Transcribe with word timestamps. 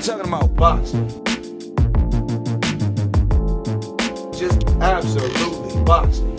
We 0.00 0.06
talking 0.06 0.28
about 0.28 0.56
boxing. 0.56 1.08
Just 4.32 4.66
absolutely 4.80 5.84
boxing. 5.84 6.36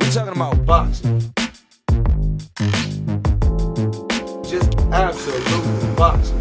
We 0.00 0.10
talking 0.10 0.32
about 0.32 0.64
boxing. 0.64 1.20
Just 4.42 4.74
absolutely 4.90 5.94
boxing. 5.96 6.40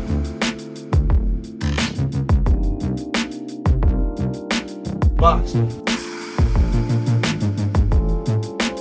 Boxing. 5.17 5.69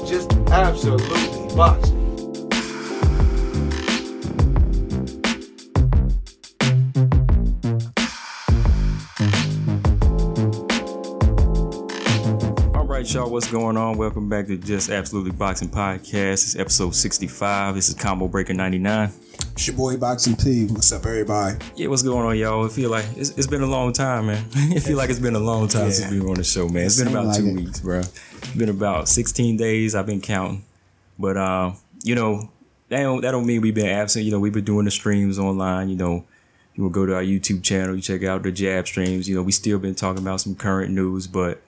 Just 0.06 0.32
absolutely 0.52 1.56
boxing. 1.56 1.97
Right, 13.08 13.14
y'all, 13.14 13.30
what's 13.30 13.50
going 13.50 13.76
on? 13.76 13.96
Welcome 13.96 14.28
back 14.28 14.46
to 14.48 14.56
Just 14.56 14.90
Absolutely 14.90 15.30
Boxing 15.32 15.68
Podcast. 15.68 16.32
It's 16.32 16.56
episode 16.56 16.94
65. 16.94 17.74
This 17.74 17.88
is 17.88 17.94
Combo 17.94 18.28
Breaker 18.28 18.52
99. 18.54 19.10
It's 19.52 19.66
your 19.66 19.76
boy 19.76 19.96
Boxing 19.96 20.36
P. 20.36 20.66
What's 20.66 20.92
up, 20.92 21.06
everybody? 21.06 21.56
Yeah, 21.74 21.88
what's 21.88 22.02
going 22.02 22.26
on, 22.26 22.36
y'all? 22.36 22.66
I 22.66 22.68
feel 22.68 22.90
like 22.90 23.06
it's, 23.16 23.30
it's 23.30 23.46
been 23.46 23.62
a 23.62 23.66
long 23.66 23.92
time, 23.92 24.26
man. 24.26 24.44
I 24.54 24.78
feel 24.80 24.96
like 24.96 25.10
it's 25.10 25.18
been 25.18 25.34
a 25.34 25.40
long 25.40 25.68
time 25.68 25.86
Yeah. 25.86 25.92
since 25.92 26.10
we 26.10 26.20
were 26.20 26.28
on 26.30 26.34
the 26.34 26.44
show, 26.44 26.68
man. 26.68 26.84
it's 26.84 26.98
been 26.98 27.08
about 27.08 27.26
like 27.26 27.38
two 27.38 27.46
it. 27.46 27.54
weeks, 27.54 27.80
bro. 27.80 28.00
It's 28.00 28.54
been 28.54 28.68
about 28.68 29.08
16 29.08 29.56
days. 29.56 29.94
I've 29.94 30.06
been 30.06 30.20
counting. 30.20 30.64
But, 31.18 31.36
uh, 31.36 31.72
you 32.04 32.14
know, 32.14 32.50
that 32.88 33.02
don't, 33.02 33.20
that 33.22 33.30
don't 33.32 33.46
mean 33.46 33.60
we've 33.60 33.74
been 33.74 33.86
absent. 33.88 34.24
You 34.24 34.32
know, 34.32 34.40
we've 34.40 34.52
been 34.52 34.64
doing 34.64 34.84
the 34.84 34.90
streams 34.90 35.38
online. 35.38 35.88
You 35.88 35.96
know, 35.96 36.24
you 36.74 36.82
will 36.82 36.90
go 36.90 37.06
to 37.06 37.14
our 37.14 37.22
YouTube 37.22 37.64
channel, 37.64 37.96
you 37.96 38.02
check 38.02 38.22
out 38.22 38.42
the 38.42 38.52
jab 38.52 38.86
streams. 38.86 39.28
You 39.28 39.34
know, 39.34 39.42
we 39.42 39.52
still 39.52 39.78
been 39.78 39.94
talking 39.94 40.22
about 40.22 40.40
some 40.40 40.54
current 40.54 40.92
news, 40.92 41.26
but 41.26 41.60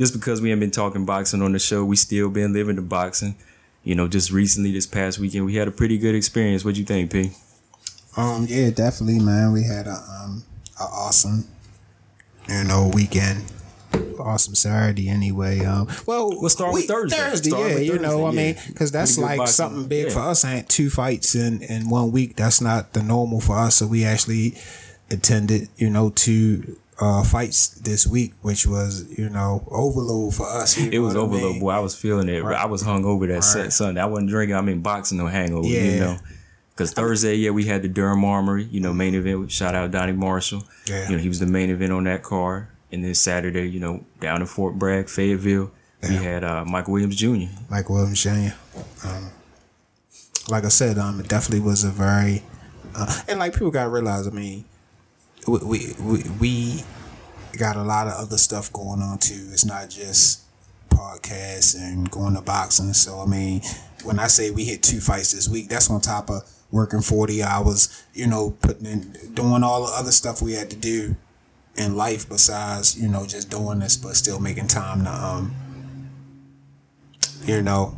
just 0.00 0.14
because 0.14 0.40
we 0.40 0.48
haven't 0.48 0.60
been 0.60 0.70
talking 0.72 1.04
boxing 1.04 1.42
on 1.42 1.52
the 1.52 1.58
show, 1.60 1.84
we 1.84 1.94
still 1.94 2.28
been 2.30 2.52
living 2.52 2.74
the 2.74 2.82
boxing. 2.82 3.36
You 3.84 3.94
know, 3.94 4.08
just 4.08 4.30
recently 4.32 4.72
this 4.72 4.86
past 4.86 5.18
weekend, 5.20 5.44
we 5.46 5.54
had 5.54 5.68
a 5.68 5.70
pretty 5.70 5.96
good 5.98 6.14
experience. 6.14 6.64
What'd 6.64 6.78
you 6.78 6.84
think, 6.84 7.12
P? 7.12 7.30
Um, 8.16 8.46
yeah, 8.48 8.70
definitely, 8.70 9.20
man. 9.20 9.52
We 9.52 9.62
had 9.62 9.86
a 9.86 9.92
um 9.94 10.42
a 10.80 10.82
awesome, 10.84 11.44
you 12.48 12.64
know, 12.64 12.90
weekend. 12.92 13.44
Awesome 14.18 14.54
Saturday, 14.54 15.08
anyway. 15.08 15.60
Um, 15.64 15.88
well, 16.06 16.30
We'll 16.40 16.50
start 16.50 16.72
with 16.74 16.82
we- 16.82 16.86
Thursday. 16.86 17.16
Thursday, 17.16 17.50
Start 17.50 17.68
yeah, 17.70 17.74
with 17.76 17.84
you 17.84 17.98
know, 17.98 18.26
I 18.26 18.30
Thursday, 18.30 18.52
mean, 18.54 18.62
because 18.68 18.90
that's 18.92 19.16
like 19.18 19.38
boxing. 19.38 19.52
something 19.54 19.86
big 19.88 20.06
Yeah. 20.08 20.12
for 20.12 20.20
us. 20.20 20.44
Ain't 20.44 20.68
two 20.68 20.90
fights 20.90 21.34
in 21.34 21.62
in 21.62 21.88
one 21.88 22.10
week. 22.12 22.36
That's 22.36 22.60
not 22.60 22.92
the 22.92 23.02
normal 23.02 23.40
for 23.40 23.56
us. 23.58 23.76
So 23.76 23.86
we 23.86 24.04
actually 24.04 24.56
attended, 25.10 25.68
you 25.76 25.88
know, 25.90 26.10
two 26.10 26.76
uh 27.00 27.22
fights 27.24 27.68
this 27.68 28.06
week, 28.06 28.34
which 28.42 28.66
was 28.66 29.06
you 29.18 29.28
know 29.30 29.64
overload 29.70 30.34
for 30.34 30.46
us. 30.46 30.76
you 30.78 30.90
It 30.92 30.98
was 30.98 31.16
I 31.16 31.18
overload, 31.20 31.52
mean? 31.52 31.60
boy. 31.60 31.70
I 31.70 31.78
was 31.80 31.94
feeling 31.96 32.28
it. 32.28 32.44
I 32.44 32.66
was 32.66 32.82
hung 32.82 33.04
over 33.04 33.26
that 33.28 33.42
set 33.44 33.62
Right. 33.62 33.72
Sunday. 33.72 34.00
I 34.00 34.06
wasn't 34.06 34.28
drinking. 34.30 34.56
I 34.56 34.60
mean, 34.60 34.80
boxing 34.80 35.18
no 35.18 35.26
hangover. 35.26 35.66
You 35.66 36.00
know, 36.00 36.18
because 36.70 36.92
Thursday, 36.92 37.34
yeah, 37.36 37.50
we 37.50 37.64
had 37.64 37.82
the 37.82 37.88
Durham 37.88 38.24
Armory. 38.24 38.64
You 38.64 38.80
know, 38.80 38.92
main 38.92 39.14
event. 39.14 39.50
Shout 39.50 39.74
out 39.74 39.90
Donnie 39.90 40.12
Marshall. 40.12 40.64
Yeah. 40.86 41.08
You 41.08 41.16
know, 41.16 41.22
he 41.22 41.28
was 41.28 41.38
the 41.40 41.46
main 41.46 41.70
event 41.70 41.92
on 41.92 42.04
that 42.04 42.22
card. 42.22 42.68
And 42.92 43.04
then 43.04 43.14
Saturday, 43.14 43.68
you 43.70 43.78
know, 43.80 44.04
down 44.20 44.40
in 44.40 44.46
Fort 44.48 44.74
Bragg, 44.76 45.08
Fayetteville, 45.08 45.70
we 46.02 46.14
had 46.16 46.42
uh, 46.42 46.64
Michael 46.64 46.94
Williams 46.94 47.14
Jr. 47.16 47.44
Mike 47.70 47.88
Williams 47.88 48.20
Jr. 48.22 48.52
Um, 49.06 49.30
like 50.48 50.64
I 50.64 50.68
said, 50.68 50.98
um, 50.98 51.20
it 51.20 51.28
definitely 51.28 51.60
was 51.64 51.84
a 51.84 51.90
very, 51.90 52.42
uh, 52.96 53.20
and 53.28 53.38
like 53.38 53.52
people 53.52 53.70
gotta 53.70 53.90
realize. 53.90 54.26
I 54.26 54.30
mean, 54.30 54.64
we, 55.46 55.94
we 56.00 56.22
we 56.40 56.82
got 57.58 57.76
a 57.76 57.82
lot 57.82 58.06
of 58.06 58.14
other 58.14 58.38
stuff 58.38 58.72
going 58.72 59.00
on 59.02 59.18
too. 59.18 59.48
It's 59.52 59.64
not 59.64 59.90
just 59.90 60.42
podcasts 60.88 61.76
and 61.76 62.10
going 62.10 62.34
to 62.34 62.42
boxing. 62.42 62.92
So 62.92 63.20
I 63.20 63.26
mean, 63.26 63.62
when 64.04 64.18
I 64.18 64.26
say 64.26 64.50
we 64.50 64.64
hit 64.64 64.82
two 64.82 65.00
fights 65.00 65.32
this 65.32 65.48
week, 65.48 65.68
that's 65.68 65.90
on 65.90 66.00
top 66.00 66.30
of 66.30 66.42
working 66.70 67.02
forty 67.02 67.42
hours. 67.42 68.04
You 68.14 68.26
know, 68.26 68.56
putting 68.62 68.86
in 68.86 69.12
doing 69.34 69.62
all 69.62 69.86
the 69.86 69.92
other 69.92 70.12
stuff 70.12 70.42
we 70.42 70.52
had 70.52 70.70
to 70.70 70.76
do 70.76 71.16
in 71.76 71.96
life 71.96 72.28
besides 72.28 73.00
you 73.00 73.08
know 73.08 73.26
just 73.26 73.50
doing 73.50 73.78
this, 73.78 73.96
but 73.96 74.16
still 74.16 74.40
making 74.40 74.68
time 74.68 75.04
to 75.04 75.10
um, 75.10 75.54
you 77.44 77.62
know, 77.62 77.96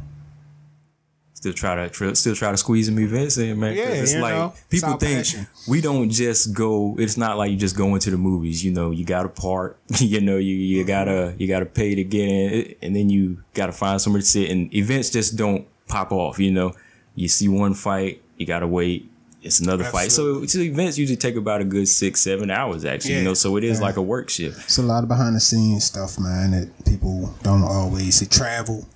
Still 1.43 1.53
try 1.55 1.75
to 1.75 1.89
tr- 1.91 2.15
still 2.15 2.37
try 2.37 2.53
to 2.53 2.57
squeeze 2.57 2.87
some 2.87 3.01
events 3.01 3.37
in, 3.37 3.59
man. 3.59 3.75
'cause 3.75 3.85
Yeah, 3.85 3.95
it's 3.95 4.15
you 4.15 4.21
like 4.21 4.35
know, 4.35 4.53
it's 4.55 4.65
people 4.69 4.91
our 4.91 4.99
think 5.01 5.17
passion. 5.19 5.49
we 5.67 5.81
don't 5.81 6.09
just 6.09 6.53
go. 6.55 6.95
It's 7.01 7.17
not 7.17 7.37
like 7.37 7.51
you 7.51 7.57
just 7.57 7.77
go 7.77 7.97
into 7.97 8.13
the 8.13 8.17
movies. 8.17 8.65
You 8.65 8.71
know, 8.71 8.93
you 8.93 9.05
got 9.05 9.25
to 9.25 9.29
park. 9.29 9.77
You 9.99 10.21
know, 10.21 10.37
you 10.37 10.55
you 10.55 10.83
mm-hmm. 10.83 10.87
gotta 10.87 11.35
you 11.39 11.49
gotta 11.49 11.67
pay 11.67 11.97
to 11.97 12.05
get 12.05 12.29
in, 12.29 12.75
and 12.81 12.95
then 12.95 13.11
you 13.11 13.43
gotta 13.55 13.73
find 13.73 14.01
somewhere 14.01 14.23
to 14.23 14.27
sit. 14.27 14.51
And 14.51 14.73
events 14.73 15.11
just 15.11 15.35
don't 15.35 15.67
pop 15.89 16.13
off. 16.13 16.39
You 16.39 16.53
know, 16.53 16.75
you 17.17 17.27
see 17.27 17.49
one 17.49 17.75
fight, 17.75 18.23
you 18.37 18.47
gotta 18.47 18.69
wait. 18.69 19.11
It's 19.43 19.59
another 19.59 19.83
fight. 19.83 20.13
So, 20.13 20.47
so 20.47 20.61
events 20.61 20.97
usually 20.97 21.17
take 21.17 21.35
about 21.35 21.61
a 21.61 21.65
good 21.65 21.89
six, 21.89 22.21
seven 22.21 22.53
hours 22.53 22.85
actually. 22.85 23.17
You 23.17 23.25
know, 23.25 23.35
so 23.35 23.57
it 23.57 23.65
is 23.65 23.81
yeah. 23.81 23.87
like 23.87 23.97
a 23.97 24.03
work 24.03 24.31
shift. 24.31 24.61
It's 24.67 24.79
a 24.79 24.83
lot 24.83 25.03
of 25.03 25.09
behind 25.09 25.35
the 25.35 25.41
scenes 25.41 25.83
stuff, 25.87 26.21
man, 26.21 26.53
that 26.53 26.85
people 26.85 27.35
don't 27.43 27.65
always 27.65 28.15
see. 28.15 28.27
Travel, 28.27 28.87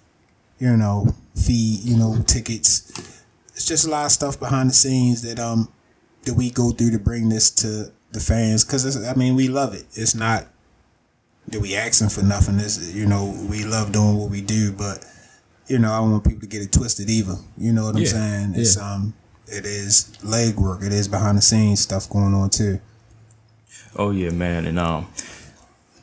you 0.60 0.76
know, 0.76 1.12
fee, 1.36 1.78
you 1.82 1.96
know, 1.96 2.16
tickets. 2.26 2.90
It's 3.54 3.64
just 3.64 3.86
a 3.86 3.90
lot 3.90 4.06
of 4.06 4.12
stuff 4.12 4.38
behind 4.38 4.70
the 4.70 4.74
scenes 4.74 5.22
that 5.22 5.38
um 5.38 5.68
that 6.24 6.34
we 6.34 6.50
go 6.50 6.70
through 6.70 6.90
to 6.90 6.98
bring 6.98 7.28
this 7.28 7.50
to 7.50 7.92
the 8.12 8.20
fans. 8.20 8.64
Cause 8.64 9.06
I 9.06 9.14
mean, 9.14 9.34
we 9.36 9.48
love 9.48 9.74
it. 9.74 9.84
It's 9.94 10.14
not 10.14 10.46
that 11.48 11.60
we 11.60 11.76
asking 11.76 12.08
for 12.08 12.22
nothing. 12.22 12.58
It's 12.58 12.92
you 12.94 13.06
know 13.06 13.34
we 13.48 13.64
love 13.64 13.92
doing 13.92 14.16
what 14.16 14.30
we 14.30 14.40
do, 14.40 14.72
but 14.72 15.04
you 15.68 15.78
know 15.78 15.92
I 15.92 15.98
don't 15.98 16.10
want 16.12 16.24
people 16.24 16.40
to 16.40 16.46
get 16.46 16.62
it 16.62 16.72
twisted 16.72 17.08
either. 17.08 17.36
You 17.56 17.72
know 17.72 17.84
what 17.84 17.96
I'm 17.96 18.02
Yeah, 18.02 18.08
saying? 18.08 18.52
It's 18.56 18.76
um 18.76 19.14
it 19.46 19.64
is 19.64 20.12
legwork. 20.22 20.84
It 20.84 20.92
is 20.92 21.06
behind 21.08 21.38
the 21.38 21.42
scenes 21.42 21.80
stuff 21.80 22.10
going 22.10 22.34
on 22.34 22.50
too. 22.50 22.80
Oh 23.94 24.10
yeah, 24.10 24.30
man, 24.30 24.66
and 24.66 24.78
um, 24.78 25.06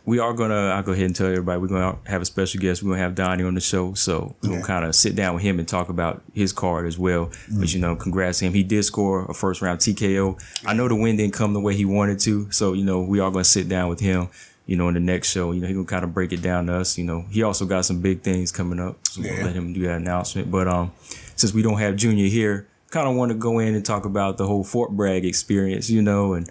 we 0.06 0.19
are 0.19 0.34
gonna. 0.34 0.69
I'll 0.69 0.84
go 0.84 0.91
ahead 0.91 1.06
and 1.06 1.16
tell 1.16 1.28
everybody 1.28 1.62
we're 1.62 1.68
gonna 1.68 1.97
have 2.06 2.22
a 2.22 2.25
special 2.25 2.59
guest. 2.59 2.84
We're 2.84 2.91
gonna 2.91 3.02
have 3.03 3.16
Donnie 3.16 3.44
on 3.44 3.53
the 3.56 3.62
show, 3.62 3.94
so 3.94 4.36
gonna 4.41 4.62
kind 4.64 4.84
of 4.86 4.96
sit 4.96 5.16
down 5.16 5.34
with 5.36 5.44
him 5.44 5.59
and 5.59 5.68
talk 5.68 5.90
about 5.90 6.22
his 6.34 6.52
card 6.52 6.86
as 6.88 7.00
well. 7.00 7.31
But 7.52 7.74
you 7.74 7.80
know, 7.80 7.96
congrats 7.96 8.40
to 8.40 8.46
him. 8.46 8.53
He 8.53 8.63
did 8.63 8.84
score 8.84 9.25
a 9.25 9.34
first 9.34 9.62
round 9.62 9.80
TKO. 9.80 10.38
I 10.66 10.74
know 10.74 10.88
the 10.88 10.96
win 10.96 11.16
didn't 11.18 11.34
come 11.34 11.53
the 11.53 11.62
way 11.62 11.74
he 11.75 11.86
wanted 11.86 12.19
to, 12.22 12.52
so 12.52 12.74
you 12.74 12.84
know 12.84 13.02
we 13.02 13.19
are 13.19 13.31
gonna 13.31 13.44
sit 13.46 13.69
down 13.69 13.90
with 13.90 14.00
him. 14.02 14.28
You 14.66 14.78
know, 14.78 14.88
in 14.88 14.94
the 14.94 15.02
next 15.02 15.30
show, 15.30 15.52
you 15.52 15.59
know, 15.59 15.68
he 15.68 15.74
gonna 15.74 15.86
kind 15.86 16.03
of 16.06 16.13
break 16.13 16.31
it 16.31 16.42
down 16.42 16.68
to 16.68 16.75
us. 16.75 16.97
You 16.97 17.03
know, 17.03 17.25
he 17.30 17.44
also 17.44 17.66
got 17.66 17.84
some 17.86 18.00
big 18.02 18.22
things 18.22 18.52
coming 18.52 18.80
up, 18.80 18.97
so 19.08 19.22
Yeah. 19.22 19.31
gonna 19.31 19.46
let 19.47 19.56
him 19.56 19.74
do 19.74 19.81
that 19.84 19.97
announcement. 19.97 20.50
But 20.52 20.68
um, 20.69 20.92
since 21.36 21.53
we 21.53 21.62
don't 21.62 21.80
have 21.80 21.96
Junior 21.97 22.28
here, 22.28 22.68
kind 22.90 23.08
of 23.09 23.16
want 23.16 23.31
to 23.31 23.38
go 23.38 23.59
in 23.59 23.74
and 23.75 23.84
talk 23.86 24.06
about 24.06 24.38
the 24.38 24.47
whole 24.47 24.63
Fort 24.63 24.92
Bragg 24.92 25.25
experience. 25.25 25.90
You 25.90 26.02
know, 26.02 26.34
and 26.34 26.50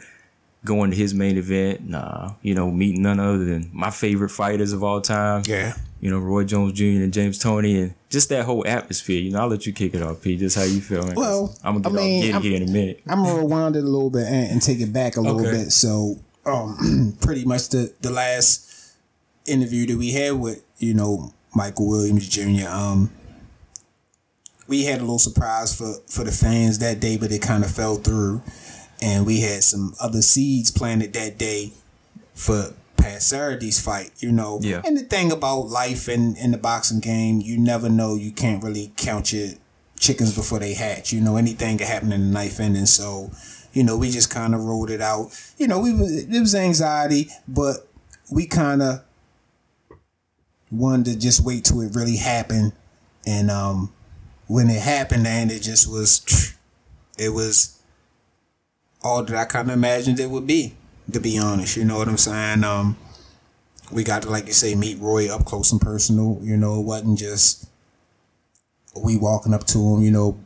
going 0.64 0.90
to 0.90 0.96
his 0.96 1.12
main 1.12 1.36
event, 1.36 1.88
nah, 1.88 2.34
you 2.42 2.54
know, 2.54 2.70
meeting 2.70 3.02
none 3.02 3.18
other 3.18 3.44
than 3.44 3.68
my 3.72 3.90
favorite 3.90 4.28
fighters 4.30 4.72
of 4.72 4.82
all 4.84 5.00
time. 5.00 5.42
Yeah. 5.46 5.74
You 6.00 6.10
know, 6.10 6.18
Roy 6.18 6.44
Jones 6.44 6.72
Jr. 6.72 6.84
and 7.02 7.12
James 7.12 7.38
Toney 7.38 7.80
and 7.80 7.94
just 8.10 8.28
that 8.30 8.44
whole 8.44 8.66
atmosphere. 8.66 9.20
You 9.20 9.30
know, 9.30 9.40
I'll 9.40 9.48
let 9.48 9.66
you 9.66 9.72
kick 9.72 9.94
it 9.94 10.02
off, 10.02 10.20
P. 10.22 10.36
Just 10.36 10.56
how 10.56 10.62
you 10.64 10.80
feel, 10.80 11.04
man. 11.06 11.14
Well, 11.14 11.54
I'm 11.64 11.80
gonna 11.80 12.00
I 12.00 12.02
mean, 12.04 12.18
off 12.18 12.24
get 12.26 12.32
I'm- 12.34 12.42
here 12.42 12.56
in 12.56 12.68
a 12.68 12.70
minute. 12.72 13.02
I'm 13.08 13.22
gonna 13.22 13.38
rewind 13.38 13.76
it 13.76 13.84
a 13.84 13.88
little 13.88 14.10
bit 14.10 14.26
and, 14.26 14.52
and 14.52 14.62
take 14.62 14.80
it 14.80 14.92
back 14.92 15.16
a 15.16 15.20
little 15.20 15.40
Okay. 15.40 15.50
bit. 15.64 15.72
So, 15.72 16.16
um, 16.44 17.14
pretty 17.20 17.44
much 17.44 17.68
the 17.68 17.92
the 18.00 18.10
last 18.10 18.68
interview 19.46 19.86
that 19.86 19.96
we 19.98 20.10
had 20.12 20.32
with 20.34 20.62
you 20.78 20.94
know 20.94 21.32
Michael 21.54 21.88
Williams 21.88 22.28
Jr. 22.28 22.68
Um, 22.68 23.10
we 24.68 24.84
had 24.84 24.98
a 24.98 25.02
little 25.02 25.18
surprise 25.18 25.74
for 25.76 25.94
for 26.08 26.24
the 26.24 26.32
fans 26.32 26.78
that 26.80 27.00
day, 27.00 27.16
but 27.16 27.30
it 27.32 27.42
kind 27.42 27.64
of 27.64 27.70
fell 27.70 27.96
through, 27.96 28.42
and 29.02 29.26
we 29.26 29.40
had 29.40 29.64
some 29.64 29.94
other 30.00 30.22
seeds 30.22 30.70
planted 30.70 31.12
that 31.14 31.36
day 31.36 31.72
for 32.34 32.72
past 32.96 33.28
Saturday's 33.28 33.80
fight. 33.80 34.12
You 34.18 34.30
know, 34.30 34.60
Yeah. 34.62 34.80
And 34.84 34.96
the 34.96 35.02
thing 35.02 35.32
about 35.32 35.68
life 35.68 36.06
and 36.08 36.36
in 36.38 36.52
the 36.52 36.58
boxing 36.58 37.00
game, 37.00 37.40
you 37.40 37.58
never 37.58 37.90
know. 37.90 38.14
You 38.14 38.30
can't 38.30 38.62
really 38.62 38.92
count 38.96 39.32
your 39.32 39.48
chickens 39.98 40.34
before 40.34 40.60
they 40.60 40.74
hatch. 40.74 41.12
You 41.12 41.20
know, 41.20 41.36
anything 41.36 41.78
can 41.78 41.86
happen 41.88 42.12
in 42.12 42.20
the 42.20 42.32
knife 42.32 42.60
ending. 42.60 42.86
So, 42.86 43.32
you 43.72 43.82
know, 43.82 43.98
we 43.98 44.10
just 44.10 44.30
kind 44.30 44.54
of 44.54 44.62
rolled 44.64 44.90
it 44.90 45.00
out. 45.00 45.32
You 45.58 45.66
know, 45.66 45.80
we 45.80 45.92
was 45.92 46.24
it 46.24 46.40
was 46.40 46.54
anxiety, 46.54 47.28
but 47.48 47.88
we 48.30 48.46
kind 48.46 48.82
of 48.82 49.02
wanted 50.70 51.06
to 51.06 51.18
just 51.18 51.40
wait 51.44 51.64
till 51.64 51.80
it 51.80 51.94
really 51.94 52.16
happened. 52.16 52.72
And 53.26 53.50
um, 53.50 53.92
when 54.46 54.70
it 54.70 54.80
happened, 54.80 55.26
and 55.26 55.50
it 55.50 55.60
just 55.60 55.90
was, 55.90 56.54
it 57.18 57.30
was 57.30 57.78
all 59.02 59.24
that 59.24 59.36
I 59.36 59.44
kind 59.44 59.68
of 59.68 59.74
imagined 59.76 60.20
it 60.20 60.30
would 60.30 60.46
be. 60.46 60.74
To 61.10 61.20
be 61.20 61.38
honest, 61.38 61.76
you 61.76 61.84
know 61.84 61.98
what 61.98 62.08
I'm 62.08 62.16
saying. 62.16 62.64
Um, 62.64 62.96
we 63.90 64.04
got 64.04 64.22
to, 64.22 64.30
like 64.30 64.46
you 64.46 64.52
say, 64.52 64.74
meet 64.74 65.00
Roy 65.00 65.32
up 65.32 65.44
close 65.44 65.72
and 65.72 65.80
personal. 65.80 66.38
You 66.42 66.56
know, 66.56 66.78
it 66.80 66.84
wasn't 66.84 67.18
just 67.18 67.68
we 68.96 69.16
walking 69.16 69.52
up 69.52 69.64
to 69.68 69.78
him. 69.78 70.02
You 70.02 70.10
know, 70.10 70.38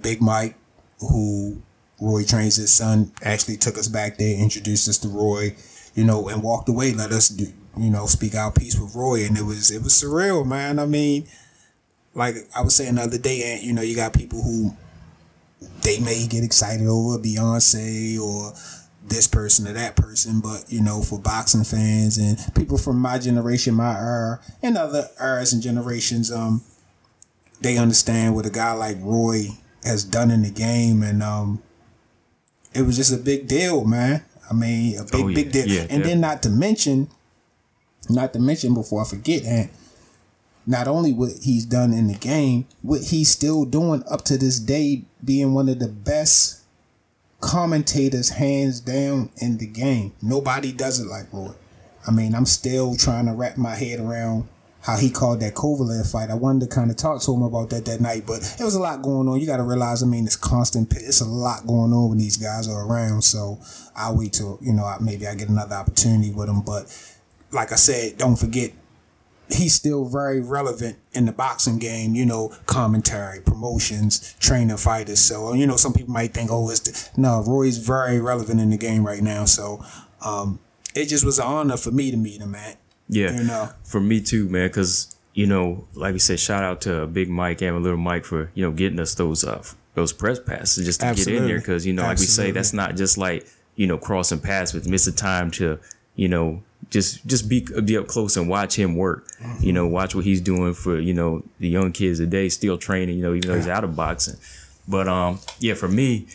Big 0.00 0.20
Mike, 0.20 0.56
who 1.00 1.60
Roy 2.00 2.24
trains 2.24 2.56
his 2.56 2.72
son, 2.72 3.12
actually 3.22 3.58
took 3.58 3.76
us 3.76 3.88
back 3.88 4.16
there, 4.16 4.36
introduced 4.36 4.88
us 4.88 4.98
to 4.98 5.08
Roy, 5.08 5.54
you 5.94 6.04
know, 6.04 6.28
and 6.28 6.42
walked 6.42 6.68
away, 6.68 6.92
let 6.92 7.12
us 7.12 7.28
do, 7.28 7.46
you 7.76 7.90
know, 7.90 8.06
speak 8.06 8.34
our 8.34 8.50
piece 8.50 8.78
with 8.78 8.94
Roy, 8.94 9.26
and 9.26 9.36
it 9.36 9.44
was 9.44 9.70
it 9.70 9.82
was 9.82 9.92
surreal, 9.92 10.46
man. 10.46 10.78
I 10.78 10.86
mean, 10.86 11.26
like 12.14 12.36
I 12.56 12.62
was 12.62 12.74
saying 12.74 12.94
the 12.94 13.02
other 13.02 13.18
day, 13.18 13.52
and 13.52 13.62
you 13.62 13.72
know, 13.72 13.82
you 13.82 13.94
got 13.94 14.14
people 14.14 14.42
who 14.42 14.74
they 15.82 15.98
may 16.00 16.26
get 16.26 16.44
excited 16.44 16.86
over 16.86 17.18
Beyonce 17.18 18.18
or 18.20 18.52
this 19.08 19.26
person 19.26 19.66
or 19.66 19.72
that 19.72 19.96
person, 19.96 20.40
but 20.40 20.64
you 20.68 20.80
know, 20.82 21.02
for 21.02 21.18
boxing 21.18 21.64
fans 21.64 22.16
and 22.18 22.38
people 22.54 22.78
from 22.78 22.98
my 22.98 23.18
generation, 23.18 23.74
my 23.74 23.98
era, 23.98 24.40
and 24.62 24.76
other 24.76 25.08
eras 25.20 25.52
and 25.52 25.62
generations, 25.62 26.30
um, 26.30 26.62
they 27.60 27.76
understand 27.76 28.34
what 28.34 28.46
a 28.46 28.50
guy 28.50 28.72
like 28.72 28.96
Roy 29.00 29.48
has 29.84 30.04
done 30.04 30.30
in 30.30 30.42
the 30.42 30.50
game, 30.50 31.02
and 31.02 31.22
um, 31.22 31.62
it 32.74 32.82
was 32.82 32.96
just 32.96 33.12
a 33.12 33.16
big 33.16 33.48
deal, 33.48 33.84
man. 33.84 34.22
I 34.50 34.54
mean, 34.54 34.98
a 34.98 35.04
big, 35.04 35.14
Oh, 35.14 35.28
yeah. 35.28 35.34
big 35.34 35.52
deal. 35.52 35.66
Yeah, 35.68 35.86
and 35.90 36.04
then 36.04 36.20
not 36.20 36.42
to 36.44 36.50
mention, 36.50 37.08
not 38.08 38.32
to 38.34 38.38
mention 38.38 38.74
before 38.74 39.02
I 39.02 39.04
forget, 39.06 39.44
and 39.44 39.68
not 40.70 40.86
only 40.86 41.12
what 41.12 41.32
he's 41.42 41.66
done 41.66 41.92
in 41.92 42.06
the 42.06 42.14
game, 42.14 42.64
what 42.82 43.02
he's 43.02 43.28
still 43.28 43.64
doing 43.64 44.04
up 44.08 44.22
to 44.22 44.38
this 44.38 44.60
day, 44.60 45.02
being 45.24 45.52
one 45.52 45.68
of 45.68 45.80
the 45.80 45.88
best 45.88 46.62
commentators, 47.40 48.30
hands 48.30 48.78
down, 48.78 49.30
in 49.38 49.58
the 49.58 49.66
game. 49.66 50.12
Nobody 50.22 50.70
does 50.70 51.00
it 51.00 51.08
like 51.08 51.32
Roy. 51.32 51.50
I 52.06 52.12
mean, 52.12 52.36
I'm 52.36 52.46
still 52.46 52.94
trying 52.94 53.26
to 53.26 53.32
wrap 53.32 53.56
my 53.56 53.74
head 53.74 53.98
around 53.98 54.48
how 54.82 54.96
he 54.96 55.10
called 55.10 55.40
that 55.40 55.54
Kovalev 55.54 56.10
fight. 56.10 56.30
I 56.30 56.34
wanted 56.34 56.70
to 56.70 56.74
kind 56.74 56.88
of 56.88 56.96
talk 56.96 57.20
to 57.22 57.34
him 57.34 57.42
about 57.42 57.70
that 57.70 57.84
that 57.86 58.00
night, 58.00 58.22
but 58.24 58.38
it 58.58 58.62
was 58.62 58.76
a 58.76 58.80
lot 58.80 59.02
going 59.02 59.26
on. 59.26 59.40
You 59.40 59.46
got 59.46 59.56
to 59.56 59.64
realize, 59.64 60.04
I 60.04 60.06
mean, 60.06 60.24
it's 60.24 60.36
constant. 60.36 60.94
It's 60.94 61.20
a 61.20 61.26
lot 61.26 61.66
going 61.66 61.92
on 61.92 62.10
when 62.10 62.18
these 62.18 62.36
guys 62.36 62.68
are 62.68 62.86
around. 62.86 63.22
So 63.22 63.58
I'll 63.96 64.16
wait 64.16 64.34
till 64.34 64.56
you 64.62 64.72
know 64.72 64.88
maybe 65.00 65.26
I 65.26 65.34
get 65.34 65.48
another 65.48 65.74
opportunity 65.74 66.30
with 66.30 66.48
him. 66.48 66.60
But 66.62 66.86
like 67.50 67.72
I 67.72 67.76
said, 67.76 68.18
don't 68.18 68.36
forget 68.36 68.70
he's 69.52 69.74
still 69.74 70.04
very 70.04 70.40
relevant 70.40 70.98
in 71.12 71.26
the 71.26 71.32
boxing 71.32 71.78
game, 71.78 72.14
you 72.14 72.24
know, 72.26 72.54
commentary, 72.66 73.40
promotions, 73.40 74.34
training 74.40 74.76
fighters. 74.76 75.18
So, 75.20 75.54
you 75.54 75.66
know, 75.66 75.76
some 75.76 75.92
people 75.92 76.12
might 76.12 76.32
think, 76.32 76.50
oh, 76.50 76.70
it's 76.70 76.80
the, 76.80 77.20
no, 77.20 77.42
Roy's 77.42 77.78
very 77.78 78.20
relevant 78.20 78.60
in 78.60 78.70
the 78.70 78.76
game 78.78 79.06
right 79.06 79.22
now. 79.22 79.44
So, 79.44 79.84
um, 80.24 80.60
it 80.94 81.06
just 81.06 81.24
was 81.24 81.38
an 81.38 81.46
honor 81.46 81.76
for 81.76 81.90
me 81.90 82.10
to 82.10 82.16
meet 82.16 82.40
him, 82.40 82.52
man. 82.52 82.76
Yeah, 83.08 83.36
You 83.36 83.44
know. 83.44 83.70
for 83.84 84.00
me 84.00 84.20
too, 84.20 84.48
man. 84.48 84.68
Because 84.68 85.14
you 85.34 85.46
know, 85.46 85.86
like 85.94 86.12
we 86.12 86.18
said, 86.18 86.38
shout 86.40 86.62
out 86.62 86.80
to 86.82 87.06
Big 87.06 87.28
Mike 87.28 87.62
and 87.62 87.82
Little 87.82 87.98
Mike 87.98 88.24
for 88.24 88.50
you 88.54 88.64
know 88.64 88.72
getting 88.72 89.00
us 89.00 89.14
those 89.14 89.44
uh 89.44 89.62
those 89.94 90.12
press 90.12 90.38
passes 90.38 90.86
just 90.86 91.00
to 91.00 91.14
get 91.14 91.26
in 91.26 91.46
there. 91.46 91.58
Because 91.58 91.86
you 91.86 91.92
know, 91.92 92.02
like 92.02 92.18
we 92.18 92.24
say, 92.26 92.50
that's 92.50 92.72
not 92.72 92.96
just 92.96 93.18
like 93.18 93.46
you 93.74 93.86
know 93.86 93.98
crossing 93.98 94.40
paths 94.40 94.72
with 94.72 94.88
missing 94.88 95.14
time 95.14 95.50
to 95.52 95.78
you 96.14 96.28
know 96.28 96.62
just 96.90 97.24
just 97.26 97.48
be 97.48 97.66
be 97.84 97.96
up 97.96 98.08
close 98.08 98.36
and 98.36 98.48
watch 98.48 98.76
him 98.76 98.96
work. 98.96 99.26
Mm-hmm. 99.38 99.64
You 99.64 99.72
know, 99.72 99.86
watch 99.86 100.14
what 100.14 100.24
he's 100.24 100.40
doing 100.40 100.74
for 100.74 100.98
you 100.98 101.14
know 101.14 101.42
the 101.58 101.68
young 101.68 101.92
kids 101.92 102.18
today, 102.18 102.48
still 102.48 102.76
training. 102.76 103.16
You 103.16 103.22
know, 103.22 103.34
even 103.34 103.48
though 103.48 103.56
he's 103.56 103.68
out 103.68 103.84
of 103.84 103.96
boxing. 103.96 104.36
But 104.88 105.08
um, 105.08 105.38
yeah, 105.60 105.74
for 105.74 105.88
me, 105.88 106.26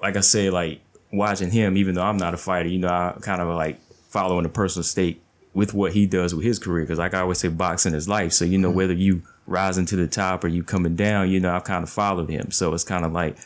like 0.00 0.16
I 0.16 0.20
said, 0.20 0.52
like 0.52 0.80
watching 1.12 1.50
him, 1.50 1.76
even 1.76 1.96
though 1.96 2.04
I'm 2.04 2.16
not 2.16 2.34
a 2.34 2.36
fighter, 2.36 2.68
you 2.68 2.78
know, 2.78 2.88
I 2.88 3.16
kind 3.20 3.42
of 3.42 3.48
like 3.48 3.80
following 4.08 4.44
the 4.44 4.48
personal 4.48 4.84
stake 4.84 5.20
with 5.54 5.74
what 5.74 5.92
he 5.92 6.06
does 6.06 6.34
with 6.34 6.44
his 6.44 6.58
career. 6.58 6.84
Because 6.84 6.98
like 6.98 7.14
I 7.14 7.20
always 7.20 7.38
say, 7.38 7.48
boxing 7.48 7.94
is 7.94 8.08
life. 8.08 8.32
So 8.32 8.44
you 8.44 8.58
know, 8.58 8.70
whether 8.70 8.92
you 8.92 9.22
rising 9.46 9.86
to 9.86 9.96
the 9.96 10.06
top 10.06 10.44
or 10.44 10.48
you 10.48 10.62
coming 10.62 10.94
down, 10.94 11.30
you 11.30 11.40
know, 11.40 11.54
I've 11.54 11.64
kind 11.64 11.82
of 11.82 11.90
followed 11.90 12.30
him. 12.30 12.52
So 12.52 12.72
it's 12.74 12.84
kind 12.84 13.04
of 13.04 13.12
like 13.12 13.36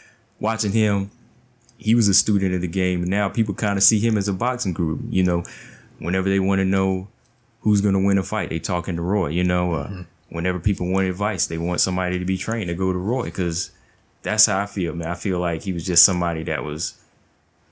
watching 0.41 0.73
him. 0.73 1.11
He 1.81 1.95
was 1.95 2.09
a 2.09 2.15
student 2.15 2.55
of 2.55 2.61
the 2.61 2.69
game, 2.69 3.03
and 3.03 3.11
now 3.11 3.29
people 3.29 3.55
kind 3.55 3.77
of 3.77 3.85
see 3.85 4.01
him 4.01 4.19
as 4.19 4.27
a 4.27 4.33
boxing 4.33 4.73
guru. 4.73 4.99
You 5.11 5.23
know, 5.23 5.45
whenever 5.99 6.29
they 6.29 6.41
want 6.41 6.61
to 6.61 6.65
know 6.65 7.09
who's 7.61 7.81
going 7.81 7.95
to 7.95 8.01
win 8.01 8.19
a 8.19 8.23
fight, 8.23 8.51
they 8.51 8.59
talking 8.59 8.97
to 8.97 9.03
Roy. 9.03 9.29
You 9.29 9.45
know, 9.45 9.75
uh, 9.75 10.05
whenever 10.29 10.59
people 10.59 10.91
want 10.91 11.07
advice, 11.07 11.47
they 11.47 11.59
want 11.59 11.81
somebody 11.81 12.19
to 12.19 12.25
be 12.25 12.39
trained 12.39 12.69
to 12.69 12.75
go 12.75 12.93
to 12.93 12.99
Roy 12.99 13.25
because 13.25 13.71
that's 14.23 14.47
how 14.47 14.61
I 14.61 14.67
feel, 14.67 14.95
man. 14.95 15.09
I 15.09 15.15
feel 15.15 15.39
like 15.39 15.63
he 15.63 15.73
was 15.73 15.85
just 15.85 16.05
somebody 16.05 16.43
that 16.45 16.65
was 16.65 16.99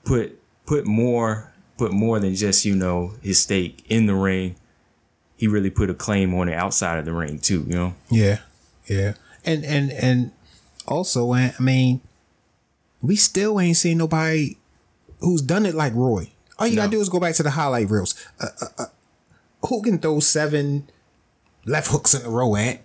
put 0.03 0.39
put 0.65 0.85
more 0.85 1.53
put 1.77 1.91
more 1.91 2.19
than 2.19 2.35
just 2.35 2.65
you 2.65 2.75
know 2.75 3.13
his 3.21 3.41
stake 3.41 3.85
in 3.89 4.05
the 4.05 4.15
ring. 4.15 4.55
He 5.35 5.47
really 5.47 5.69
put 5.69 5.89
a 5.89 5.93
claim 5.93 6.33
on 6.33 6.49
it 6.49 6.55
outside 6.55 6.97
of 6.97 7.05
the 7.05 7.13
ring 7.13 7.39
too. 7.39 7.63
You 7.67 7.75
know. 7.75 7.93
Yeah, 8.09 8.39
yeah, 8.87 9.13
and 9.45 9.63
and 9.63 9.91
and 9.91 10.31
also, 10.87 11.33
I 11.33 11.53
mean, 11.59 12.01
we 13.01 13.15
still 13.15 13.59
ain't 13.59 13.77
seen 13.77 13.97
nobody 13.97 14.57
who's 15.19 15.41
done 15.41 15.65
it 15.65 15.75
like 15.75 15.93
Roy. 15.93 16.31
All 16.59 16.67
you 16.67 16.75
gotta 16.75 16.91
do 16.91 16.99
is 17.01 17.09
go 17.09 17.19
back 17.19 17.35
to 17.35 17.43
the 17.43 17.51
highlight 17.51 17.89
reels. 17.89 18.15
Uh, 18.39 18.47
uh, 18.61 18.65
uh, 18.79 18.85
who 19.67 19.81
can 19.81 19.99
throw 19.99 20.19
seven 20.19 20.89
left 21.65 21.89
hooks 21.91 22.13
in 22.13 22.25
a 22.25 22.29
row, 22.29 22.55
Ant? 22.55 22.79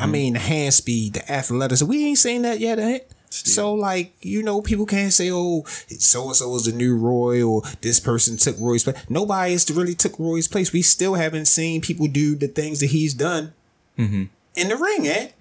I 0.00 0.06
mean, 0.06 0.32
the 0.32 0.40
hand 0.40 0.74
speed, 0.74 1.14
the 1.14 1.30
athleticism. 1.32 1.88
We 1.88 2.04
ain't 2.06 2.18
seen 2.18 2.42
that 2.42 2.58
yet. 2.58 2.78
So, 3.30 3.74
like, 3.74 4.12
you 4.22 4.42
know, 4.42 4.60
people 4.62 4.86
can't 4.86 5.12
say, 5.12 5.30
oh, 5.30 5.62
so 5.66 6.26
and 6.28 6.34
so 6.36 6.54
is 6.56 6.64
the 6.64 6.72
new 6.72 6.96
Roy 6.96 7.42
or 7.42 7.62
this 7.82 8.00
person 8.00 8.36
took 8.38 8.56
Roy's 8.58 8.82
place. 8.84 8.96
Nobody 9.08 9.52
has 9.52 9.70
really 9.70 9.94
took 9.94 10.18
Roy's 10.18 10.48
place. 10.48 10.72
We 10.72 10.82
still 10.82 11.14
haven't 11.14 11.44
seen 11.44 11.80
people 11.80 12.06
do 12.08 12.34
the 12.34 12.48
things 12.48 12.80
that 12.80 12.86
he's 12.86 13.14
done 13.14 13.52
in 14.56 14.68
the 14.68 14.76
ring, 14.76 15.06
Ant. 15.06 15.32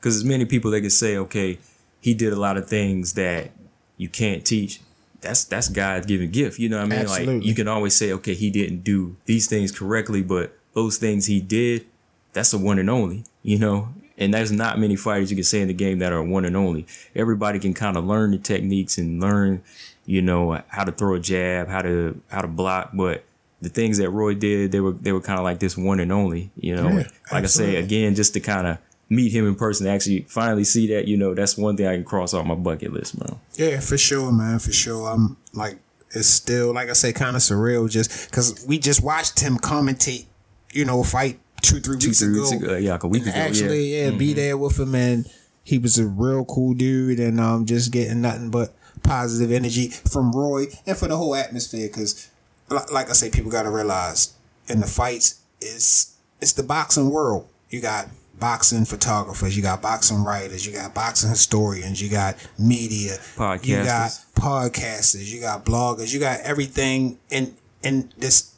because 0.00 0.16
as 0.16 0.24
many 0.24 0.44
people 0.44 0.70
they 0.70 0.80
can 0.80 0.90
say, 0.90 1.16
okay, 1.18 1.58
he 2.00 2.14
did 2.14 2.32
a 2.32 2.36
lot 2.40 2.56
of 2.56 2.68
things 2.68 3.12
that 3.12 3.50
you 3.96 4.08
can't 4.08 4.44
teach. 4.44 4.80
That's 5.22 5.44
that's 5.44 5.68
God's 5.68 6.06
given 6.06 6.30
gift. 6.30 6.58
You 6.58 6.68
know 6.68 6.78
what 6.78 6.92
I 6.92 6.96
mean? 6.96 7.06
Like 7.06 7.44
you 7.44 7.54
can 7.54 7.68
always 7.68 7.94
say, 7.94 8.12
okay, 8.12 8.34
he 8.34 8.50
didn't 8.50 8.84
do 8.84 9.16
these 9.24 9.46
things 9.46 9.72
correctly, 9.72 10.22
but 10.22 10.58
those 10.74 10.98
things 10.98 11.26
he 11.26 11.40
did, 11.40 11.86
that's 12.32 12.50
the 12.50 12.58
one 12.58 12.78
and 12.78 12.90
only. 12.90 13.24
You 13.42 13.58
know, 13.58 13.88
and 14.18 14.34
there's 14.34 14.52
not 14.52 14.78
many 14.78 14.96
fighters 14.96 15.30
you 15.30 15.36
can 15.36 15.44
say 15.44 15.60
in 15.60 15.68
the 15.68 15.74
game 15.74 16.00
that 16.00 16.12
are 16.12 16.22
one 16.22 16.44
and 16.44 16.56
only. 16.56 16.86
Everybody 17.14 17.58
can 17.58 17.74
kind 17.74 17.96
of 17.96 18.04
learn 18.04 18.32
the 18.32 18.38
techniques 18.38 18.98
and 18.98 19.20
learn, 19.20 19.62
you 20.04 20.22
know, 20.22 20.60
how 20.68 20.84
to 20.84 20.92
throw 20.92 21.14
a 21.14 21.20
jab, 21.20 21.68
how 21.68 21.82
to 21.82 22.20
how 22.28 22.42
to 22.42 22.48
block, 22.48 22.90
but 22.92 23.24
the 23.60 23.68
things 23.68 23.98
that 23.98 24.10
Roy 24.10 24.34
did, 24.34 24.72
they 24.72 24.80
were 24.80 24.92
they 24.92 25.12
were 25.12 25.20
kind 25.20 25.38
of 25.38 25.44
like 25.44 25.60
this 25.60 25.76
one 25.76 26.00
and 26.00 26.12
only. 26.12 26.50
You 26.56 26.76
know, 26.76 26.88
Yeah, 26.88 27.08
like 27.30 27.44
I 27.44 27.46
say 27.46 27.76
again, 27.76 28.14
just 28.14 28.34
to 28.34 28.40
kind 28.40 28.66
of 28.66 28.78
meet 29.12 29.30
him 29.30 29.46
in 29.46 29.54
person, 29.54 29.86
actually 29.86 30.22
finally 30.22 30.64
see 30.64 30.86
that, 30.88 31.06
you 31.06 31.16
know, 31.16 31.34
that's 31.34 31.58
one 31.58 31.76
thing 31.76 31.86
I 31.86 31.96
can 31.96 32.04
cross 32.04 32.32
off 32.32 32.46
my 32.46 32.54
bucket 32.54 32.92
list, 32.92 33.18
bro. 33.18 33.38
Yeah, 33.54 33.78
for 33.80 33.98
sure, 33.98 34.32
man, 34.32 34.58
for 34.58 34.72
sure. 34.72 35.10
I'm 35.10 35.36
like, 35.52 35.78
it's 36.14 36.28
still, 36.28 36.72
like 36.72 36.88
I 36.88 36.94
say, 36.94 37.12
kind 37.12 37.36
of 37.36 37.42
surreal 37.42 37.90
just 37.90 38.30
because 38.30 38.64
we 38.66 38.78
just 38.78 39.02
watched 39.02 39.40
him 39.40 39.58
commentate, 39.58 40.26
you 40.72 40.86
know, 40.86 41.02
fight 41.02 41.38
two, 41.60 41.80
three 41.80 41.96
weeks 41.96 42.20
three 42.20 42.32
ago. 42.32 42.40
weeks 42.40 42.52
ago, 42.52 42.76
yeah, 42.76 42.92
like 42.92 43.02
a 43.02 43.08
week 43.08 43.22
ago, 43.22 43.32
yeah. 43.34 43.44
Mm-hmm. 43.44 43.48
Actually, 43.48 43.96
yeah, 43.96 44.10
be 44.10 44.32
there 44.32 44.56
with 44.56 44.78
him, 44.78 44.94
and 44.94 45.30
he 45.62 45.78
was 45.78 45.98
a 45.98 46.06
real 46.06 46.44
cool 46.46 46.72
dude, 46.72 47.20
and 47.20 47.38
um, 47.38 47.66
just 47.66 47.92
getting 47.92 48.22
nothing 48.22 48.50
but 48.50 48.74
positive 49.02 49.52
energy 49.52 49.88
from 49.88 50.32
Roy 50.32 50.66
and 50.86 50.96
for 50.96 51.08
the 51.08 51.16
whole 51.16 51.34
atmosphere. 51.34 51.88
Because, 51.88 52.30
like 52.70 53.10
I 53.10 53.12
say, 53.12 53.30
people 53.30 53.50
got 53.50 53.64
to 53.64 53.70
realize 53.70 54.34
in 54.68 54.80
the 54.80 54.86
fights, 54.86 55.40
it's 55.60 56.16
it's 56.40 56.52
the 56.54 56.62
boxing 56.62 57.10
world. 57.10 57.46
You 57.68 57.80
got 57.80 58.08
boxing 58.38 58.84
photographers, 58.84 59.56
you 59.56 59.62
got 59.62 59.82
boxing 59.82 60.24
writers, 60.24 60.66
you 60.66 60.72
got 60.72 60.94
boxing 60.94 61.30
historians, 61.30 62.02
you 62.02 62.10
got 62.10 62.36
media, 62.58 63.16
you 63.62 63.84
got 63.84 64.10
Podcasters. 64.10 64.32
podcasters, 64.34 65.32
you 65.32 65.40
got 65.40 65.64
bloggers, 65.64 66.12
you 66.12 66.20
got 66.20 66.40
everything 66.40 67.18
in 67.30 67.54
in 67.82 68.12
this 68.18 68.52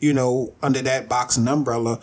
you 0.00 0.14
know, 0.14 0.54
under 0.62 0.80
that 0.82 1.08
boxing 1.08 1.46
umbrella 1.46 2.00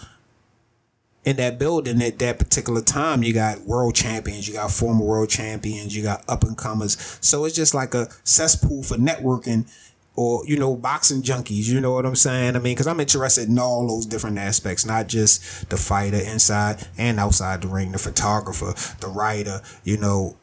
in 1.27 1.35
that 1.35 1.59
building 1.59 2.01
at 2.01 2.19
that 2.19 2.39
particular 2.39 2.79
time, 2.79 3.21
you 3.21 3.33
got 3.33 3.59
world 3.61 3.93
champions, 3.93 4.47
you 4.47 4.53
got 4.53 4.71
former 4.71 5.03
world 5.03 5.29
champions, 5.29 5.93
you 5.93 6.01
got 6.01 6.23
up 6.29 6.43
and 6.45 6.57
comers. 6.57 7.17
So 7.19 7.43
it's 7.43 7.53
just 7.53 7.73
like 7.73 7.93
a 7.93 8.07
cesspool 8.23 8.81
for 8.81 8.95
networking 8.95 9.69
or, 10.17 10.43
you 10.47 10.57
know, 10.57 10.75
boxing 10.75 11.21
junkies. 11.21 11.69
You 11.69 11.79
know 11.79 11.93
what 11.93 12.05
I'm 12.05 12.15
saying? 12.15 12.55
I 12.55 12.59
mean, 12.59 12.73
because 12.73 12.87
I'm 12.87 12.99
interested 12.99 13.47
in 13.47 13.59
all 13.59 13.87
those 13.87 14.05
different 14.05 14.39
aspects, 14.39 14.85
not 14.85 15.07
just 15.07 15.69
the 15.69 15.77
fighter 15.77 16.17
inside 16.17 16.85
and 16.97 17.19
outside 17.19 17.61
the 17.61 17.67
ring, 17.67 17.91
the 17.91 17.99
photographer, 17.99 18.73
the 18.99 19.07
writer, 19.07 19.61
you 19.83 19.97
know, 19.97 20.35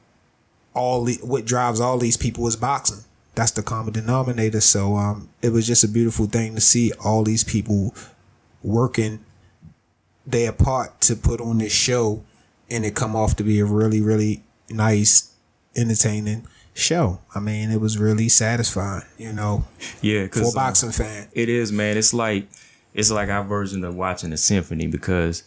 all 0.74 1.04
the, 1.04 1.14
what 1.22 1.44
drives 1.44 1.80
all 1.80 1.98
these 1.98 2.16
people 2.16 2.46
is 2.46 2.56
boxing. 2.56 3.04
That's 3.34 3.50
the 3.50 3.64
common 3.64 3.92
denominator. 3.92 4.60
So 4.60 4.96
um, 4.96 5.28
it 5.42 5.50
was 5.50 5.66
just 5.66 5.82
a 5.82 5.88
beautiful 5.88 6.26
thing 6.26 6.54
to 6.54 6.60
see 6.60 6.92
all 7.04 7.24
these 7.24 7.42
people 7.42 7.94
working 8.62 9.24
their 10.24 10.52
part 10.52 11.00
to 11.02 11.16
put 11.16 11.40
on 11.40 11.58
this 11.58 11.72
show, 11.72 12.22
and 12.70 12.84
it 12.84 12.94
come 12.94 13.14
off 13.16 13.36
to 13.36 13.42
be 13.42 13.58
a 13.58 13.64
really, 13.64 14.00
really 14.00 14.42
nice, 14.70 15.34
entertaining 15.76 16.46
show. 16.74 17.20
I 17.34 17.40
mean, 17.40 17.70
it 17.70 17.80
was 17.80 17.96
really 17.98 18.28
satisfying, 18.28 19.02
you 19.16 19.32
know, 19.32 19.64
Yeah, 20.02 20.18
for 20.18 20.24
a 20.24 20.24
because 20.26 20.54
boxing 20.54 20.90
fan. 20.90 21.28
it 21.32 21.48
is, 21.48 21.72
man. 21.72 21.96
It's 21.96 22.12
like 22.12 22.48
it's 22.92 23.10
like 23.10 23.28
our 23.28 23.42
version 23.44 23.84
of 23.84 23.94
watching 23.96 24.32
a 24.32 24.36
symphony 24.36 24.86
because 24.86 25.42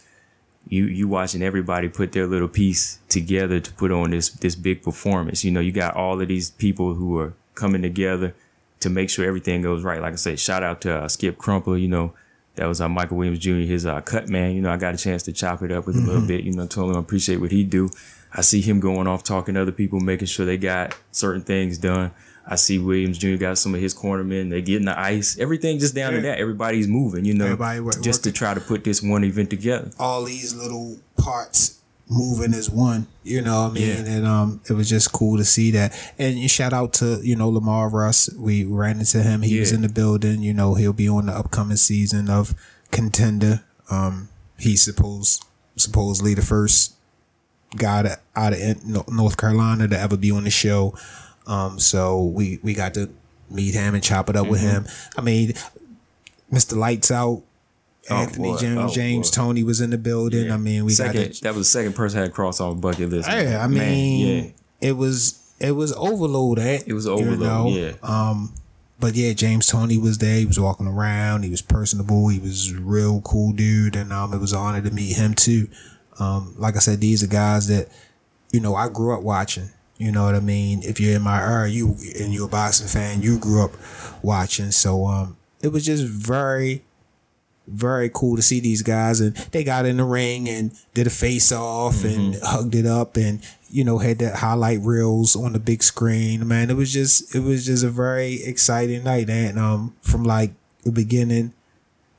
you 0.68 0.84
you 0.86 1.06
watching 1.08 1.42
everybody 1.42 1.88
put 1.88 2.12
their 2.12 2.26
little 2.26 2.48
piece 2.48 2.98
together 3.08 3.60
to 3.60 3.72
put 3.74 3.90
on 3.92 4.10
this 4.10 4.30
this 4.30 4.54
big 4.54 4.82
performance. 4.82 5.44
You 5.44 5.50
know, 5.50 5.60
you 5.60 5.72
got 5.72 5.94
all 5.94 6.20
of 6.20 6.28
these 6.28 6.50
people 6.50 6.94
who 6.94 7.18
are 7.18 7.34
coming 7.54 7.82
together 7.82 8.34
to 8.80 8.90
make 8.90 9.10
sure 9.10 9.24
everything 9.26 9.62
goes 9.62 9.82
right. 9.82 10.00
Like 10.00 10.12
I 10.12 10.16
said, 10.16 10.38
shout 10.38 10.62
out 10.62 10.80
to 10.82 10.94
uh, 11.04 11.08
Skip 11.08 11.38
Crumpler. 11.38 11.76
You 11.76 11.88
know, 11.88 12.12
that 12.56 12.66
was 12.66 12.80
uh, 12.80 12.88
Michael 12.88 13.16
Williams 13.16 13.38
Jr. 13.38 13.52
His 13.66 13.86
uh, 13.86 14.00
cut 14.00 14.28
man. 14.28 14.54
You 14.54 14.60
know, 14.62 14.70
I 14.70 14.76
got 14.76 14.94
a 14.94 14.98
chance 14.98 15.22
to 15.24 15.32
chop 15.32 15.62
it 15.62 15.72
up 15.72 15.86
with 15.86 15.96
him 15.96 16.04
a 16.04 16.06
little 16.12 16.26
bit. 16.26 16.44
You 16.44 16.52
know, 16.52 16.66
told 16.66 16.90
him 16.90 16.96
I 16.96 17.00
appreciate 17.00 17.40
what 17.40 17.50
he 17.50 17.64
do. 17.64 17.88
I 18.32 18.42
see 18.42 18.60
him 18.60 18.80
going 18.80 19.06
off 19.06 19.24
talking 19.24 19.54
to 19.54 19.62
other 19.62 19.72
people, 19.72 20.00
making 20.00 20.26
sure 20.26 20.44
they 20.46 20.58
got 20.58 20.96
certain 21.12 21.42
things 21.42 21.78
done. 21.78 22.10
I 22.46 22.56
see 22.56 22.78
Williams 22.78 23.18
Jr. 23.18 23.36
got 23.36 23.58
some 23.58 23.74
of 23.74 23.80
his 23.80 23.94
cornermen. 23.94 24.48
They 24.50 24.62
getting 24.62 24.86
the 24.86 24.98
ice. 24.98 25.38
Everything 25.38 25.78
just 25.78 25.94
down 25.94 26.14
to 26.14 26.20
that. 26.22 26.38
Everybody's 26.38 26.88
moving, 26.88 27.24
you 27.26 27.34
know, 27.34 27.44
Everybody 27.44 27.80
work- 27.80 28.00
just 28.02 28.24
to 28.24 28.32
try 28.32 28.54
to 28.54 28.60
put 28.60 28.84
this 28.84 29.02
one 29.02 29.22
event 29.24 29.50
together. 29.50 29.90
all 29.98 30.24
these 30.24 30.54
little 30.54 30.98
parts 31.18 31.74
moving 32.10 32.54
as 32.54 32.70
one. 32.70 33.06
You 33.22 33.42
know 33.42 33.64
what 33.64 33.72
I 33.72 33.74
mean? 33.74 33.86
Yeah. 34.06 34.12
And 34.12 34.26
um 34.26 34.60
it 34.66 34.72
was 34.72 34.88
just 34.88 35.12
cool 35.12 35.36
to 35.36 35.44
see 35.44 35.72
that. 35.72 35.92
And 36.18 36.50
shout 36.50 36.72
out 36.72 36.94
to, 36.94 37.20
you 37.22 37.36
know, 37.36 37.50
Lamar 37.50 37.90
Russ. 37.90 38.30
We 38.34 38.64
ran 38.64 38.98
into 38.98 39.22
him. 39.22 39.42
He 39.42 39.60
was 39.60 39.72
in 39.72 39.82
the 39.82 39.90
building. 39.90 40.40
You 40.42 40.54
know, 40.54 40.72
he'll 40.72 40.94
be 40.94 41.06
on 41.08 41.26
the 41.26 41.32
upcoming 41.32 41.76
season 41.76 42.30
of 42.30 42.54
contender. 42.90 43.62
Um 43.90 44.30
he's 44.58 44.80
supposed 44.82 45.44
supposedly 45.76 46.32
the 46.32 46.40
first 46.42 46.94
guy 47.76 48.02
to, 48.02 48.18
out 48.34 48.52
of 48.54 49.08
North 49.08 49.36
Carolina 49.36 49.88
to 49.88 49.98
ever 49.98 50.16
be 50.16 50.30
on 50.30 50.44
the 50.44 50.50
show. 50.50 50.94
Um, 51.46 51.78
so 51.78 52.24
we 52.24 52.58
we 52.62 52.74
got 52.74 52.94
to 52.94 53.10
meet 53.50 53.74
him 53.74 53.94
and 53.94 54.02
chop 54.04 54.28
it 54.30 54.36
up 54.36 54.46
with 54.46 54.60
Mm-hmm. 54.60 54.84
him. 54.84 54.86
I 55.16 55.20
mean, 55.22 55.52
Mr. 56.52 56.76
Lights 56.76 57.10
Out, 57.10 57.42
Anthony 58.10 58.50
boy. 58.52 58.58
James, 58.58 58.78
Oh, 58.78 58.94
James 58.94 59.30
boy. 59.30 59.34
Toney 59.36 59.62
was 59.64 59.80
in 59.80 59.90
the 59.90 59.98
building. 59.98 60.50
I 60.50 60.56
mean, 60.56 60.84
we 60.84 60.92
second, 60.92 61.22
got 61.24 61.32
to. 61.34 61.42
that 61.42 61.54
was 61.54 61.66
the 61.72 61.78
second 61.78 61.94
person 61.94 62.18
I 62.20 62.22
had 62.24 62.32
cross 62.34 62.60
off 62.60 62.80
bucket 62.80 63.10
list. 63.10 63.28
Yeah, 63.28 63.60
I 63.62 63.66
mean, 63.68 64.44
yeah, 64.44 64.50
it 64.88 64.92
was 64.92 65.38
it 65.60 65.72
was 65.72 65.92
overload. 65.94 66.58
Eh? 66.58 66.80
it 66.86 66.92
was 66.92 67.06
you 67.06 67.12
overload. 67.12 67.40
know? 67.40 67.68
Yeah, 67.68 67.92
Um, 68.02 68.52
but 69.00 69.14
yeah, 69.14 69.32
James 69.32 69.66
Toney 69.66 69.98
was 69.98 70.18
there. 70.18 70.38
He 70.38 70.46
was 70.46 70.58
walking 70.60 70.86
around. 70.86 71.42
He 71.44 71.50
was 71.50 71.62
personable. 71.62 72.28
He 72.28 72.38
was 72.38 72.72
a 72.72 72.76
real 72.80 73.20
cool 73.22 73.52
dude, 73.52 73.96
and 73.96 74.12
um, 74.12 74.32
it 74.34 74.38
was 74.40 74.52
an 74.52 74.58
honor 74.58 74.82
to 74.82 74.90
meet 74.90 75.16
him 75.16 75.34
too. 75.34 75.68
Um, 76.18 76.54
like 76.58 76.76
I 76.76 76.80
said, 76.80 77.00
these 77.00 77.22
are 77.22 77.28
guys 77.28 77.68
that 77.68 77.88
you 78.52 78.60
know 78.60 78.74
I 78.74 78.88
grew 78.88 79.14
up 79.14 79.22
watching. 79.22 79.70
You 79.98 80.12
know 80.12 80.24
what 80.24 80.36
I 80.36 80.40
mean? 80.40 80.82
If 80.84 81.00
you're 81.00 81.16
in 81.16 81.22
my 81.22 81.40
era, 81.40 81.68
you 81.68 81.96
and 82.20 82.32
you're 82.32 82.46
a 82.46 82.48
boxing 82.48 82.86
fan, 82.86 83.20
you 83.20 83.38
grew 83.38 83.64
up 83.64 83.72
watching. 84.22 84.70
So 84.70 85.06
um, 85.06 85.36
it 85.60 85.68
was 85.68 85.84
just 85.84 86.04
very, 86.04 86.84
very 87.66 88.08
cool 88.08 88.36
to 88.36 88.42
see 88.42 88.60
these 88.60 88.82
guys, 88.82 89.20
and 89.20 89.34
they 89.50 89.64
got 89.64 89.86
in 89.86 89.96
the 89.96 90.04
ring 90.04 90.48
and 90.48 90.72
did 90.94 91.08
a 91.08 91.10
face 91.10 91.50
off 91.50 92.04
and 92.04 92.36
hugged 92.42 92.76
it 92.76 92.86
up, 92.86 93.16
and 93.16 93.42
you 93.70 93.82
know 93.82 93.98
had 93.98 94.20
that 94.20 94.36
highlight 94.36 94.80
reels 94.82 95.34
on 95.34 95.52
the 95.52 95.58
big 95.58 95.82
screen. 95.82 96.46
Man, 96.46 96.70
it 96.70 96.76
was 96.76 96.92
just 96.92 97.34
it 97.34 97.40
was 97.40 97.66
just 97.66 97.82
a 97.82 97.90
very 97.90 98.42
exciting 98.44 99.02
night, 99.02 99.28
and 99.28 99.58
um, 99.58 99.96
from 100.00 100.22
like 100.22 100.52
the 100.84 100.92
beginning 100.92 101.54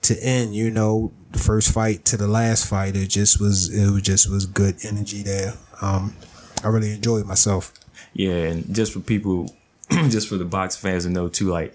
to 0.02 0.22
end, 0.22 0.54
you 0.54 0.70
know, 0.70 1.14
the 1.32 1.40
first 1.40 1.72
fight 1.72 2.06
to 2.06 2.18
the 2.18 2.28
last 2.28 2.68
fight, 2.68 2.96
it 2.96 3.08
just 3.08 3.40
was 3.40 3.74
it 3.74 3.92
was 3.92 4.02
just 4.02 4.30
was 4.30 4.46
good 4.46 4.78
energy 4.84 5.22
there. 5.22 5.54
Um, 5.82 6.16
I 6.64 6.68
really 6.68 6.94
enjoyed 6.94 7.26
myself. 7.26 7.74
yeah, 8.14 8.32
and 8.32 8.74
just 8.74 8.94
for 8.94 9.00
people, 9.00 9.54
just 10.10 10.28
for 10.28 10.38
the 10.38 10.46
box 10.46 10.76
fans 10.76 11.06
to 11.06 11.10
know 11.10 11.28
too, 11.30 11.50
like 11.50 11.74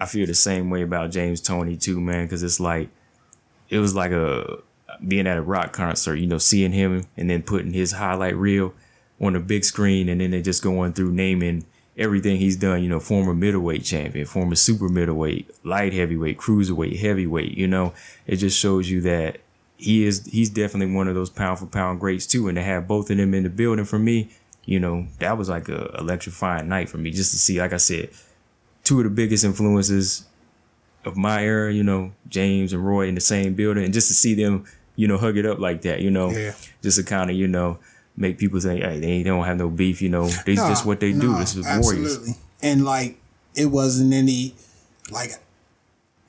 I 0.00 0.06
feel 0.06 0.26
the 0.26 0.34
same 0.34 0.70
way 0.70 0.82
about 0.82 1.10
James 1.10 1.40
Toney 1.40 1.76
too, 1.76 2.00
man, 2.00 2.26
because 2.26 2.42
it's 2.42 2.60
like 2.60 2.88
it 3.68 3.78
was 3.78 3.94
like 3.94 4.12
a 4.12 4.58
being 5.06 5.26
at 5.26 5.38
a 5.38 5.42
rock 5.42 5.72
concert, 5.72 6.16
you 6.16 6.26
know, 6.26 6.38
seeing 6.38 6.72
him 6.72 7.04
and 7.16 7.30
then 7.30 7.42
putting 7.42 7.72
his 7.72 7.92
highlight 7.92 8.36
reel 8.36 8.74
on 9.20 9.32
the 9.34 9.40
big 9.40 9.64
screen, 9.64 10.08
and 10.08 10.20
then 10.20 10.30
they 10.30 10.42
just 10.42 10.62
going 10.62 10.92
through 10.92 11.12
naming 11.12 11.64
everything 11.96 12.36
he's 12.36 12.56
done. 12.56 12.82
You 12.82 12.88
know, 12.88 13.00
former 13.00 13.34
middleweight 13.34 13.84
champion, 13.84 14.26
former 14.26 14.54
super 14.54 14.88
middleweight, 14.88 15.50
light 15.64 15.92
heavyweight, 15.92 16.38
cruiserweight, 16.38 16.98
heavyweight. 16.98 17.56
You 17.56 17.68
know, 17.68 17.92
it 18.26 18.36
just 18.36 18.58
shows 18.58 18.90
you 18.90 19.00
that 19.02 19.38
he 19.76 20.04
is 20.04 20.26
he's 20.26 20.50
definitely 20.50 20.94
one 20.94 21.08
of 21.08 21.14
those 21.14 21.30
pound 21.30 21.58
for 21.58 21.66
pound 21.66 22.00
greats 22.00 22.26
too. 22.26 22.48
And 22.48 22.56
to 22.56 22.62
have 22.62 22.86
both 22.88 23.10
of 23.10 23.16
them 23.16 23.34
in 23.34 23.42
the 23.44 23.48
building 23.50 23.84
for 23.84 23.98
me, 23.98 24.28
you 24.64 24.78
know, 24.78 25.06
that 25.18 25.38
was 25.38 25.48
like 25.48 25.68
a 25.68 25.94
electrifying 25.98 26.68
night 26.68 26.88
for 26.88 26.98
me 26.98 27.10
just 27.10 27.30
to 27.32 27.38
see. 27.38 27.58
Like 27.60 27.72
I 27.72 27.78
said, 27.78 28.10
two 28.84 28.98
of 28.98 29.04
the 29.04 29.10
biggest 29.10 29.44
influences 29.44 30.26
of 31.04 31.16
my 31.16 31.42
era, 31.42 31.72
you 31.72 31.82
know, 31.82 32.12
James 32.28 32.72
and 32.74 32.86
Roy 32.86 33.08
in 33.08 33.14
the 33.14 33.20
same 33.22 33.54
building, 33.54 33.84
and 33.84 33.92
just 33.94 34.08
to 34.08 34.14
see 34.14 34.34
them, 34.34 34.64
you 34.96 35.08
know, 35.08 35.16
hug 35.16 35.38
it 35.38 35.46
up 35.46 35.58
like 35.58 35.80
that, 35.82 36.02
you 36.02 36.10
know, 36.10 36.30
Yeah. 36.30 36.52
just 36.82 36.98
to 36.98 37.02
kind 37.04 37.30
of, 37.30 37.36
you 37.36 37.48
know, 37.48 37.78
make 38.20 38.38
people 38.38 38.60
think, 38.60 38.82
hey, 38.84 39.00
they 39.00 39.22
don't 39.22 39.44
have 39.44 39.56
no 39.56 39.68
beef, 39.70 40.00
you 40.02 40.08
know, 40.10 40.26
this 40.46 40.58
Nah, 40.58 40.68
just 40.68 40.84
what 40.86 41.00
they 41.00 41.12
do. 41.12 41.36
This 41.38 41.56
is 41.56 41.66
warriors. 41.66 42.36
And 42.62 42.84
like 42.84 43.18
it 43.54 43.66
wasn't 43.66 44.12
any 44.12 44.54
like 45.10 45.30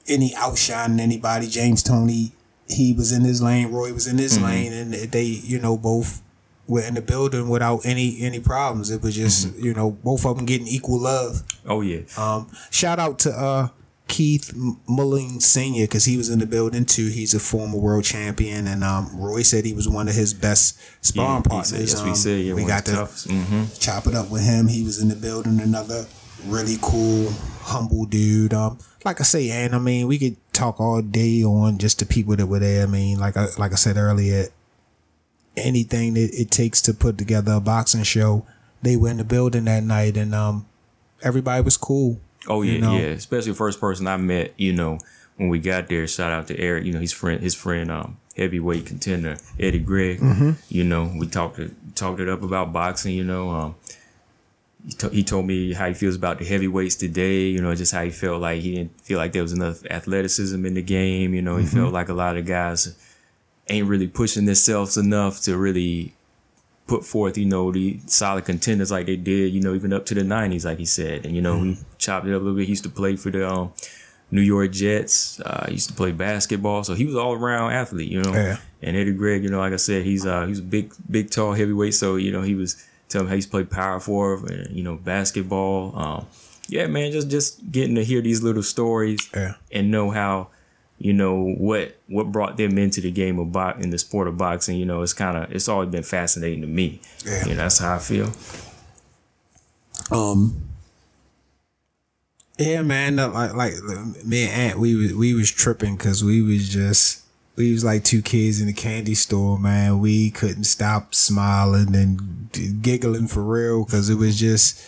any 0.07 0.33
outshining 0.36 1.00
anybody. 1.00 1.48
James 1.48 1.83
Toney, 1.83 2.31
he 2.67 2.93
was 2.93 3.12
in 3.12 3.21
his 3.24 3.41
lane. 3.41 3.71
Roy 3.71 3.93
was 3.93 4.07
in 4.07 4.17
his 4.17 4.36
Mm-hmm. 4.38 4.45
lane, 4.45 4.74
and 4.74 4.93
they, 4.93 5.24
you 5.25 5.60
know, 5.60 5.77
both 5.77 6.21
were 6.67 6.81
in 6.81 6.93
the 6.93 7.01
building 7.01 7.50
without 7.50 7.81
any 7.86 8.21
any 8.21 8.39
problems. 8.39 8.89
It 8.89 9.01
was 9.01 9.15
just, 9.15 9.48
Mm-hmm. 9.48 9.65
you 9.65 9.74
know, 9.74 9.91
both 9.91 10.25
of 10.25 10.38
them 10.38 10.45
getting 10.45 10.67
equal 10.67 11.00
love. 11.01 11.43
Oh 11.67 11.81
yeah, 11.81 12.01
Um, 12.17 12.48
shout 12.71 12.98
out 13.00 13.19
to 13.19 13.31
uh, 13.31 13.67
Keith 14.11 14.53
Mulling 14.87 15.39
Senior 15.39 15.85
because 15.85 16.03
he 16.05 16.17
was 16.17 16.29
in 16.29 16.39
the 16.39 16.45
building 16.45 16.83
too. 16.85 17.07
He's 17.07 17.33
a 17.33 17.39
former 17.39 17.77
world 17.77 18.03
champion, 18.03 18.67
and 18.67 18.83
um, 18.83 19.09
Roy 19.15 19.41
said 19.41 19.65
he 19.65 19.73
was 19.73 19.87
one 19.87 20.07
of 20.09 20.13
his 20.15 20.33
best 20.33 20.77
sparring 21.03 21.43
yeah, 21.49 21.57
he 21.59 21.63
said- 21.63 21.77
partners. 21.77 21.91
yes, 21.93 22.03
we 22.03 22.09
Um, 22.09 22.15
said, 22.15 22.45
yeah, 22.45 22.53
we 22.53 22.65
got 22.65 22.85
to 22.85 22.91
toughest. 22.91 23.27
hmm 23.31 23.63
chop 23.79 24.07
it 24.07 24.13
up 24.13 24.29
with 24.29 24.43
him. 24.43 24.67
He 24.67 24.83
was 24.83 25.01
in 25.01 25.07
the 25.07 25.15
building. 25.15 25.59
Another 25.61 26.05
really 26.45 26.77
cool, 26.81 27.31
humble 27.61 28.05
dude. 28.05 28.53
Um, 28.53 28.79
like 29.05 29.19
I 29.21 29.23
say, 29.23 29.49
and 29.49 29.73
I 29.73 29.79
mean, 29.79 30.07
we 30.07 30.19
could 30.19 30.35
talk 30.53 30.79
all 30.81 31.01
day 31.01 31.43
on 31.43 31.77
just 31.77 31.99
the 31.99 32.05
people 32.05 32.35
that 32.35 32.47
were 32.47 32.59
there. 32.59 32.83
I 32.83 32.87
mean, 32.87 33.17
like 33.19 33.37
I 33.37 33.47
like 33.57 33.71
I 33.71 33.75
said 33.75 33.95
earlier, 33.97 34.47
anything 35.57 36.13
that 36.15 36.29
it 36.33 36.51
takes 36.51 36.81
to 36.83 36.93
put 36.93 37.17
together 37.17 37.53
a 37.53 37.59
boxing 37.59 38.03
show, 38.03 38.45
they 38.81 38.95
were 38.97 39.09
in 39.09 39.17
the 39.17 39.23
building 39.23 39.65
that 39.65 39.83
night, 39.83 40.17
and 40.17 40.35
um, 40.35 40.65
everybody 41.23 41.63
was 41.63 41.77
cool. 41.77 42.19
Oh 42.48 42.62
yeah, 42.62 42.71
you 42.74 42.79
know? 42.81 42.93
yeah. 42.98 43.05
Especially 43.07 43.51
the 43.51 43.57
first 43.57 43.79
person 43.79 44.07
I 44.07 44.17
met, 44.17 44.53
you 44.57 44.74
know, 44.74 45.00
when 45.38 45.50
we 45.50 45.60
got 45.60 45.88
there. 45.88 46.07
Shout 46.07 46.31
out 46.31 46.48
to 46.48 46.60
Eric. 46.60 46.86
You 46.86 46.93
know, 46.93 47.00
his 47.00 47.13
friend, 47.13 47.41
his 47.41 47.55
friend, 47.55 47.91
um, 47.91 48.17
heavyweight 48.36 48.86
contender 48.86 49.38
Eddie 49.60 49.79
Gregg. 49.79 50.19
Mm-hmm. 50.19 50.51
You 50.69 50.83
know, 50.83 51.12
we 51.17 51.27
talked 51.27 51.60
it, 51.60 51.71
talked 51.95 52.19
it 52.19 52.29
up 52.29 52.41
about 52.43 52.74
boxing. 52.74 53.13
You 53.15 53.24
know, 53.24 53.50
um, 53.50 53.75
he, 54.86 55.10
he 55.10 55.24
told 55.24 55.45
me 55.45 55.74
how 55.74 55.88
he 55.88 55.93
feels 55.93 56.15
about 56.15 56.39
the 56.39 56.45
heavyweights 56.45 56.95
today. 56.95 57.41
You 57.48 57.62
know, 57.62 57.75
just 57.75 57.93
how 57.93 58.03
he 58.03 58.10
felt 58.10 58.41
like 58.41 58.62
he 58.62 58.75
didn't 58.75 59.00
feel 59.01 59.17
like 59.19 59.33
there 59.33 59.43
was 59.43 59.53
enough 59.53 59.86
athleticism 59.86 60.65
in 60.65 60.74
the 60.74 60.81
game. 60.81 61.33
You 61.33 61.41
know, 61.41 61.57
he 61.57 61.65
Mm-hmm. 61.65 61.77
felt 61.77 61.93
like 61.93 62.10
a 62.10 62.13
lot 62.13 62.38
of 62.38 62.45
guys 62.45 62.95
ain't 63.69 63.88
really 63.88 64.07
pushing 64.07 64.45
themselves 64.45 64.98
enough 64.98 65.41
to 65.41 65.55
really 65.55 66.13
put 66.91 67.05
forth, 67.05 67.38
you 67.38 67.45
know, 67.45 67.71
the 67.71 68.00
solid 68.05 68.43
contenders 68.45 68.91
like 68.91 69.05
they 69.05 69.15
did, 69.15 69.53
you 69.53 69.62
know, 69.62 69.74
even 69.74 69.93
up 69.93 70.05
to 70.07 70.13
the 70.13 70.24
nineties, 70.24 70.65
like 70.65 70.77
he 70.77 70.86
said. 70.86 71.25
And 71.25 71.36
you 71.36 71.41
know, 71.41 71.55
he 71.63 71.77
chopped 71.98 72.27
it 72.27 72.33
up 72.36 72.41
a 72.41 72.43
little 72.43 72.57
bit. 72.57 72.65
He 72.65 72.71
used 72.77 72.83
to 72.83 72.89
play 73.01 73.15
for 73.15 73.31
the 73.31 73.48
um, 73.50 73.71
New 74.29 74.41
York 74.41 74.71
Jets. 74.71 75.39
Uh, 75.39 75.65
he 75.67 75.74
used 75.79 75.89
to 75.89 75.95
play 75.95 76.12
basketball, 76.12 76.83
so 76.83 76.93
he 76.93 77.05
was 77.05 77.15
all 77.15 77.33
around 77.33 77.71
athlete, 77.71 78.12
you 78.12 78.21
know. 78.21 78.33
Yeah. 78.33 78.57
And 78.81 78.98
Eddie 78.98 79.13
Gregg, 79.13 79.43
you 79.43 79.50
know, 79.50 79.60
like 79.60 79.74
I 79.74 79.77
said, 79.77 80.03
he's 80.03 80.25
uh 80.25 80.45
he's 80.48 80.60
a 80.60 80.63
big, 80.75 80.93
big, 81.10 81.29
tall 81.31 81.53
heavyweight. 81.53 81.93
So 81.93 82.17
you 82.17 82.31
know, 82.31 82.41
he 82.41 82.55
was 82.55 82.75
telling 83.10 83.27
me 83.27 83.29
how 83.31 83.36
he's 83.36 83.48
played 83.48 83.69
power 83.69 84.00
forward, 84.00 84.50
and, 84.51 84.75
you 84.75 84.83
know, 84.83 84.95
basketball. 84.98 85.93
Um, 85.98 86.27
yeah, 86.67 86.88
man, 86.88 87.12
just 87.12 87.29
just 87.29 87.71
getting 87.71 87.95
to 87.95 88.03
hear 88.03 88.21
these 88.21 88.41
little 88.43 88.63
stories 88.63 89.19
Yeah. 89.33 89.53
and 89.71 89.91
know 89.91 90.12
how 90.12 90.50
you 91.03 91.13
know 91.13 91.53
what 91.58 91.98
what 92.08 92.31
brought 92.31 92.58
them 92.58 92.77
into 92.77 93.01
the 93.01 93.12
game 93.12 93.39
of 93.39 93.51
box 93.51 93.84
in 93.84 93.89
the 93.89 93.98
sport 93.98 94.27
of 94.27 94.38
boxing 94.38 94.77
you 94.77 94.86
know 94.86 95.01
it's 95.01 95.13
kind 95.13 95.36
of 95.38 95.51
it's 95.51 95.67
always 95.67 95.89
been 95.89 96.03
fascinating 96.03 96.62
to 96.62 96.67
me 96.67 97.00
Yeah. 97.25 97.43
you 97.46 97.51
know 97.51 97.63
that's 97.63 97.79
how 97.79 97.96
i 97.96 98.00
feel 98.00 98.31
Um. 100.12 100.62
Yeah, 102.58 102.81
man. 102.84 103.15
Like, 103.15 103.53
like 103.55 103.74
me 104.25 104.43
and 104.43 104.51
Ant, 104.51 104.79
we 104.79 104.96
was 104.96 105.13
we 105.15 105.34
was 105.34 105.50
tripping 105.50 105.96
because 105.96 106.24
we 106.24 106.41
was 106.41 106.70
just 106.70 107.24
we 107.55 107.72
was 107.72 107.84
like 107.84 108.03
two 108.03 108.22
kids 108.22 108.62
in 108.62 108.67
a 108.67 108.74
candy 108.74 109.15
store, 109.15 109.58
man. 109.58 110.00
We 110.00 110.29
couldn't 110.31 110.65
stop 110.65 111.15
smiling 111.15 111.96
and 111.96 112.81
giggling 112.84 113.27
for 113.27 113.41
real 113.41 113.86
because 113.86 114.10
it 114.10 114.15
was 114.15 114.38
just 114.39 114.86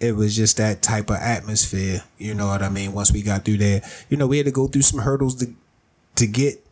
it 0.00 0.14
was 0.16 0.36
just 0.36 0.56
that 0.58 0.82
type 0.82 1.10
of 1.10 1.16
atmosphere. 1.16 2.02
You 2.18 2.34
know 2.34 2.46
what 2.46 2.62
I 2.62 2.68
mean? 2.68 2.92
Once 2.92 3.12
we 3.12 3.22
got 3.22 3.44
through 3.44 3.58
there, 3.58 3.82
you 4.08 4.16
know, 4.16 4.26
we 4.26 4.36
had 4.36 4.46
to 4.46 4.52
go 4.52 4.66
through 4.68 4.82
some 4.82 5.00
hurdles 5.00 5.36
to 5.36 5.52
to 6.16 6.26
get 6.26 6.64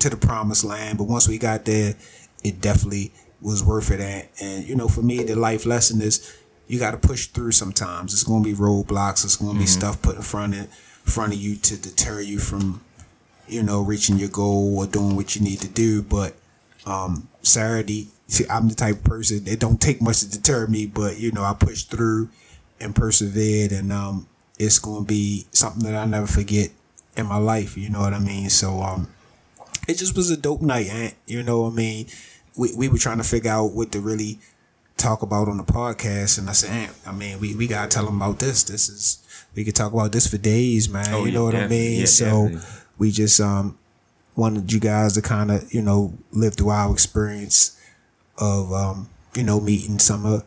to 0.00 0.10
the 0.10 0.16
promised 0.16 0.64
land, 0.64 0.98
but 0.98 1.04
once 1.04 1.28
we 1.28 1.38
got 1.38 1.64
there, 1.64 1.94
it 2.42 2.60
definitely 2.60 3.12
was 3.40 3.62
worth 3.62 3.90
it. 3.90 4.00
And, 4.00 4.28
and 4.40 4.64
you 4.68 4.74
know, 4.74 4.88
for 4.88 5.02
me, 5.02 5.22
the 5.22 5.36
life 5.36 5.66
lesson 5.66 6.00
is 6.00 6.36
you 6.68 6.78
got 6.78 6.92
to 6.92 7.08
push 7.08 7.26
through. 7.26 7.52
Sometimes 7.52 8.12
it's 8.12 8.24
going 8.24 8.42
to 8.42 8.48
be 8.48 8.56
roadblocks. 8.56 9.24
It's 9.24 9.36
going 9.36 9.54
to 9.54 9.60
be 9.60 9.66
stuff 9.66 10.00
put 10.02 10.16
in 10.16 10.22
front 10.22 10.54
of 10.54 10.72
front 11.04 11.32
of 11.32 11.38
you 11.38 11.56
to 11.56 11.76
deter 11.76 12.20
you 12.20 12.38
from, 12.38 12.80
you 13.48 13.62
know, 13.62 13.82
reaching 13.82 14.18
your 14.18 14.28
goal 14.28 14.78
or 14.78 14.86
doing 14.86 15.16
what 15.16 15.34
you 15.36 15.42
need 15.42 15.60
to 15.60 15.68
do. 15.68 16.02
But 16.02 16.34
Um, 16.84 17.28
Saturday, 17.42 18.08
see, 18.26 18.44
I'm 18.50 18.68
the 18.68 18.74
type 18.74 18.96
of 18.96 19.04
person 19.04 19.46
it 19.46 19.60
don't 19.60 19.80
take 19.80 20.02
much 20.02 20.18
to 20.20 20.28
deter 20.28 20.66
me, 20.66 20.86
but 20.86 21.16
you 21.16 21.30
know 21.30 21.44
I 21.44 21.54
push 21.54 21.84
through 21.84 22.28
and 22.82 22.94
persevered, 22.94 23.72
and 23.72 23.92
um, 23.92 24.26
it's 24.58 24.78
gonna 24.78 25.04
be 25.04 25.46
something 25.52 25.82
that 25.84 25.94
I 25.94 26.04
never 26.04 26.26
forget 26.26 26.70
in 27.16 27.26
my 27.26 27.38
life. 27.38 27.76
You 27.76 27.90
know 27.90 28.00
what 28.00 28.14
I 28.14 28.18
mean? 28.18 28.50
So 28.50 28.80
um, 28.82 29.08
it 29.88 29.94
just 29.94 30.16
was 30.16 30.30
a 30.30 30.36
dope 30.36 30.62
night, 30.62 30.88
and 30.90 31.14
you 31.26 31.42
know 31.42 31.62
what 31.62 31.72
I 31.72 31.76
mean. 31.76 32.06
We 32.56 32.74
we 32.76 32.88
were 32.88 32.98
trying 32.98 33.18
to 33.18 33.24
figure 33.24 33.50
out 33.50 33.72
what 33.72 33.92
to 33.92 34.00
really 34.00 34.38
talk 34.96 35.22
about 35.22 35.48
on 35.48 35.56
the 35.56 35.64
podcast, 35.64 36.38
and 36.38 36.48
I 36.48 36.52
said, 36.52 36.70
"Ant, 36.70 36.96
I 37.06 37.12
mean, 37.12 37.40
we, 37.40 37.54
we 37.54 37.66
gotta 37.66 37.88
tell 37.88 38.04
them 38.04 38.20
about 38.20 38.38
this. 38.38 38.62
This 38.64 38.88
is 38.88 39.22
we 39.54 39.64
could 39.64 39.74
talk 39.74 39.92
about 39.92 40.12
this 40.12 40.26
for 40.26 40.38
days, 40.38 40.88
man. 40.88 41.06
Oh, 41.12 41.20
you 41.20 41.26
yeah, 41.26 41.34
know 41.34 41.44
what 41.44 41.54
I 41.54 41.66
mean? 41.66 42.00
Yeah, 42.00 42.06
so 42.06 42.24
definitely. 42.24 42.60
we 42.98 43.10
just 43.10 43.40
um 43.40 43.78
wanted 44.36 44.72
you 44.72 44.80
guys 44.80 45.14
to 45.14 45.22
kind 45.22 45.50
of 45.50 45.72
you 45.72 45.82
know 45.82 46.14
live 46.32 46.54
through 46.54 46.70
our 46.70 46.92
experience 46.92 47.78
of 48.38 48.72
um 48.72 49.08
you 49.34 49.42
know 49.42 49.60
meeting 49.60 49.98
some 49.98 50.24
of 50.24 50.44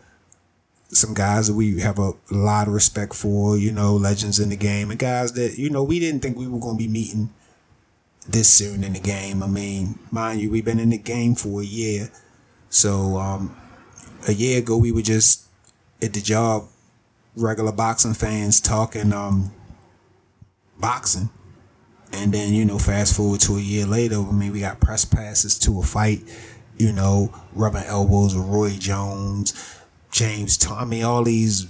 some 0.95 1.13
guys 1.13 1.47
that 1.47 1.55
we 1.55 1.79
have 1.81 1.99
a 1.99 2.13
lot 2.31 2.67
of 2.67 2.73
respect 2.73 3.13
for, 3.13 3.57
you 3.57 3.71
know, 3.71 3.95
legends 3.95 4.39
in 4.39 4.49
the 4.49 4.55
game, 4.55 4.89
and 4.89 4.99
guys 4.99 5.33
that 5.33 5.57
you 5.57 5.69
know 5.69 5.83
we 5.83 5.99
didn't 5.99 6.21
think 6.21 6.37
we 6.37 6.47
were 6.47 6.59
gonna 6.59 6.77
be 6.77 6.87
meeting 6.87 7.29
this 8.27 8.49
soon 8.49 8.83
in 8.83 8.93
the 8.93 8.99
game. 8.99 9.43
I 9.43 9.47
mean, 9.47 9.99
mind 10.11 10.41
you, 10.41 10.49
we've 10.49 10.65
been 10.65 10.79
in 10.79 10.89
the 10.89 10.97
game 10.97 11.35
for 11.35 11.61
a 11.61 11.65
year. 11.65 12.09
So 12.69 13.17
um, 13.17 13.55
a 14.27 14.33
year 14.33 14.59
ago, 14.59 14.77
we 14.77 14.91
were 14.91 15.01
just 15.01 15.45
at 16.01 16.13
the 16.13 16.21
job, 16.21 16.67
regular 17.35 17.71
boxing 17.71 18.13
fans 18.13 18.59
talking 18.59 19.13
um, 19.13 19.51
boxing. 20.77 21.29
And 22.13 22.33
then, 22.33 22.53
you 22.53 22.65
know, 22.65 22.79
fast 22.79 23.15
forward 23.15 23.41
to 23.41 23.57
a 23.57 23.61
year 23.61 23.85
later, 23.85 24.15
I 24.15 24.31
mean, 24.31 24.51
we 24.53 24.61
got 24.61 24.79
press 24.79 25.05
passes 25.05 25.59
to 25.59 25.79
a 25.79 25.83
fight, 25.83 26.21
you 26.77 26.91
know, 26.91 27.33
rubbing 27.53 27.83
elbows 27.83 28.35
with 28.35 28.45
Roy 28.45 28.71
Jones, 28.71 29.53
James 30.15 30.55
Toney, 30.55 31.03
all 31.03 31.25
these 31.25 31.67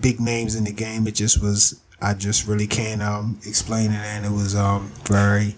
big 0.00 0.18
names 0.18 0.56
in 0.56 0.64
the 0.64 0.72
game. 0.72 1.06
It 1.06 1.14
just 1.14 1.42
was, 1.42 1.82
I 2.00 2.14
just 2.14 2.46
really 2.48 2.66
can't 2.66 3.02
um, 3.02 3.38
explain 3.44 3.90
it. 3.90 3.96
And 3.96 4.24
it 4.24 4.32
was 4.32 4.56
um, 4.56 4.90
very 5.04 5.54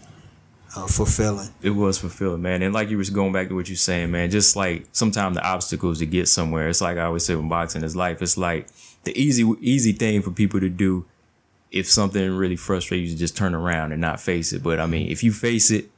uh, 0.75 0.89
fulfilling. 0.89 1.51
it 1.63 1.71
was 1.71 1.97
fulfilling, 1.97 2.43
man. 2.43 2.63
And 2.63 2.75
like 2.75 2.91
you 2.91 2.99
was 2.99 3.11
going 3.11 3.33
back 3.33 3.47
to 3.47 3.55
what 3.55 3.69
you're 3.69 3.77
saying, 3.77 4.11
man, 4.11 4.29
just 4.29 4.57
like 4.57 4.87
sometimes 4.91 5.37
the 5.37 5.47
obstacles 5.47 6.01
to 6.01 6.07
get 6.07 6.27
somewhere. 6.27 6.69
It's 6.69 6.81
like 6.81 6.99
I 6.99 7.05
always 7.05 7.25
say 7.25 7.37
when 7.37 7.49
boxing 7.49 7.85
is 7.85 7.95
life. 7.95 8.21
It's 8.23 8.37
like 8.37 8.67
the 9.05 9.17
easy 9.17 9.49
easy 9.61 9.93
thing 9.93 10.21
for 10.21 10.33
people 10.33 10.59
to 10.59 10.69
do 10.69 11.07
if 11.71 11.89
something 11.89 12.29
really 12.33 12.57
frustrates 12.57 13.13
you 13.13 13.17
just 13.17 13.37
turn 13.37 13.55
around 13.55 13.93
and 13.93 14.01
not 14.01 14.21
face 14.21 14.53
it. 14.53 14.65
But 14.65 14.81
I 14.81 14.87
mean, 14.87 15.13
if 15.13 15.23
you 15.23 15.33
face 15.33 15.71
it, 15.71 15.93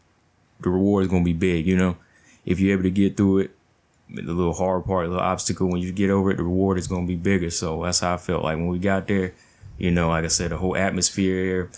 the 0.61 0.69
reward 0.69 1.05
is 1.05 1.11
gonna 1.11 1.25
be 1.25 1.33
big, 1.33 1.67
you 1.67 1.79
know? 1.79 1.97
If 2.45 2.61
you're 2.61 2.75
able 2.75 2.83
to 2.83 2.91
get 2.91 3.17
through 3.17 3.39
it, 3.39 3.57
the 4.09 4.33
little 4.33 4.55
hard 4.55 4.85
part, 4.85 5.07
the 5.07 5.11
little 5.11 5.25
obstacle, 5.25 5.69
when 5.69 5.81
you 5.81 5.93
get 5.93 6.11
over 6.11 6.31
it, 6.31 6.37
the 6.37 6.45
reward 6.45 6.79
is 6.79 6.87
gonna 6.87 7.07
be 7.07 7.17
bigger. 7.17 7.51
So 7.51 7.83
that's 7.83 8.01
how 8.01 8.15
I 8.15 8.17
felt 8.17 8.45
like 8.45 8.57
when 8.57 8.69
we 8.69 8.79
got 8.79 9.09
there, 9.09 9.35
you 9.79 9.91
know, 9.91 10.09
like 10.09 10.25
I 10.25 10.29
said, 10.29 10.51
the 10.51 10.57
whole 10.57 10.77
atmosphere 10.77 11.45
here, 11.45 11.71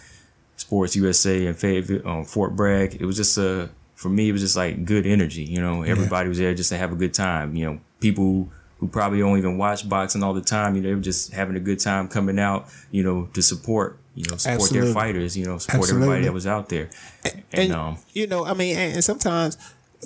Sports 0.57 0.97
USA 0.97 1.47
and 1.47 1.57
Fayetteville, 1.57 2.07
um, 2.07 2.25
Fort 2.25 2.55
Bragg. 2.55 2.97
It 3.01 3.07
was 3.07 3.17
just 3.17 3.39
a 3.39 3.71
for 3.95 4.09
me. 4.09 4.29
It 4.29 4.33
was 4.33 4.43
just 4.43 4.57
like 4.57 4.85
good 4.85 5.07
energy. 5.07 5.45
You 5.45 5.61
know, 5.61 5.83
everybody 5.83 6.29
was 6.29 6.39
there 6.39 6.55
just 6.55 6.71
to 6.71 6.77
have 6.77 6.93
a 6.93 6.97
good 6.97 7.15
time. 7.15 7.57
You 7.57 7.67
know, 7.67 7.81
people 8.01 8.49
who 8.79 8.87
probably 8.87 9.19
don't 9.19 9.39
even 9.39 9.59
watch 9.59 9.89
boxing 9.89 10.23
all 10.23 10.35
the 10.35 10.41
time. 10.41 10.77
You 10.77 10.83
know, 10.83 10.89
they 10.89 10.95
were 10.95 11.01
just 11.01 11.33
having 11.33 11.57
a 11.57 11.61
good 11.61 11.81
time 11.81 12.09
coming 12.09 12.39
out. 12.39 12.69
You 12.91 13.03
know, 13.03 13.29
to 13.35 13.43
support. 13.43 13.99
You 14.15 14.25
know, 14.31 14.37
support 14.37 14.63
Absolutely. 14.63 14.93
their 14.93 14.95
fighters. 14.95 15.37
You 15.37 15.47
know, 15.47 15.59
support 15.59 15.81
Absolutely. 15.81 16.07
everybody 16.07 16.25
that 16.27 16.33
was 16.33 16.47
out 16.47 16.69
there. 16.69 16.91
And, 17.25 17.43
and 17.53 17.73
um, 17.73 17.99
you 18.13 18.27
know, 18.27 18.45
I 18.45 18.55
mean, 18.55 18.77
and, 18.77 18.95
and 18.95 19.05
sometimes 19.05 19.57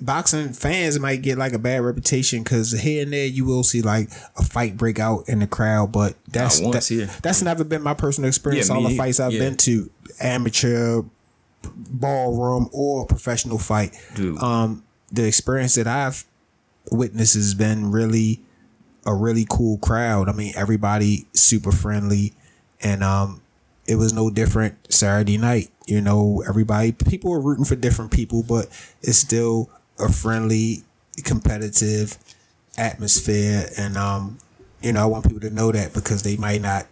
boxing 0.01 0.53
fans 0.53 0.99
might 0.99 1.21
get 1.23 1.37
like 1.39 1.53
a 1.53 1.59
bad 1.59 1.83
reputation 1.83 2.43
because 2.43 2.73
here 2.73 3.03
and 3.03 3.13
there 3.13 3.27
you 3.27 3.45
will 3.45 3.63
see 3.63 3.83
like 3.83 4.11
a 4.39 4.43
fight 4.43 4.77
break 4.77 4.99
out 4.99 5.29
in 5.29 5.41
the 5.41 5.47
crowd, 5.47 5.93
but 5.93 6.15
that's 6.29 6.61
once, 6.61 6.89
that- 6.89 6.95
yeah. 6.95 7.13
that's 7.23 7.43
never 7.43 7.63
been 7.65 7.83
my 7.83 7.95
personal 7.95 8.29
experience. 8.29 8.69
Yeah, 8.69 8.77
All 8.77 8.83
the 8.89 8.97
fights 8.97 9.21
I've 9.21 9.33
Yeah. 9.33 9.41
been 9.41 9.57
to, 9.59 9.91
amateur, 10.21 11.03
ballroom, 11.77 12.69
or 12.73 13.07
professional 13.07 13.59
fight, 13.59 13.97
Dude. 14.15 14.39
um, 14.43 14.85
the 15.11 15.27
experience 15.27 15.75
that 15.75 15.87
I've 15.87 16.25
witnessed 16.91 17.35
has 17.35 17.55
been 17.55 17.91
really 17.91 18.41
a 19.05 19.15
really 19.15 19.47
cool 19.49 19.79
crowd. 19.79 20.29
I 20.29 20.33
mean, 20.33 20.53
everybody 20.57 21.27
super 21.33 21.73
friendly, 21.73 22.33
and 22.81 23.03
um, 23.03 23.43
it 23.87 23.97
was 23.97 24.13
no 24.13 24.31
different 24.31 24.77
Saturday 24.93 25.39
night. 25.39 25.71
You 25.87 26.01
know, 26.01 26.43
everybody 26.49 26.93
people 26.93 27.31
were 27.33 27.41
rooting 27.41 27.65
for 27.65 27.75
different 27.77 28.11
people, 28.13 28.43
but 28.43 28.67
it's 29.03 29.19
still 29.19 29.71
a 30.03 30.13
friendly, 30.13 30.83
competitive 31.25 32.19
atmosphere, 32.77 33.69
and 33.79 33.97
um, 33.97 34.39
you 34.83 34.93
know, 34.93 35.03
I 35.03 35.07
want 35.07 35.25
people 35.25 35.41
to 35.41 35.51
know 35.51 35.73
that 35.73 35.93
because 35.95 36.23
they 36.23 36.37
might 36.37 36.61
not 36.61 36.87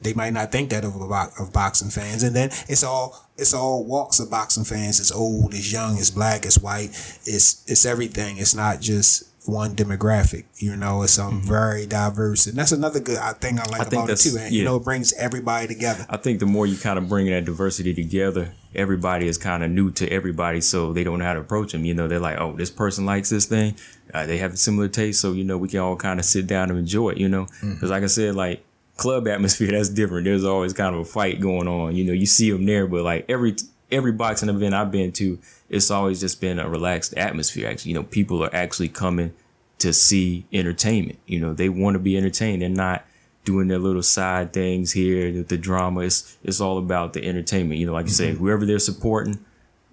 they 0.00 0.12
might 0.12 0.32
not 0.32 0.52
think 0.52 0.70
that 0.70 0.84
of 0.84 0.96
of 1.00 1.52
boxing 1.52 1.90
fans, 1.90 2.22
and 2.22 2.36
then 2.36 2.50
it's 2.68 2.82
all 2.84 3.26
it's 3.36 3.54
all 3.54 3.84
walks 3.84 4.20
of 4.20 4.30
boxing 4.30 4.64
fans. 4.64 5.00
It's 5.00 5.12
old, 5.12 5.54
it's 5.54 5.72
young, 5.72 5.98
it's 5.98 6.10
black, 6.10 6.44
it's 6.44 6.58
white, 6.58 6.90
it's 7.24 7.64
it's 7.66 7.86
everything. 7.86 8.38
It's 8.38 8.54
not 8.54 8.80
just 8.80 9.24
one 9.46 9.76
demographic. 9.76 10.44
You 10.56 10.76
know, 10.76 11.02
it's 11.02 11.18
um 11.18 11.42
very 11.42 11.86
diverse, 11.86 12.46
and 12.46 12.56
that's 12.56 12.72
another 12.72 13.00
good 13.00 13.18
thing 13.40 13.58
I 13.58 13.64
like 13.66 13.82
I 13.82 13.84
about 13.84 14.10
it 14.10 14.16
too. 14.16 14.36
And 14.38 14.54
you 14.54 14.64
know, 14.64 14.76
it 14.76 14.84
brings 14.84 15.12
everybody 15.14 15.66
together. 15.66 16.06
I 16.08 16.16
think 16.16 16.40
the 16.40 16.46
more 16.46 16.66
you 16.66 16.76
kind 16.76 16.98
of 16.98 17.08
bring 17.08 17.26
that 17.26 17.44
diversity 17.44 17.94
together, 17.94 18.52
everybody 18.74 19.28
is 19.28 19.38
kind 19.38 19.62
of 19.62 19.70
new 19.70 19.90
to 19.92 20.08
everybody, 20.10 20.60
so 20.60 20.92
they 20.92 21.04
don't 21.04 21.18
know 21.18 21.24
how 21.24 21.34
to 21.34 21.40
approach 21.40 21.72
them. 21.72 21.84
You 21.84 21.94
know, 21.94 22.08
they're 22.08 22.20
like, 22.20 22.38
oh, 22.38 22.54
this 22.56 22.70
person 22.70 23.04
likes 23.04 23.30
this 23.30 23.46
thing. 23.46 23.76
Uh, 24.12 24.26
they 24.26 24.38
have 24.38 24.54
a 24.54 24.56
similar 24.56 24.88
taste, 24.88 25.20
so 25.20 25.32
you 25.32 25.44
know, 25.44 25.58
we 25.58 25.68
can 25.68 25.80
all 25.80 25.96
kind 25.96 26.18
of 26.18 26.24
sit 26.24 26.46
down 26.46 26.70
and 26.70 26.78
enjoy 26.78 27.10
it. 27.10 27.18
You 27.18 27.28
know, 27.28 27.46
because 27.60 27.90
like 27.90 28.02
I 28.02 28.06
said, 28.06 28.34
like 28.34 28.64
club 28.96 29.28
atmosphere, 29.28 29.70
that's 29.72 29.88
different. 29.90 30.24
There's 30.24 30.44
always 30.44 30.72
kind 30.72 30.94
of 30.94 31.02
a 31.02 31.04
fight 31.04 31.40
going 31.40 31.68
on. 31.68 31.94
You 31.94 32.04
know, 32.04 32.12
you 32.12 32.26
see 32.26 32.50
them 32.50 32.64
there, 32.64 32.86
but 32.86 33.02
like 33.02 33.26
every 33.28 33.56
every 33.90 34.12
boxing 34.12 34.48
event 34.48 34.74
I've 34.74 34.90
been 34.90 35.12
to, 35.12 35.38
it's 35.68 35.90
always 35.90 36.20
just 36.20 36.40
been 36.40 36.58
a 36.58 36.68
relaxed 36.68 37.14
atmosphere. 37.16 37.68
Actually, 37.68 37.90
you 37.92 37.94
know, 37.96 38.04
people 38.04 38.42
are 38.42 38.54
actually 38.54 38.88
coming 38.88 39.32
to 39.78 39.92
see 39.92 40.46
entertainment. 40.52 41.18
You 41.26 41.40
know, 41.40 41.52
they 41.52 41.68
want 41.68 41.94
to 41.94 41.98
be 41.98 42.16
entertained. 42.16 42.62
They're 42.62 42.68
not 42.68 43.04
doing 43.44 43.68
their 43.68 43.78
little 43.78 44.02
side 44.02 44.52
things 44.52 44.92
here, 44.92 45.30
the, 45.30 45.42
the 45.42 45.58
drama. 45.58 46.00
It's 46.00 46.36
it's 46.42 46.60
all 46.60 46.78
about 46.78 47.12
the 47.12 47.24
entertainment. 47.26 47.78
You 47.80 47.86
know, 47.86 47.92
like 47.92 48.06
you 48.06 48.12
say, 48.12 48.32
whoever 48.32 48.64
they're 48.64 48.78
supporting, 48.78 49.38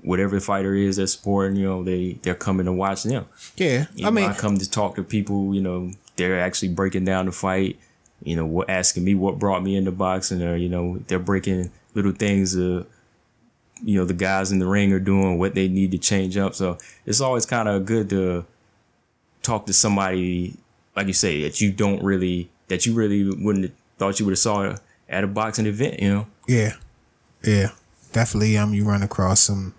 whatever 0.01 0.35
the 0.35 0.41
fighter 0.41 0.73
is 0.73 0.95
they're 0.97 1.07
supporting, 1.07 1.57
you 1.57 1.65
know, 1.67 1.83
they 1.83 2.13
they're 2.21 2.35
coming 2.35 2.65
to 2.65 2.73
watch 2.73 3.03
them. 3.03 3.25
Yeah, 3.57 3.87
You 3.95 4.05
I 4.07 4.09
know, 4.09 4.11
mean, 4.11 4.29
I 4.29 4.33
come 4.33 4.57
to 4.57 4.69
talk 4.69 4.95
to 4.95 5.03
people. 5.03 5.53
You 5.53 5.61
know, 5.61 5.91
they're 6.15 6.39
actually 6.39 6.69
breaking 6.69 7.05
down 7.05 7.25
the 7.25 7.31
fight. 7.31 7.77
You 8.23 8.35
know, 8.35 8.45
what 8.45 8.69
asking 8.69 9.03
me 9.03 9.15
what 9.15 9.39
brought 9.39 9.63
me 9.63 9.75
into 9.75 9.91
boxing, 9.91 10.41
or 10.43 10.55
you 10.55 10.69
know, 10.69 10.99
they're 11.07 11.19
breaking 11.19 11.71
little 11.95 12.11
things. 12.13 12.55
Uh, 12.55 12.85
you 13.83 13.99
know, 13.99 14.05
the 14.05 14.13
guys 14.13 14.51
in 14.51 14.59
the 14.59 14.67
ring 14.67 14.93
are 14.93 14.99
doing 14.99 15.37
what 15.37 15.55
they 15.55 15.67
need 15.67 15.91
to 15.91 15.97
change 15.97 16.37
up. 16.37 16.55
So 16.55 16.77
it's 17.05 17.21
always 17.21 17.45
kind 17.45 17.67
of 17.67 17.85
good 17.85 18.09
to 18.09 18.45
talk 19.41 19.65
to 19.65 19.73
somebody, 19.73 20.55
like 20.95 21.07
you 21.07 21.13
say, 21.13 21.41
that 21.43 21.61
you 21.61 21.71
don't 21.71 22.03
really, 22.03 22.49
that 22.67 22.85
you 22.85 22.93
really 22.93 23.25
wouldn't 23.25 23.65
have 23.65 23.73
thought 23.97 24.19
you 24.19 24.25
would 24.25 24.31
have 24.31 24.39
saw 24.39 24.75
at 25.09 25.23
a 25.23 25.27
boxing 25.27 25.65
event. 25.65 25.99
You 25.99 26.09
know, 26.09 26.27
Yeah, 26.47 26.73
yeah, 27.43 27.69
definitely. 28.13 28.57
Um, 28.57 28.73
you 28.73 28.85
run 28.85 29.03
across 29.03 29.41
some 29.41 29.75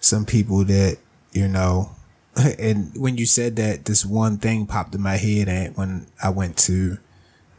some 0.00 0.24
people 0.24 0.64
that 0.64 0.98
you 1.32 1.48
know, 1.48 1.90
and 2.58 2.92
when 2.96 3.18
you 3.18 3.26
said 3.26 3.56
that, 3.56 3.84
this 3.84 4.04
one 4.04 4.38
thing 4.38 4.66
popped 4.66 4.94
in 4.94 5.00
my 5.00 5.16
head, 5.16 5.48
and 5.48 5.76
when 5.76 6.06
I 6.22 6.30
went 6.30 6.56
to 6.58 6.98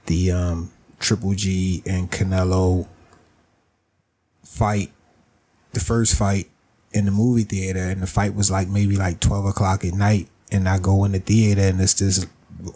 the 0.07 0.31
um 0.31 0.71
Triple 0.99 1.33
G 1.33 1.83
and 1.85 2.11
Canelo 2.11 2.87
fight, 4.43 4.91
the 5.73 5.79
first 5.79 6.15
fight 6.15 6.49
in 6.93 7.05
the 7.05 7.11
movie 7.11 7.43
theater, 7.43 7.79
and 7.79 8.01
the 8.01 8.07
fight 8.07 8.35
was 8.35 8.51
like 8.51 8.67
maybe 8.67 8.95
like 8.97 9.19
twelve 9.19 9.45
o'clock 9.45 9.85
at 9.85 9.93
night, 9.93 10.27
and 10.51 10.67
I 10.67 10.79
go 10.79 11.03
in 11.05 11.11
the 11.13 11.19
theater, 11.19 11.61
and 11.61 11.79
it's 11.81 11.93
this 11.93 12.25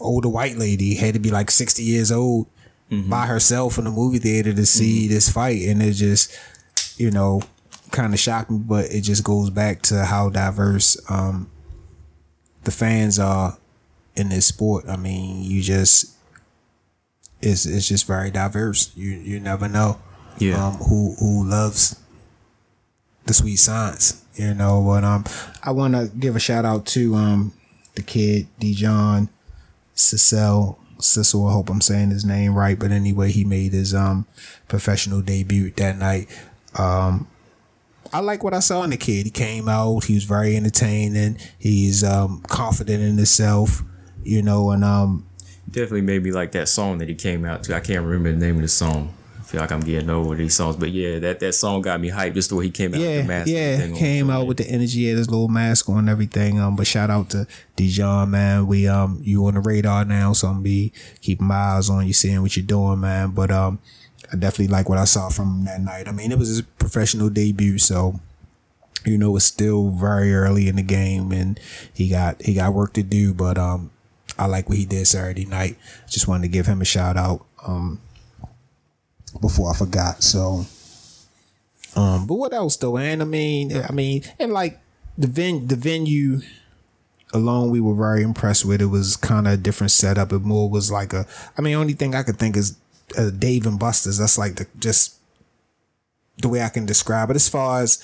older 0.00 0.28
white 0.28 0.56
lady 0.56 0.94
had 0.94 1.14
to 1.14 1.20
be 1.20 1.30
like 1.30 1.50
sixty 1.50 1.82
years 1.82 2.10
old 2.10 2.46
by 3.08 3.26
herself 3.26 3.78
in 3.78 3.84
the 3.84 3.90
movie 3.90 4.18
theater 4.20 4.52
to 4.54 4.64
see 4.64 5.08
this 5.08 5.28
fight, 5.28 5.62
and 5.62 5.82
it 5.82 5.92
just, 5.94 6.32
you 6.96 7.10
know, 7.10 7.42
kind 7.90 8.14
of 8.14 8.20
shocked 8.20 8.48
me. 8.50 8.58
But 8.58 8.86
it 8.92 9.00
just 9.02 9.24
goes 9.24 9.50
back 9.50 9.82
to 9.82 10.04
how 10.04 10.30
diverse 10.30 10.96
um, 11.10 11.50
the 12.64 12.70
fans 12.70 13.18
are 13.18 13.58
in 14.14 14.28
this 14.28 14.46
sport. 14.46 14.84
I 14.88 14.96
mean, 14.96 15.42
you 15.42 15.62
just 15.62 16.14
it's 17.42 17.66
it's 17.66 17.88
just 17.88 18.06
very 18.06 18.30
diverse. 18.30 18.92
You 18.96 19.10
you 19.10 19.40
never 19.40 19.68
know, 19.68 20.00
Yeah. 20.38 20.68
um, 20.68 20.74
who 20.74 21.14
who 21.18 21.44
loves 21.44 21.96
the 23.26 23.34
sweet 23.34 23.56
science, 23.56 24.24
you 24.34 24.54
know. 24.54 24.82
But 24.84 25.04
um, 25.04 25.24
I 25.62 25.72
want 25.72 25.94
to 25.94 26.10
give 26.18 26.36
a 26.36 26.40
shout 26.40 26.64
out 26.64 26.86
to 26.86 27.14
um 27.14 27.52
the 27.94 28.02
kid 28.02 28.48
Dijon 28.58 29.28
Cecil 29.94 30.78
Cecil. 30.98 31.46
I 31.46 31.52
hope 31.52 31.70
I'm 31.70 31.80
saying 31.80 32.10
his 32.10 32.24
name 32.24 32.54
right, 32.54 32.78
but 32.78 32.90
anyway, 32.90 33.30
he 33.32 33.44
made 33.44 33.72
his 33.72 33.94
um 33.94 34.26
professional 34.68 35.20
debut 35.20 35.70
that 35.72 35.98
night. 35.98 36.28
Um, 36.78 37.28
I 38.12 38.20
like 38.20 38.44
what 38.44 38.54
I 38.54 38.60
saw 38.60 38.82
in 38.82 38.90
the 38.90 38.96
kid. 38.96 39.26
He 39.26 39.30
came 39.30 39.68
out. 39.68 40.04
He 40.04 40.14
was 40.14 40.24
very 40.24 40.56
entertaining. 40.56 41.38
He's 41.58 42.04
um, 42.04 42.42
confident 42.48 43.02
in 43.02 43.16
himself. 43.16 43.82
You 44.22 44.42
know, 44.42 44.70
and 44.70 44.84
um, 44.84 45.26
Definitely 45.70 46.02
made 46.02 46.22
me 46.22 46.32
like 46.32 46.52
that 46.52 46.68
song 46.68 46.98
that 46.98 47.08
he 47.08 47.14
came 47.14 47.44
out 47.44 47.64
to. 47.64 47.76
I 47.76 47.80
can't 47.80 48.04
remember 48.04 48.30
the 48.30 48.36
name 48.36 48.56
of 48.56 48.62
the 48.62 48.68
song. 48.68 49.12
I 49.46 49.48
feel 49.48 49.60
like 49.60 49.70
I'm 49.70 49.80
getting 49.80 50.10
over 50.10 50.34
these 50.34 50.56
songs, 50.56 50.74
but 50.74 50.90
yeah, 50.90 51.20
that, 51.20 51.38
that 51.38 51.52
song 51.52 51.80
got 51.80 52.00
me 52.00 52.10
hyped. 52.10 52.34
Just 52.34 52.48
the 52.48 52.56
way 52.56 52.64
he 52.64 52.70
came 52.72 52.92
out 52.92 52.98
with 52.98 53.08
yeah, 53.08 53.22
the 53.22 53.28
mask. 53.28 53.48
yeah, 53.48 53.96
came 53.96 54.28
out 54.28 54.48
with 54.48 54.56
the 54.56 54.68
energy, 54.68 55.08
had 55.08 55.18
his 55.18 55.30
little 55.30 55.46
mask 55.46 55.88
on, 55.88 55.98
and 55.98 56.08
everything. 56.08 56.58
Um, 56.58 56.74
but 56.74 56.88
shout 56.88 57.10
out 57.10 57.30
to 57.30 57.46
Dijon, 57.76 58.32
man. 58.32 58.66
We 58.66 58.88
um, 58.88 59.20
you 59.22 59.46
on 59.46 59.54
the 59.54 59.60
radar 59.60 60.04
now, 60.04 60.32
so 60.32 60.48
I'm 60.48 60.64
be 60.64 60.92
keeping 61.20 61.46
my 61.46 61.54
eyes 61.54 61.88
on 61.88 62.08
you, 62.08 62.12
seeing 62.12 62.42
what 62.42 62.56
you're 62.56 62.66
doing, 62.66 62.98
man. 62.98 63.30
But 63.30 63.52
um, 63.52 63.78
I 64.32 64.36
definitely 64.36 64.66
like 64.66 64.88
what 64.88 64.98
I 64.98 65.04
saw 65.04 65.28
from 65.28 65.58
him 65.58 65.64
that 65.66 65.80
night. 65.80 66.08
I 66.08 66.10
mean, 66.10 66.32
it 66.32 66.40
was 66.40 66.48
his 66.48 66.62
professional 66.62 67.28
debut, 67.30 67.78
so 67.78 68.18
you 69.04 69.16
know 69.16 69.36
it's 69.36 69.44
still 69.44 69.90
very 69.90 70.34
early 70.34 70.66
in 70.66 70.74
the 70.74 70.82
game, 70.82 71.30
and 71.30 71.60
he 71.94 72.08
got 72.08 72.42
he 72.42 72.54
got 72.54 72.74
work 72.74 72.94
to 72.94 73.04
do. 73.04 73.32
But 73.32 73.58
um, 73.58 73.92
I 74.36 74.46
like 74.46 74.68
what 74.68 74.76
he 74.78 74.86
did 74.86 75.06
Saturday 75.06 75.44
night. 75.44 75.78
Just 76.08 76.26
wanted 76.26 76.42
to 76.42 76.48
give 76.48 76.66
him 76.66 76.80
a 76.80 76.84
shout 76.84 77.16
out. 77.16 77.46
Um, 77.64 78.00
before 79.40 79.70
I 79.70 79.76
forgot. 79.76 80.22
So, 80.22 80.66
um, 81.94 82.26
but 82.26 82.34
what 82.34 82.52
else 82.52 82.76
though? 82.76 82.96
And 82.96 83.22
I 83.22 83.24
mean, 83.24 83.76
I 83.76 83.92
mean, 83.92 84.22
and 84.38 84.52
like 84.52 84.80
the 85.16 85.26
ven 85.26 85.66
the 85.66 85.76
venue 85.76 86.40
alone, 87.32 87.70
we 87.70 87.80
were 87.80 87.94
very 87.94 88.22
impressed 88.22 88.64
with. 88.64 88.80
It 88.80 88.86
was 88.86 89.16
kind 89.16 89.46
of 89.46 89.54
a 89.54 89.56
different 89.56 89.90
setup. 89.90 90.32
It 90.32 90.42
more 90.42 90.68
was 90.68 90.90
like 90.90 91.12
a. 91.12 91.26
I 91.56 91.62
mean, 91.62 91.74
only 91.74 91.94
thing 91.94 92.14
I 92.14 92.22
could 92.22 92.38
think 92.38 92.56
is 92.56 92.76
uh, 93.16 93.30
Dave 93.30 93.66
and 93.66 93.78
Buster's. 93.78 94.18
That's 94.18 94.38
like 94.38 94.56
the 94.56 94.66
just 94.78 95.16
the 96.38 96.48
way 96.48 96.62
I 96.62 96.68
can 96.68 96.86
describe 96.86 97.30
it. 97.30 97.36
As 97.36 97.48
far 97.48 97.80
as 97.80 98.02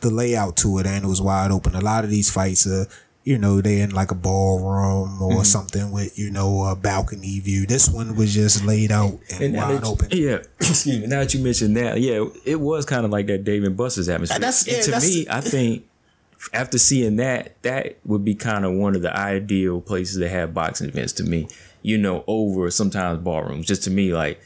the 0.00 0.10
layout 0.10 0.56
to 0.58 0.78
it, 0.78 0.86
and 0.86 1.04
it 1.04 1.08
was 1.08 1.22
wide 1.22 1.50
open. 1.50 1.74
A 1.74 1.80
lot 1.80 2.04
of 2.04 2.10
these 2.10 2.30
fights 2.30 2.66
are. 2.66 2.86
You 3.24 3.38
know, 3.38 3.62
they 3.62 3.80
in 3.80 3.90
like 3.90 4.10
a 4.10 4.14
ballroom 4.14 5.22
or 5.22 5.30
mm-hmm. 5.30 5.42
something 5.44 5.90
with, 5.90 6.18
you 6.18 6.30
know, 6.30 6.64
a 6.64 6.76
balcony 6.76 7.40
view. 7.40 7.66
This 7.66 7.88
one 7.88 8.16
was 8.16 8.34
just 8.34 8.64
laid 8.66 8.92
out 8.92 9.18
and, 9.30 9.42
And 9.42 9.56
wide 9.56 9.76
that- 9.78 9.84
open. 9.84 10.08
Yeah, 10.10 10.38
excuse 10.60 11.00
me. 11.00 11.06
Now 11.06 11.20
that 11.20 11.32
you 11.32 11.42
mentioned 11.42 11.74
that, 11.78 11.98
yeah, 12.00 12.22
it 12.44 12.60
was 12.60 12.84
kind 12.84 13.06
of 13.06 13.10
like 13.10 13.26
that 13.28 13.44
Dave 13.44 13.64
and 13.64 13.76
Buster's 13.78 14.10
atmosphere. 14.10 14.38
That's- 14.38 14.66
And 14.66 14.76
yeah, 14.76 14.82
to 14.82 14.90
that's- 14.90 15.10
me, 15.10 15.26
I 15.30 15.40
think 15.40 15.86
after 16.52 16.76
seeing 16.76 17.16
that, 17.16 17.60
that 17.62 17.96
would 18.04 18.26
be 18.26 18.34
kind 18.34 18.66
of 18.66 18.74
one 18.74 18.94
of 18.94 19.00
the 19.00 19.16
ideal 19.16 19.80
places 19.80 20.18
to 20.18 20.28
have 20.28 20.52
boxing 20.52 20.88
events. 20.90 21.14
To 21.14 21.24
me, 21.24 21.48
you 21.80 21.96
know, 21.96 22.24
over 22.26 22.70
sometimes 22.70 23.20
ballrooms. 23.22 23.66
Just 23.66 23.84
to 23.84 23.90
me, 23.90 24.12
like. 24.12 24.40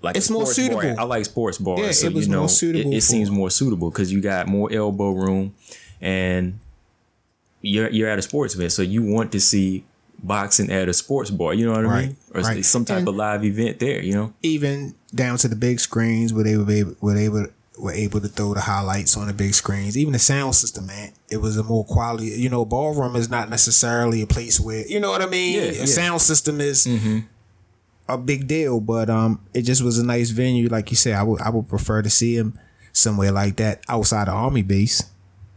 Like 0.00 0.14
a 0.14 0.18
It's 0.18 0.30
more 0.30 0.42
sports 0.46 0.68
bar. 0.68 0.82
suitable. 0.82 1.00
I 1.00 1.04
like 1.06 1.24
sports 1.24 1.58
bars, 1.58 1.80
Yeah, 1.80 1.90
so 1.90 2.06
it 2.06 2.14
was 2.14 2.26
you 2.26 2.32
know 2.32 2.38
more 2.40 2.48
suitable 2.48 2.92
it, 2.92 2.98
it 2.98 3.00
seems 3.00 3.32
more 3.32 3.50
suitable 3.50 3.90
because 3.90 4.12
you 4.12 4.20
got 4.20 4.46
more 4.46 4.72
elbow 4.72 5.10
room, 5.10 5.56
and 6.00 6.60
you're 7.68 7.90
you're 7.90 8.08
at 8.08 8.18
a 8.18 8.22
sports 8.22 8.54
event, 8.54 8.72
so 8.72 8.82
you 8.82 9.02
want 9.02 9.32
to 9.32 9.40
see 9.40 9.84
boxing 10.20 10.70
at 10.72 10.88
a 10.88 10.92
sports 10.92 11.30
bar. 11.30 11.54
You 11.54 11.66
know 11.66 11.72
what 11.72 11.86
I 11.86 11.88
Right, 11.88 12.06
mean? 12.08 12.16
Or 12.34 12.40
right. 12.40 12.64
some 12.64 12.84
type 12.84 12.98
And- 12.98 13.08
of 13.08 13.14
live 13.14 13.44
event 13.44 13.78
there. 13.78 14.02
You 14.02 14.14
know? 14.14 14.32
even 14.42 14.94
down 15.14 15.38
to 15.38 15.48
the 15.48 15.56
big 15.56 15.78
screens 15.80 16.32
where 16.32 16.44
they 16.44 16.56
were 16.56 16.70
able, 16.70 16.92
where 17.00 17.14
they 17.14 17.28
were, 17.28 17.50
were 17.78 17.92
able 17.92 18.20
to 18.20 18.28
throw 18.28 18.52
the 18.52 18.60
highlights 18.60 19.16
on 19.16 19.26
the 19.28 19.32
big 19.32 19.54
screens. 19.54 19.96
Even 19.96 20.12
the 20.12 20.18
sound 20.18 20.54
system, 20.56 20.86
man, 20.86 21.12
it 21.30 21.36
was 21.38 21.56
a 21.56 21.62
more 21.62 21.84
quality. 21.84 22.26
You 22.26 22.48
know, 22.50 22.64
ballroom 22.64 23.14
is 23.16 23.30
not 23.30 23.48
necessarily 23.48 24.20
a 24.22 24.26
place 24.26 24.58
where 24.58 24.84
you 24.86 24.98
know 25.00 25.10
what 25.10 25.22
I 25.22 25.26
mean. 25.26 25.54
Yeah, 25.54 25.62
a 25.70 25.72
yeah. 25.72 25.84
sound 25.86 26.20
system 26.20 26.60
is 26.60 26.86
a 28.08 28.16
big 28.18 28.46
deal, 28.48 28.80
but 28.80 29.08
um, 29.10 29.40
it 29.54 29.62
just 29.62 29.82
was 29.82 29.98
a 29.98 30.04
nice 30.04 30.30
venue. 30.30 30.68
Like 30.68 30.90
you 30.90 30.96
said, 30.96 31.14
I 31.14 31.22
would 31.22 31.40
I 31.40 31.50
would 31.50 31.68
prefer 31.68 32.02
to 32.02 32.10
see 32.10 32.34
him 32.36 32.58
somewhere 32.92 33.30
like 33.30 33.56
that 33.56 33.82
outside 33.88 34.26
the 34.26 34.32
army 34.32 34.62
base. 34.62 35.02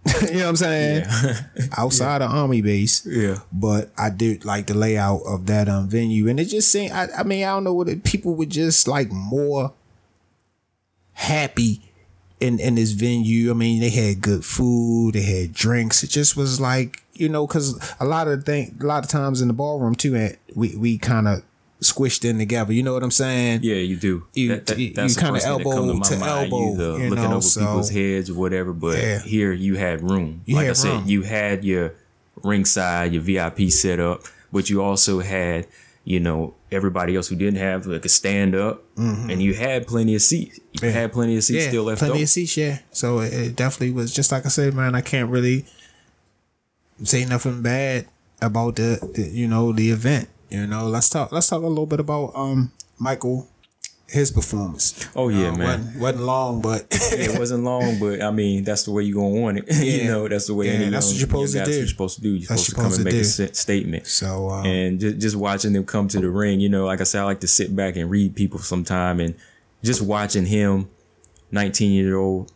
you 0.21 0.33
know 0.33 0.39
what 0.39 0.49
I'm 0.49 0.55
saying? 0.55 1.05
Outside 1.77 2.19
the 2.19 2.25
army 2.25 2.61
base. 2.61 3.05
Yeah. 3.05 3.39
But 3.51 3.91
I 3.97 4.09
did 4.09 4.45
like 4.45 4.67
the 4.67 4.73
layout 4.73 5.21
of 5.27 5.45
that 5.45 5.69
um 5.69 5.89
venue, 5.89 6.27
and 6.27 6.39
it 6.39 6.45
just 6.45 6.71
seemed. 6.71 6.91
I, 6.91 7.07
I 7.19 7.23
mean, 7.23 7.43
I 7.43 7.51
don't 7.51 7.63
know 7.63 7.73
what 7.73 7.87
it, 7.87 8.03
people 8.03 8.35
were 8.35 8.45
just 8.45 8.87
like 8.87 9.11
more 9.11 9.73
happy 11.13 11.81
in 12.39 12.59
in 12.59 12.75
this 12.75 12.91
venue. 12.91 13.51
I 13.51 13.53
mean, 13.53 13.79
they 13.79 13.91
had 13.91 14.21
good 14.21 14.43
food, 14.43 15.13
they 15.13 15.21
had 15.21 15.53
drinks. 15.53 16.03
It 16.03 16.09
just 16.09 16.35
was 16.35 16.59
like 16.59 17.03
you 17.13 17.29
know, 17.29 17.45
because 17.45 17.79
a 17.99 18.05
lot 18.05 18.27
of 18.27 18.43
thing, 18.43 18.75
a 18.81 18.85
lot 18.85 19.03
of 19.03 19.09
times 19.09 19.41
in 19.41 19.47
the 19.47 19.53
ballroom 19.53 19.93
too, 19.93 20.15
at 20.15 20.37
we 20.55 20.75
we 20.75 20.97
kind 20.97 21.27
of 21.27 21.43
squished 21.83 22.29
in 22.29 22.37
together. 22.37 22.71
You 22.73 22.83
know 22.83 22.93
what 22.93 23.03
I'm 23.03 23.11
saying? 23.11 23.61
Yeah, 23.63 23.75
you 23.75 23.95
do. 23.97 24.23
You- 24.33 24.49
That- 24.49 24.65
that- 24.67 24.77
you- 24.79 24.93
that's 24.93 25.15
you 25.15 25.19
kinda 25.21 25.33
first 25.39 25.45
thing 25.47 25.57
that 25.57 25.63
come 25.63 25.73
elbow 25.73 25.93
my 25.93 26.07
to 26.07 26.15
elbow, 26.15 26.73
either 26.73 27.03
you 27.03 27.09
looking 27.09 27.23
know, 27.25 27.31
over 27.37 27.41
so- 27.41 27.59
people's 27.61 27.89
heads 27.89 28.29
or 28.29 28.35
whatever. 28.35 28.71
But 28.73 28.97
Yeah. 28.99 29.21
here 29.23 29.51
you 29.51 29.75
had 29.75 30.01
room. 30.09 30.41
You 30.45 30.55
like 30.55 30.63
I 30.65 30.67
had 30.67 30.77
said, 30.77 30.91
room. 30.91 31.03
you 31.07 31.21
had 31.23 31.63
your 31.65 31.93
ringside, 32.43 33.13
your 33.13 33.21
VIP 33.23 33.69
set 33.71 33.99
up, 33.99 34.23
but 34.53 34.69
you 34.69 34.81
also 34.83 35.19
had, 35.21 35.65
you 36.05 36.19
know, 36.19 36.53
everybody 36.71 37.15
else 37.15 37.27
who 37.27 37.35
didn't 37.35 37.59
have 37.59 37.85
like 37.87 38.05
a 38.05 38.09
stand 38.09 38.55
up, 38.55 38.83
and 38.97 39.41
you 39.41 39.53
had 39.55 39.87
plenty 39.87 40.13
of 40.15 40.21
seats. 40.21 40.57
You 40.73 40.79
Mm-hmm. 40.81 40.85
Yeah. 40.85 40.91
had 40.91 41.11
plenty 41.13 41.35
of 41.37 41.43
seats 41.43 41.63
yeah, 41.63 41.69
still 41.69 41.83
left 41.83 41.99
plenty 41.99 42.11
open. 42.13 42.23
of 42.23 42.29
seats. 42.29 42.55
Yeah, 42.57 42.77
so 42.91 43.19
it, 43.21 43.33
it 43.33 43.55
definitely 43.55 43.91
was 43.93 44.13
just 44.13 44.31
like 44.31 44.45
I 44.45 44.49
said, 44.49 44.73
man. 44.75 44.93
I 44.95 45.01
can't 45.01 45.29
really 45.29 45.65
say 47.03 47.25
nothing 47.25 47.61
bad 47.63 48.05
about 48.41 48.75
the, 48.75 48.99
the 49.15 49.23
you 49.23 49.47
know 49.47 49.73
the 49.73 49.89
event. 49.91 50.29
You 50.51 50.67
know, 50.67 50.87
let's 50.87 51.09
talk. 51.09 51.31
Let's 51.31 51.47
talk 51.49 51.63
a 51.63 51.67
little 51.67 51.85
bit 51.85 51.99
about 51.99 52.33
um 52.35 52.71
Michael, 52.99 53.47
his 54.07 54.31
performance. 54.31 55.07
Oh, 55.15 55.29
yeah, 55.29 55.47
Uh, 55.49 55.55
man. 55.55 55.79
wasn't, 55.79 55.99
wasn't 56.01 56.23
long, 56.25 56.61
but 56.61 56.85
it 56.91 57.39
wasn't 57.39 57.63
long, 57.63 57.99
but 57.99 58.21
I 58.21 58.29
mean, 58.31 58.63
that's 58.65 58.83
the 58.83 58.91
way 58.91 59.03
you're 59.03 59.15
gonna 59.15 59.39
want 59.41 59.59
it. 59.59 59.65
you 59.83 59.91
Yeah. 60.03 60.07
know, 60.09 60.27
that's 60.27 60.47
the 60.47 60.53
way. 60.53 60.67
Yeah, 60.67 60.73
any 60.73 60.89
that's 60.89 61.05
young- 61.07 61.13
what 61.13 61.19
you're 61.19 61.27
supposed 61.29 61.53
to 61.53 61.65
do. 61.65 61.71
You're 61.77 61.87
supposed 61.87 62.15
to 62.17 62.21
do. 62.21 62.29
You're 62.29 62.47
That's 62.47 62.65
supposed 62.65 62.69
to 62.69 62.75
come 62.75 62.93
and 62.93 63.03
make 63.05 63.13
a 63.21 63.23
supposed 63.25 63.55
statement. 63.55 64.07
so 64.07 64.49
um, 64.49 64.65
and 64.65 64.99
just, 64.99 65.17
just 65.19 65.35
watching 65.37 65.71
them 65.73 65.85
come 65.85 66.07
to 66.09 66.19
the 66.19 66.29
ring, 66.29 66.59
you 66.59 66.69
know, 66.69 66.85
like 66.85 66.99
I 67.01 67.05
said, 67.05 67.21
I 67.21 67.23
like 67.23 67.39
to 67.41 67.47
sit 67.47 67.73
back 67.75 67.95
and 67.95 68.09
read 68.09 68.35
people 68.35 68.59
sometime, 68.59 69.19
and 69.21 69.35
just 69.83 70.01
watching 70.01 70.45
him, 70.45 70.89
nineteen 71.49 71.93
year 71.93 72.17
old, 72.17 72.51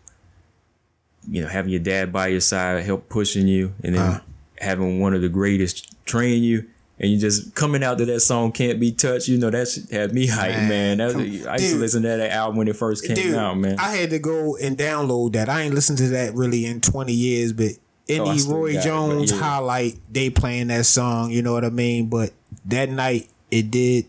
you 1.29 1.41
know, 1.41 1.47
having 1.47 1.71
your 1.71 1.79
dad 1.81 2.11
by 2.11 2.27
your 2.27 2.41
side, 2.41 2.83
help 2.83 3.07
pushing 3.09 3.47
you, 3.47 3.73
and 3.83 3.95
then 3.95 4.01
Uh. 4.01 4.19
having 4.59 4.99
one 4.99 5.13
of 5.13 5.21
the 5.21 5.29
greatest 5.29 5.95
train 6.05 6.43
you. 6.43 6.65
And 6.97 7.11
you 7.11 7.19
just 7.19 7.55
coming 7.55 7.83
out 7.83 7.97
to 7.97 8.05
that 8.05 8.21
song 8.21 8.53
"Can't 8.53 8.79
Be 8.79 8.91
Touched," 8.93 9.27
you 9.27 9.37
know 9.37 9.49
that 9.49 9.67
had 9.91 10.13
me 10.13 10.27
hyped, 10.27 10.67
Man, 10.67 10.69
man. 10.69 10.97
That, 10.99 11.49
I 11.49 11.57
used 11.57 11.73
to 11.73 11.79
listen 11.79 12.03
to 12.03 12.07
that 12.07 12.31
album 12.31 12.57
when 12.57 12.69
it 12.69 12.77
first 12.77 13.05
came 13.05 13.15
dude, 13.15 13.35
out, 13.35 13.57
man. 13.57 13.77
I 13.79 13.95
had 13.95 14.11
to 14.11 14.19
go 14.19 14.55
and 14.55 14.77
download 14.77 15.33
that. 15.33 15.49
I 15.49 15.63
ain't 15.63 15.75
listened 15.75 15.97
to 15.97 16.07
that 16.09 16.33
really 16.35 16.65
in 16.65 16.79
20 16.79 17.11
years, 17.11 17.51
but 17.51 17.71
Oh, 18.09 18.29
any 18.29 18.37
still 18.37 18.57
Roy 18.57 18.73
got 18.73 18.79
it, 18.79 18.83
Jones 18.83 19.31
yeah. 19.31 19.39
highlight, 19.39 19.99
they 20.11 20.29
playing 20.29 20.67
that 20.67 20.85
song, 20.85 21.31
you 21.31 21.41
know 21.41 21.53
what 21.53 21.65
I 21.65 21.69
mean? 21.69 22.07
But 22.07 22.33
that 22.65 22.89
night, 22.89 23.29
it 23.49 23.71
did 23.71 24.05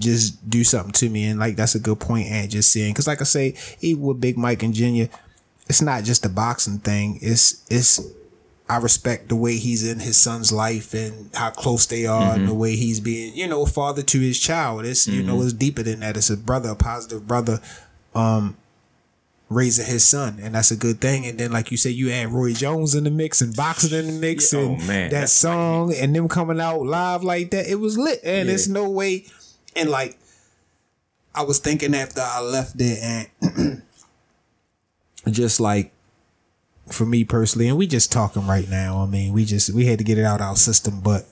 just 0.00 0.48
do 0.48 0.64
something 0.64 0.92
to 0.92 1.08
me. 1.08 1.26
And 1.26 1.38
like, 1.38 1.54
that's 1.56 1.76
a 1.76 1.80
good 1.80 2.00
point, 2.00 2.28
and 2.28 2.50
just 2.50 2.72
seeing, 2.72 2.92
because 2.92 3.06
like 3.06 3.20
I 3.20 3.24
say, 3.24 3.54
even 3.80 4.02
with 4.02 4.20
Big 4.20 4.36
Mike 4.36 4.62
and 4.64 4.74
Junior, 4.74 5.08
it's 5.68 5.82
not 5.82 6.02
just 6.02 6.26
a 6.26 6.28
boxing 6.28 6.78
thing. 6.78 7.18
It's, 7.22 7.64
it's, 7.70 8.00
I 8.70 8.76
respect 8.76 9.30
the 9.30 9.36
way 9.36 9.56
he's 9.56 9.86
in 9.88 9.98
his 10.00 10.18
son's 10.18 10.52
life 10.52 10.92
and 10.92 11.30
how 11.34 11.50
close 11.50 11.86
they 11.86 12.04
are 12.04 12.34
and 12.34 12.46
the 12.46 12.52
way 12.54 12.76
he's 12.76 13.00
being, 13.00 13.34
you 13.34 13.46
know, 13.46 13.62
a 13.62 13.66
father 13.66 14.02
to 14.02 14.20
his 14.20 14.38
child. 14.38 14.84
It's, 14.84 15.08
you 15.08 15.22
know, 15.22 15.40
it's 15.40 15.54
deeper 15.54 15.82
than 15.82 16.00
that. 16.00 16.18
It's 16.18 16.28
a 16.28 16.36
brother, 16.36 16.68
a 16.70 16.76
positive 16.76 17.26
brother, 17.26 17.60
um, 18.14 18.58
raising 19.48 19.86
his 19.86 20.04
son. 20.04 20.38
And 20.42 20.54
that's 20.54 20.70
a 20.70 20.76
good 20.76 21.00
thing. 21.00 21.24
And 21.24 21.38
then, 21.40 21.50
like 21.50 21.70
you 21.70 21.78
said, 21.78 21.94
you 21.94 22.10
add 22.10 22.30
Roy 22.30 22.52
Jones 22.52 22.94
in 22.94 23.04
the 23.04 23.10
mix 23.10 23.40
and 23.40 23.56
boxing 23.56 23.98
in 23.98 24.06
the 24.06 24.12
mix 24.20 24.52
Yeah, 24.52 24.60
oh, 24.60 24.74
and 24.74 24.86
man, 24.86 25.08
that 25.08 25.20
that's 25.20 25.32
song 25.32 25.94
and 25.94 26.14
them 26.14 26.28
coming 26.28 26.60
out 26.60 26.82
live 26.82 27.24
like 27.24 27.50
that. 27.52 27.66
It 27.68 27.76
was 27.76 27.96
lit. 27.96 28.20
And 28.22 28.36
Yeah. 28.40 28.44
there's 28.44 28.68
no 28.68 28.90
way. 28.90 29.24
And 29.76 29.88
like, 29.88 30.18
I 31.34 31.42
was 31.42 31.58
thinking 31.58 31.94
after 31.94 32.20
I 32.20 32.40
left 32.42 32.76
there 32.76 33.26
and 33.40 33.82
just 35.30 35.58
like, 35.58 35.92
for 36.90 37.06
me 37.06 37.24
personally, 37.24 37.68
and 37.68 37.78
we 37.78 37.86
just 37.86 38.12
talking 38.12 38.46
right 38.46 38.68
now. 38.68 39.02
I 39.02 39.06
mean, 39.06 39.32
we 39.32 39.44
just 39.44 39.70
we 39.70 39.86
had 39.86 39.98
to 39.98 40.04
get 40.04 40.18
it 40.18 40.24
out 40.24 40.40
our 40.40 40.56
system, 40.56 41.00
but 41.00 41.24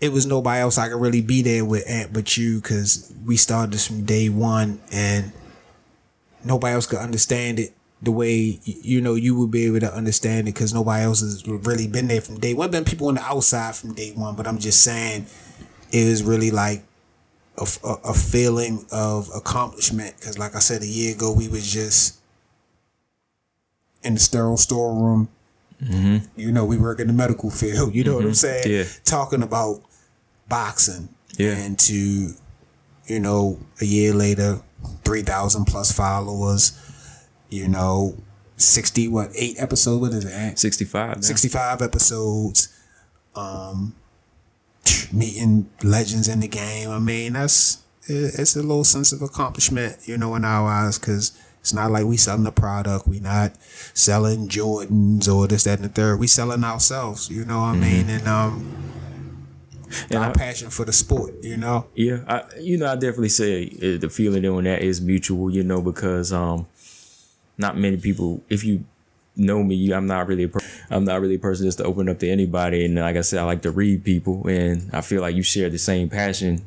it 0.00 0.12
was 0.12 0.26
nobody 0.26 0.60
else 0.60 0.78
I 0.78 0.88
could 0.88 1.00
really 1.00 1.22
be 1.22 1.42
there 1.42 1.64
with 1.64 1.88
Ant 1.88 2.12
but 2.12 2.36
you 2.36 2.60
because 2.60 3.12
we 3.24 3.36
started 3.36 3.72
this 3.72 3.86
from 3.86 4.04
day 4.04 4.28
one, 4.28 4.80
and 4.92 5.32
nobody 6.44 6.74
else 6.74 6.86
could 6.86 6.98
understand 6.98 7.58
it 7.58 7.72
the 8.02 8.12
way 8.12 8.60
you 8.64 9.00
know 9.00 9.14
you 9.14 9.38
would 9.38 9.50
be 9.50 9.64
able 9.66 9.80
to 9.80 9.92
understand 9.92 10.48
it 10.48 10.54
because 10.54 10.74
nobody 10.74 11.02
else 11.02 11.20
has 11.20 11.46
really 11.46 11.86
been 11.86 12.08
there 12.08 12.20
from 12.20 12.38
day 12.38 12.54
one. 12.54 12.70
Been 12.70 12.84
people 12.84 13.08
on 13.08 13.14
the 13.14 13.22
outside 13.22 13.74
from 13.74 13.94
day 13.94 14.12
one, 14.12 14.36
but 14.36 14.46
I'm 14.46 14.58
just 14.58 14.82
saying 14.82 15.26
it 15.92 16.08
was 16.08 16.22
really 16.22 16.50
like 16.50 16.84
a 17.58 18.12
feeling 18.12 18.84
of 18.92 19.30
accomplishment 19.34 20.14
because, 20.16 20.38
like 20.38 20.54
I 20.54 20.58
said, 20.58 20.82
a 20.82 20.86
year 20.86 21.14
ago 21.14 21.32
we 21.32 21.48
was 21.48 21.70
just 21.72 22.20
in 24.06 24.14
the 24.14 24.20
sterile 24.20 24.56
storeroom. 24.56 25.28
You 26.36 26.52
know, 26.52 26.64
we 26.64 26.78
work 26.78 27.00
in 27.00 27.06
the 27.06 27.12
medical 27.12 27.50
field. 27.50 27.94
You 27.94 28.04
know 28.04 28.14
what 28.14 28.24
I'm 28.24 28.34
saying? 28.34 28.64
Yeah. 28.66 28.84
Talking 29.04 29.42
about 29.42 29.82
boxing. 30.48 31.10
Yeah. 31.36 31.56
And 31.56 31.78
to, 31.80 32.30
you 33.06 33.20
know, 33.20 33.58
a 33.82 33.84
year 33.84 34.14
later, 34.14 34.60
3,000 35.04 35.66
plus 35.66 35.92
followers, 35.92 36.72
you 37.50 37.68
know, 37.68 38.16
sixty 38.56 39.06
what 39.06 39.30
eight 39.34 39.56
episodes? 39.58 40.00
What 40.00 40.12
is 40.12 40.24
it? 40.24 40.58
65. 40.58 41.16
now. 41.16 41.20
65 41.20 41.82
episodes 41.82 42.68
um 43.34 43.94
meeting 45.12 45.68
legends 45.82 46.28
in 46.28 46.40
the 46.40 46.48
game 46.48 46.90
i 46.90 46.98
mean 46.98 47.34
that's 47.34 47.82
it's 48.08 48.56
a 48.56 48.62
little 48.62 48.84
sense 48.84 49.12
of 49.12 49.20
accomplishment 49.20 49.96
you 50.04 50.16
know 50.16 50.34
in 50.36 50.44
our 50.44 50.68
eyes 50.68 50.98
because 50.98 51.38
it's 51.66 51.74
not 51.74 51.90
like 51.90 52.04
we 52.04 52.16
selling 52.16 52.46
a 52.46 52.52
product. 52.52 53.08
We 53.08 53.18
not 53.18 53.56
selling 53.92 54.46
jordans 54.46 55.26
or 55.26 55.48
this 55.48 55.64
that 55.64 55.80
and 55.80 55.86
the 55.86 55.88
third. 55.88 56.20
We 56.20 56.28
selling 56.28 56.62
ourselves 56.62 57.28
you 57.28 57.44
know 57.44 57.58
what 57.62 57.74
i 57.74 57.76
mean? 57.76 58.08
And 58.08 58.28
um 58.28 58.54
And 60.10 60.18
our 60.22 60.30
I- 60.30 60.32
passion 60.32 60.70
for 60.70 60.84
the 60.84 60.92
sport 60.92 61.34
you 61.42 61.56
know? 61.56 61.86
Yeah, 61.96 62.18
I, 62.28 62.42
you 62.60 62.76
know, 62.78 62.86
I 62.86 62.94
definitely 62.94 63.30
say 63.30 63.66
uh, 63.82 63.98
the 63.98 64.08
feeling 64.08 64.46
on 64.46 64.62
that 64.62 64.80
is 64.80 65.00
mutual, 65.00 65.50
you 65.50 65.64
know, 65.64 65.80
because 65.82 66.32
um, 66.32 66.66
not 67.58 67.76
many 67.76 67.96
people. 67.96 68.42
If 68.48 68.62
you 68.62 68.84
know 69.34 69.64
me, 69.64 69.90
I'm 69.92 70.06
not 70.06 70.28
really, 70.28 70.44
a 70.44 70.48
per- 70.48 70.60
I'm 70.90 71.04
not 71.04 71.20
really 71.20 71.34
a 71.34 71.38
person 71.40 71.66
just 71.66 71.78
to 71.78 71.84
open 71.84 72.08
up 72.08 72.20
to 72.20 72.28
anybody. 72.30 72.84
And 72.84 72.94
like 72.94 73.16
I 73.16 73.22
said, 73.22 73.40
I 73.40 73.44
like 73.44 73.62
to 73.62 73.70
read 73.72 74.04
people, 74.04 74.46
and 74.46 74.88
I 74.92 75.00
feel 75.00 75.20
like 75.20 75.34
you 75.34 75.42
share 75.42 75.68
the 75.70 75.78
same 75.78 76.08
passion 76.08 76.62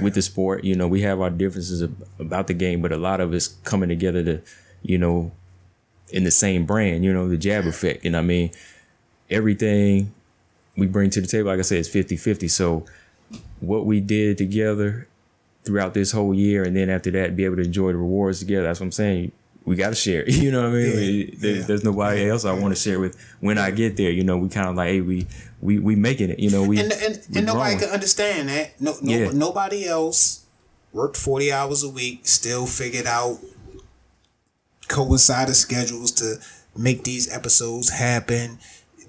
with 0.00 0.14
the 0.14 0.22
sport. 0.22 0.64
You 0.64 0.74
know, 0.74 0.86
we 0.86 1.02
have 1.02 1.20
our 1.20 1.30
differences 1.30 1.82
about 2.18 2.46
the 2.46 2.54
game, 2.54 2.82
but 2.82 2.92
a 2.92 2.96
lot 2.96 3.20
of 3.20 3.32
it's 3.32 3.48
coming 3.48 3.88
together 3.88 4.22
to, 4.24 4.40
you 4.82 4.98
know, 4.98 5.32
in 6.10 6.24
the 6.24 6.30
same 6.30 6.66
brand. 6.66 7.04
You 7.04 7.12
know, 7.12 7.28
the 7.28 7.36
jab 7.36 7.66
effect, 7.66 8.04
and 8.04 8.16
I 8.16 8.22
mean, 8.22 8.50
everything 9.30 10.12
we 10.76 10.86
bring 10.86 11.10
to 11.10 11.20
the 11.20 11.26
table, 11.26 11.50
like 11.50 11.58
I 11.58 11.62
said, 11.62 11.78
is 11.78 11.88
50-50. 11.88 12.50
So 12.50 12.86
what 13.60 13.84
we 13.84 14.00
did 14.00 14.38
together 14.38 15.08
throughout 15.64 15.92
this 15.92 16.12
whole 16.12 16.32
year, 16.32 16.62
and 16.62 16.76
then 16.76 16.88
after 16.88 17.10
that, 17.10 17.36
be 17.36 17.44
able 17.44 17.56
to 17.56 17.62
enjoy 17.62 17.92
the 17.92 17.98
rewards 17.98 18.38
together. 18.38 18.66
That's 18.66 18.80
what 18.80 18.86
I'm 18.86 18.92
saying. 18.92 19.32
We 19.68 19.76
got 19.76 19.90
to 19.90 19.94
share. 19.94 20.24
You 20.30 20.50
know 20.50 20.62
what 20.62 20.70
I 20.70 20.72
mean? 20.72 21.28
Yeah, 21.28 21.34
There- 21.38 21.56
yeah. 21.56 21.62
There's 21.66 21.84
nobody 21.84 22.28
else 22.28 22.44
I 22.44 22.52
want 22.52 22.74
to 22.74 22.80
share 22.80 22.98
with 22.98 23.16
when 23.40 23.58
I 23.58 23.70
get 23.70 23.96
there. 23.96 24.10
You 24.10 24.24
know, 24.24 24.36
we 24.38 24.48
kind 24.48 24.68
of 24.68 24.74
like, 24.76 24.88
hey, 24.88 25.00
we 25.00 25.26
we 25.60 25.78
we 25.78 25.94
making 25.96 26.30
it. 26.30 26.38
You 26.38 26.50
know, 26.50 26.62
we 26.64 26.80
and 26.80 26.92
and, 26.92 27.20
and 27.36 27.46
nobody 27.46 27.76
can 27.78 27.90
understand 27.90 28.48
that. 28.48 28.80
No, 28.80 28.94
no 29.02 29.12
Yeah. 29.16 29.30
nobody 29.32 29.86
else 29.86 30.44
worked 30.92 31.16
forty 31.16 31.52
hours 31.52 31.82
a 31.82 31.88
week, 31.90 32.26
still 32.26 32.66
figured 32.66 33.06
out 33.06 33.38
coincided 34.88 35.54
schedules 35.54 36.10
to 36.12 36.36
make 36.76 37.04
these 37.04 37.30
episodes 37.32 37.90
happen. 37.90 38.58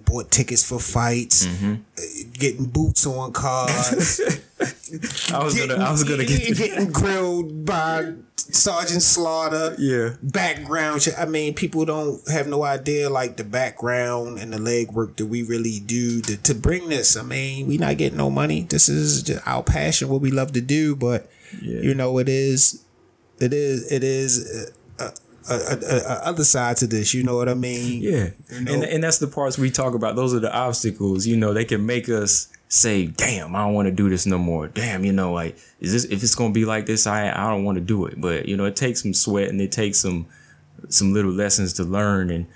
Bought 0.09 0.31
tickets 0.31 0.63
for 0.67 0.79
fights, 0.79 1.45
Mm-hmm. 1.45 1.73
uh, 1.97 2.01
getting 2.33 2.65
boots 2.65 3.05
on 3.05 3.31
cars, 3.31 4.19
I 5.31 5.43
was 5.43 5.53
gonna 5.57 5.75
I 5.75 5.91
was 5.91 6.03
gonna 6.03 6.25
get 6.25 6.57
getting 6.57 6.91
grilled 6.91 7.65
by 7.65 8.13
Sergeant 8.35 9.01
Slaughter 9.03 9.75
yeah. 9.77 10.15
background. 10.23 11.07
I 11.17 11.25
mean, 11.25 11.53
people 11.53 11.85
don't 11.85 12.27
have 12.29 12.47
no 12.47 12.63
idea 12.63 13.09
like 13.09 13.37
the 13.37 13.43
background 13.43 14.39
and 14.39 14.51
the 14.51 14.57
legwork 14.57 15.17
that 15.17 15.27
we 15.27 15.43
really 15.43 15.79
do 15.79 16.21
to, 16.23 16.37
to 16.37 16.55
bring 16.55 16.89
this. 16.89 17.15
I 17.15 17.21
mean, 17.21 17.67
we 17.67 17.77
not 17.77 17.97
getting 17.97 18.17
no 18.17 18.29
money. 18.31 18.61
This 18.63 18.89
is 18.89 19.21
just 19.23 19.47
our 19.47 19.61
passion, 19.63 20.09
what 20.09 20.21
we 20.21 20.31
love 20.31 20.53
to 20.53 20.61
do. 20.61 20.95
But 20.95 21.29
Yeah. 21.61 21.81
you 21.81 21.93
know, 21.93 22.17
it 22.17 22.27
is, 22.29 22.83
it 23.39 23.53
is, 23.53 23.91
it 23.91 24.03
is. 24.03 24.71
A, 25.49 25.79
a, 26.07 26.27
other 26.27 26.43
side 26.43 26.77
to 26.77 26.87
this, 26.87 27.13
you 27.13 27.23
know 27.23 27.35
what 27.35 27.49
I 27.49 27.53
mean? 27.53 28.01
Yeah, 28.01 28.29
You 28.51 28.61
know? 28.61 28.73
and 28.73 28.83
and 28.83 29.03
that's 29.03 29.19
the 29.19 29.27
parts 29.27 29.57
we 29.57 29.71
talk 29.71 29.93
about. 29.93 30.15
Those 30.15 30.33
are 30.33 30.39
the 30.39 30.53
obstacles. 30.53 31.25
You 31.25 31.37
know, 31.37 31.53
they 31.53 31.65
can 31.65 31.85
make 31.85 32.09
us 32.09 32.49
say, 32.67 33.07
"Damn, 33.07 33.55
I 33.55 33.65
don't 33.65 33.73
want 33.73 33.87
to 33.87 33.91
do 33.91 34.09
this 34.09 34.25
no 34.25 34.37
more." 34.37 34.67
Damn, 34.67 35.03
you 35.03 35.11
know, 35.11 35.33
like 35.33 35.57
is 35.79 35.91
this 35.91 36.05
if 36.05 36.23
it's 36.23 36.35
gonna 36.35 36.53
be 36.53 36.65
like 36.65 36.85
this? 36.85 37.07
I 37.07 37.29
I 37.29 37.49
don't 37.49 37.63
want 37.63 37.77
to 37.77 37.83
do 37.83 38.05
it. 38.05 38.19
But 38.19 38.47
you 38.47 38.55
know, 38.55 38.65
it 38.65 38.75
takes 38.75 39.01
some 39.01 39.13
sweat 39.13 39.49
and 39.49 39.59
it 39.59 39.71
takes 39.71 39.99
some 39.99 40.27
some 40.89 41.13
little 41.13 41.31
lessons 41.31 41.73
to 41.73 41.83
learn. 41.83 42.29
And 42.29 42.47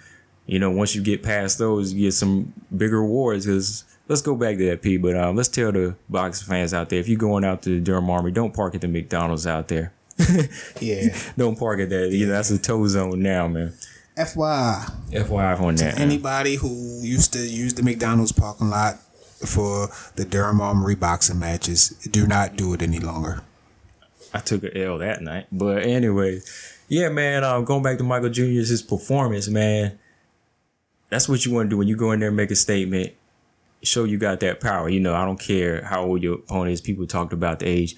you 0.45 0.59
know, 0.59 0.71
once 0.71 0.95
you 0.95 1.01
get 1.01 1.23
past 1.23 1.57
those, 1.57 1.93
you 1.93 2.07
get 2.07 2.13
some 2.13 2.53
bigger 2.75 3.01
rewards. 3.01 3.45
Because 3.45 3.83
let's 4.07 4.21
go 4.21 4.35
back 4.35 4.57
to 4.57 4.65
that 4.69 4.81
P. 4.81 4.97
But 4.97 5.17
um, 5.17 5.35
let's 5.35 5.49
tell 5.49 5.71
the 5.71 5.95
box 6.09 6.41
fans 6.41 6.73
out 6.73 6.89
there: 6.89 6.99
if 6.99 7.07
you're 7.07 7.17
going 7.17 7.43
out 7.43 7.61
to 7.63 7.69
the 7.69 7.79
Durham 7.79 8.09
Armory, 8.09 8.31
don't 8.31 8.53
park 8.53 8.75
at 8.75 8.81
the 8.81 8.87
McDonald's 8.87 9.47
out 9.47 9.67
there. 9.67 9.93
Yeah. 10.79 11.15
Don't 11.37 11.57
park 11.57 11.79
at 11.79 11.89
that. 11.89 12.09
You 12.11 12.27
know, 12.27 12.33
that's 12.33 12.51
a 12.51 12.59
tow 12.59 12.87
zone 12.87 13.21
now, 13.21 13.47
man. 13.47 13.73
FYI, 14.17 14.91
FYI 15.11 15.59
on 15.59 15.75
that. 15.75 15.99
anybody 15.99 16.55
who 16.55 16.69
used 17.01 17.33
to 17.33 17.39
use 17.39 17.73
the 17.73 17.81
McDonald's 17.81 18.31
parking 18.31 18.69
lot 18.69 18.99
for 19.45 19.89
the 20.15 20.23
Durham 20.23 20.61
Armory 20.61 20.93
boxing 20.95 21.39
matches, 21.39 21.89
do 22.11 22.27
not 22.27 22.55
do 22.55 22.73
it 22.73 22.83
any 22.83 22.99
longer. 22.99 23.41
I 24.33 24.39
took 24.39 24.63
a 24.63 24.77
L 24.77 24.99
that 24.99 25.21
night. 25.21 25.47
But 25.51 25.83
anyway, 25.83 26.41
yeah, 26.87 27.09
man. 27.09 27.43
Um, 27.43 27.65
going 27.65 27.81
back 27.83 27.97
to 27.97 28.03
Michael 28.03 28.29
Jr.'s 28.29 28.69
his 28.69 28.81
performance, 28.81 29.47
man. 29.47 29.97
That's 31.09 31.27
what 31.29 31.45
you 31.45 31.53
want 31.53 31.67
to 31.67 31.69
do 31.71 31.77
when 31.77 31.87
you 31.87 31.95
go 31.95 32.11
in 32.11 32.19
there 32.19 32.29
and 32.29 32.37
make 32.37 32.51
a 32.51 32.55
statement. 32.55 33.13
Show 33.83 34.05
you 34.05 34.17
got 34.17 34.39
that 34.39 34.61
power. 34.61 34.89
You 34.89 34.99
know, 34.99 35.13
I 35.13 35.25
don't 35.25 35.39
care 35.39 35.83
how 35.83 36.03
old 36.03 36.23
your 36.23 36.35
opponent 36.35 36.73
is. 36.73 36.81
People 36.81 37.05
talked 37.05 37.33
about 37.33 37.59
the 37.59 37.67
age. 37.67 37.95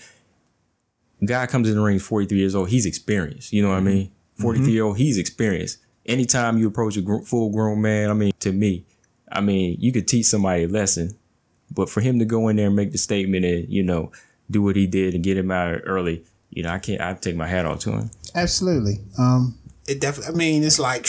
Guy 1.23 1.45
comes 1.47 1.69
in 1.69 1.75
the 1.75 1.81
ring, 1.81 1.99
43 1.99 2.37
years 2.37 2.55
old. 2.55 2.69
He's 2.69 2.85
experienced. 2.85 3.53
You 3.53 3.61
know 3.61 3.69
what 3.69 3.77
I 3.77 3.81
mean? 3.81 4.11
43 4.35 4.71
year 4.71 4.83
old, 4.83 4.97
he's 4.97 5.17
experienced. 5.17 5.77
Anytime 6.05 6.57
you 6.57 6.67
approach 6.67 6.97
a 6.97 7.01
gr- 7.01 7.21
full 7.21 7.51
grown 7.51 7.81
man, 7.81 8.09
I 8.09 8.13
mean, 8.13 8.33
to 8.41 8.51
me, 8.51 8.85
I 9.31 9.41
mean, 9.41 9.77
you 9.79 9.91
could 9.91 10.07
teach 10.07 10.25
somebody 10.27 10.63
a 10.63 10.67
lesson, 10.67 11.17
but 11.71 11.89
for 11.89 12.01
him 12.01 12.19
to 12.19 12.25
go 12.25 12.47
in 12.49 12.57
there 12.57 12.67
and 12.67 12.75
make 12.75 12.91
the 12.91 12.97
statement 12.97 13.45
and, 13.45 13.67
you 13.69 13.81
know, 13.81 14.11
do 14.51 14.61
what 14.61 14.75
he 14.75 14.85
did 14.87 15.15
and 15.15 15.23
get 15.23 15.37
him 15.37 15.49
out 15.51 15.79
early, 15.85 16.23
you 16.51 16.63
know, 16.63 16.69
I 16.69 16.79
can't, 16.79 17.01
I 17.01 17.13
take 17.13 17.35
my 17.35 17.47
hat 17.47 17.65
off 17.65 17.79
to 17.79 17.91
him. 17.91 18.11
Absolutely. 18.35 18.99
Um, 19.17 19.57
it 19.87 19.99
definitely. 20.01 20.33
I 20.35 20.37
mean, 20.37 20.63
it's 20.63 20.77
like, 20.79 21.07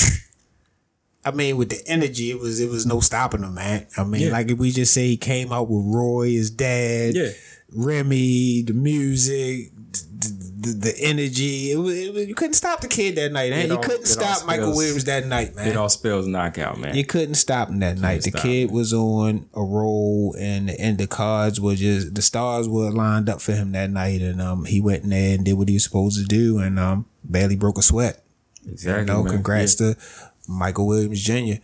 I 1.25 1.33
mean, 1.33 1.57
with 1.57 1.71
the 1.71 1.83
energy, 1.87 2.31
it 2.31 2.39
was 2.39 2.61
it 2.61 2.71
was 2.71 2.87
no 2.87 3.01
stopping 3.01 3.43
him, 3.43 3.55
man. 3.55 3.87
I 3.99 4.05
mean, 4.05 4.23
Yeah. 4.23 4.31
like 4.31 4.51
if 4.51 4.59
we 4.59 4.71
just 4.71 4.95
say 4.95 5.09
he 5.09 5.17
came 5.17 5.53
out 5.53 5.69
with 5.69 5.85
Roy, 5.85 6.31
his 6.31 6.51
dad, 6.51 7.15
Yeah. 7.17 7.31
Remy, 7.75 8.63
the 8.63 8.73
music, 8.73 9.73
the, 9.93 10.29
the, 10.59 10.73
the 10.73 10.95
energy. 11.01 11.73
It 11.73 11.77
was, 11.77 11.95
it 11.97 12.15
was, 12.15 12.27
you 12.27 12.35
couldn't 12.35 12.55
stop 12.55 12.81
the 12.81 12.89
kid 12.89 13.17
that 13.17 13.33
night, 13.33 13.51
man. 13.51 13.67
It 13.67 13.71
You 13.71 13.79
couldn't 13.79 14.01
all 14.01 14.05
stop 14.07 14.47
Michael 14.47 14.75
Williams 14.75 15.05
that 15.05 15.27
night, 15.27 15.55
man. 15.57 15.69
It 15.69 15.77
all 15.77 15.89
spells 15.89 16.27
knockout, 16.27 16.79
man. 16.79 16.95
You 16.95 17.05
couldn't 17.05 17.35
stop 17.35 17.69
him 17.69 17.81
that 17.81 17.99
night. 17.99 18.23
The 18.23 18.31
stop 18.31 18.43
kid 18.43 18.71
was 18.71 18.93
on 18.93 19.49
a 19.55 19.63
roll, 19.63 20.35
and 20.39 20.71
and 20.71 20.97
the 20.99 21.07
cards 21.07 21.61
were 21.61 21.75
just 21.75 22.15
the 22.15 22.23
stars 22.23 22.69
were 22.69 22.91
lined 22.91 23.29
up 23.29 23.41
for 23.41 23.53
him 23.53 23.73
that 23.73 23.91
night, 23.91 24.23
and 24.23 24.41
um 24.41 24.65
he 24.65 24.81
went 24.81 25.05
in 25.05 25.11
there 25.11 25.35
and 25.35 25.45
did 25.45 25.55
what 25.55 25.69
he 25.69 25.75
was 25.75 25.85
supposed 25.85 26.19
to 26.21 26.25
do, 26.25 26.59
and 26.59 26.79
um 26.79 27.07
barely 27.25 27.57
broke 27.57 27.79
a 27.79 27.83
sweat. 27.83 28.23
exactly. 28.67 29.01
You 29.03 29.07
know, 29.07 29.23
man. 29.25 29.33
congrats 29.35 29.81
Yeah. 29.81 29.95
to 29.95 29.99
Michael 30.49 30.87
Williams 30.87 31.23
Jr. 31.23 31.55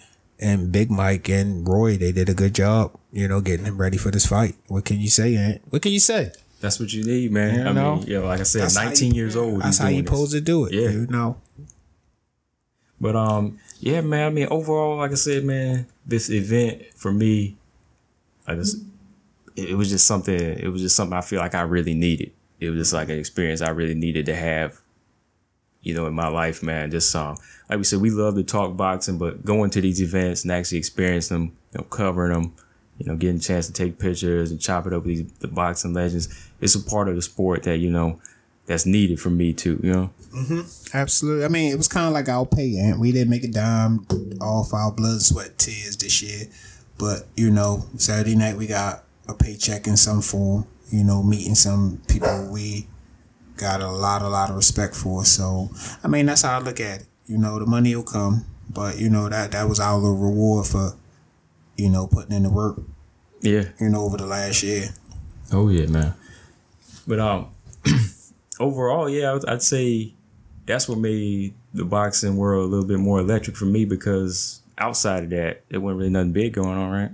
and 0.42 0.72
Big 0.72 0.90
Mike 0.90 1.28
and 1.28 1.66
Roy. 1.66 1.96
They 1.96 2.12
did 2.12 2.28
a 2.28 2.34
good 2.34 2.54
job, 2.54 2.92
you 3.12 3.28
know, 3.28 3.40
getting 3.40 3.64
him 3.66 3.78
ready 3.80 3.96
for 3.96 4.10
this 4.10 4.26
fight. 4.26 4.56
What 4.68 4.84
can 4.84 4.98
you 5.00 5.08
say, 5.08 5.36
Ant? 5.36 5.62
What 5.70 5.82
can 5.82 5.92
you 5.92 6.00
say? 6.00 6.32
That's 6.60 6.78
what 6.78 6.92
you 6.92 7.04
need, 7.04 7.32
man. 7.32 7.54
You 7.60 7.64
I 7.66 7.72
know? 7.72 7.96
mean, 7.96 8.04
yeah, 8.06 8.18
like 8.20 8.40
I 8.40 8.44
said, 8.44 8.62
That's 8.62 8.76
19 8.76 9.14
you- 9.14 9.22
years 9.22 9.36
old. 9.36 9.62
That's 9.62 9.78
how 9.78 9.88
you 9.88 9.96
doing 10.02 10.06
supposed 10.06 10.32
to 10.32 10.40
do 10.40 10.66
it. 10.66 10.72
Yeah. 10.72 10.90
you 10.90 11.06
know. 11.08 11.36
But 13.00 13.16
um, 13.16 13.58
yeah, 13.80 14.00
man. 14.00 14.26
I 14.26 14.30
mean, 14.30 14.46
overall, 14.50 14.98
like 14.98 15.10
I 15.10 15.14
said, 15.14 15.44
man, 15.44 15.86
this 16.06 16.30
event 16.30 16.82
for 16.94 17.12
me, 17.12 17.56
I 18.46 18.54
just 18.54 18.76
it, 19.56 19.70
it 19.70 19.74
was 19.74 19.90
just 19.90 20.06
something. 20.06 20.34
It 20.38 20.68
was 20.68 20.82
just 20.82 20.94
something 20.94 21.16
I 21.16 21.20
feel 21.20 21.40
like 21.40 21.54
I 21.54 21.62
really 21.62 21.94
needed. 21.94 22.30
It 22.60 22.70
was 22.70 22.78
just 22.78 22.92
like 22.92 23.08
an 23.08 23.18
experience 23.18 23.60
I 23.60 23.70
really 23.70 23.94
needed 23.94 24.26
to 24.26 24.36
have, 24.36 24.80
you 25.82 25.94
know, 25.94 26.06
in 26.06 26.14
my 26.14 26.28
life, 26.28 26.62
man. 26.62 26.90
Just 26.90 27.14
um, 27.14 27.36
like 27.68 27.78
we 27.78 27.84
said, 27.84 28.00
we 28.00 28.10
love 28.10 28.34
to 28.36 28.42
talk 28.42 28.76
boxing, 28.76 29.18
but 29.18 29.44
going 29.44 29.70
to 29.70 29.80
these 29.80 30.02
events 30.02 30.42
and 30.42 30.52
actually 30.52 30.78
experience 30.78 31.28
them, 31.28 31.56
you 31.72 31.78
know, 31.78 31.84
covering 31.84 32.32
them, 32.32 32.54
you 32.98 33.06
know, 33.06 33.16
getting 33.16 33.36
a 33.36 33.40
chance 33.40 33.66
to 33.66 33.72
take 33.72 33.98
pictures 33.98 34.50
and 34.50 34.60
chop 34.60 34.86
it 34.86 34.92
up 34.92 35.04
with 35.04 35.16
these 35.16 35.32
the 35.40 35.48
boxing 35.48 35.92
legends. 35.92 36.28
It's 36.60 36.74
a 36.74 36.82
part 36.82 37.08
of 37.08 37.16
the 37.16 37.22
sport 37.22 37.64
that 37.64 37.78
you 37.78 37.90
know 37.90 38.20
that's 38.66 38.86
needed 38.86 39.20
for 39.20 39.30
me 39.30 39.52
too. 39.52 39.80
You 39.82 39.92
know. 39.92 40.10
Absolutely. 40.94 41.44
I 41.44 41.48
mean, 41.48 41.72
it 41.72 41.76
was 41.76 41.88
kind 41.88 42.06
of 42.06 42.12
like 42.12 42.28
our 42.28 42.46
pay, 42.46 42.78
Ant. 42.78 42.98
We 42.98 43.12
didn't 43.12 43.30
make 43.30 43.44
a 43.44 43.48
dime 43.48 44.06
off 44.40 44.72
our 44.72 44.92
blood, 44.92 45.20
sweat, 45.20 45.58
tears 45.58 45.96
this 45.96 46.22
year. 46.22 46.46
But, 46.98 47.26
you 47.36 47.50
know, 47.50 47.84
Saturday 47.96 48.36
night 48.36 48.56
we 48.56 48.66
got 48.66 49.04
a 49.28 49.34
paycheck 49.34 49.86
in 49.86 49.96
some 49.96 50.22
form, 50.22 50.66
you 50.90 51.04
know, 51.04 51.22
meeting 51.22 51.54
some 51.54 52.00
people 52.08 52.48
we 52.52 52.86
got 53.62 53.80
a 53.80 53.90
lot, 53.90 54.20
a 54.22 54.28
lot 54.28 54.50
of 54.50 54.56
respect 54.56 54.94
for. 54.94 55.24
So, 55.24 55.70
I 56.04 56.08
mean, 56.08 56.26
that's 56.26 56.42
how 56.42 56.58
I 56.58 56.62
look 56.62 56.80
at 56.80 57.00
it. 57.00 57.06
You 57.26 57.38
know, 57.38 57.58
the 57.58 57.66
money 57.66 57.94
will 57.96 58.02
come, 58.02 58.44
but, 58.68 58.98
you 58.98 59.08
know, 59.08 59.28
that, 59.28 59.52
that 59.52 59.68
was 59.68 59.80
our 59.80 59.96
little 59.96 60.16
reward 60.16 60.66
for, 60.66 60.92
you 61.76 61.88
know, 61.88 62.06
putting 62.06 62.32
in 62.36 62.42
the 62.42 62.50
work, 62.50 62.76
Yeah. 63.40 63.64
you 63.80 63.88
know, 63.88 64.02
over 64.02 64.16
the 64.18 64.26
last 64.26 64.62
year. 64.62 64.90
Oh 65.52 65.68
yeah, 65.68 65.86
man. 65.86 66.14
But 67.06 67.18
um, 67.20 67.48
overall, 68.60 69.08
yeah, 69.08 69.34
I'd, 69.34 69.44
I'd 69.46 69.62
say 69.62 70.12
that's 70.66 70.88
what 70.88 70.98
made 70.98 71.54
the 71.74 71.84
boxing 71.84 72.36
world 72.36 72.64
a 72.64 72.68
little 72.68 72.86
bit 72.86 72.98
more 72.98 73.20
electric 73.20 73.56
for 73.56 73.64
me 73.64 73.84
because 73.84 74.60
outside 74.78 75.24
of 75.24 75.30
that, 75.30 75.62
there 75.68 75.80
wasn't 75.80 75.98
really 75.98 76.10
nothing 76.10 76.32
big 76.32 76.52
going 76.54 76.76
on, 76.78 76.90
right? 76.90 77.10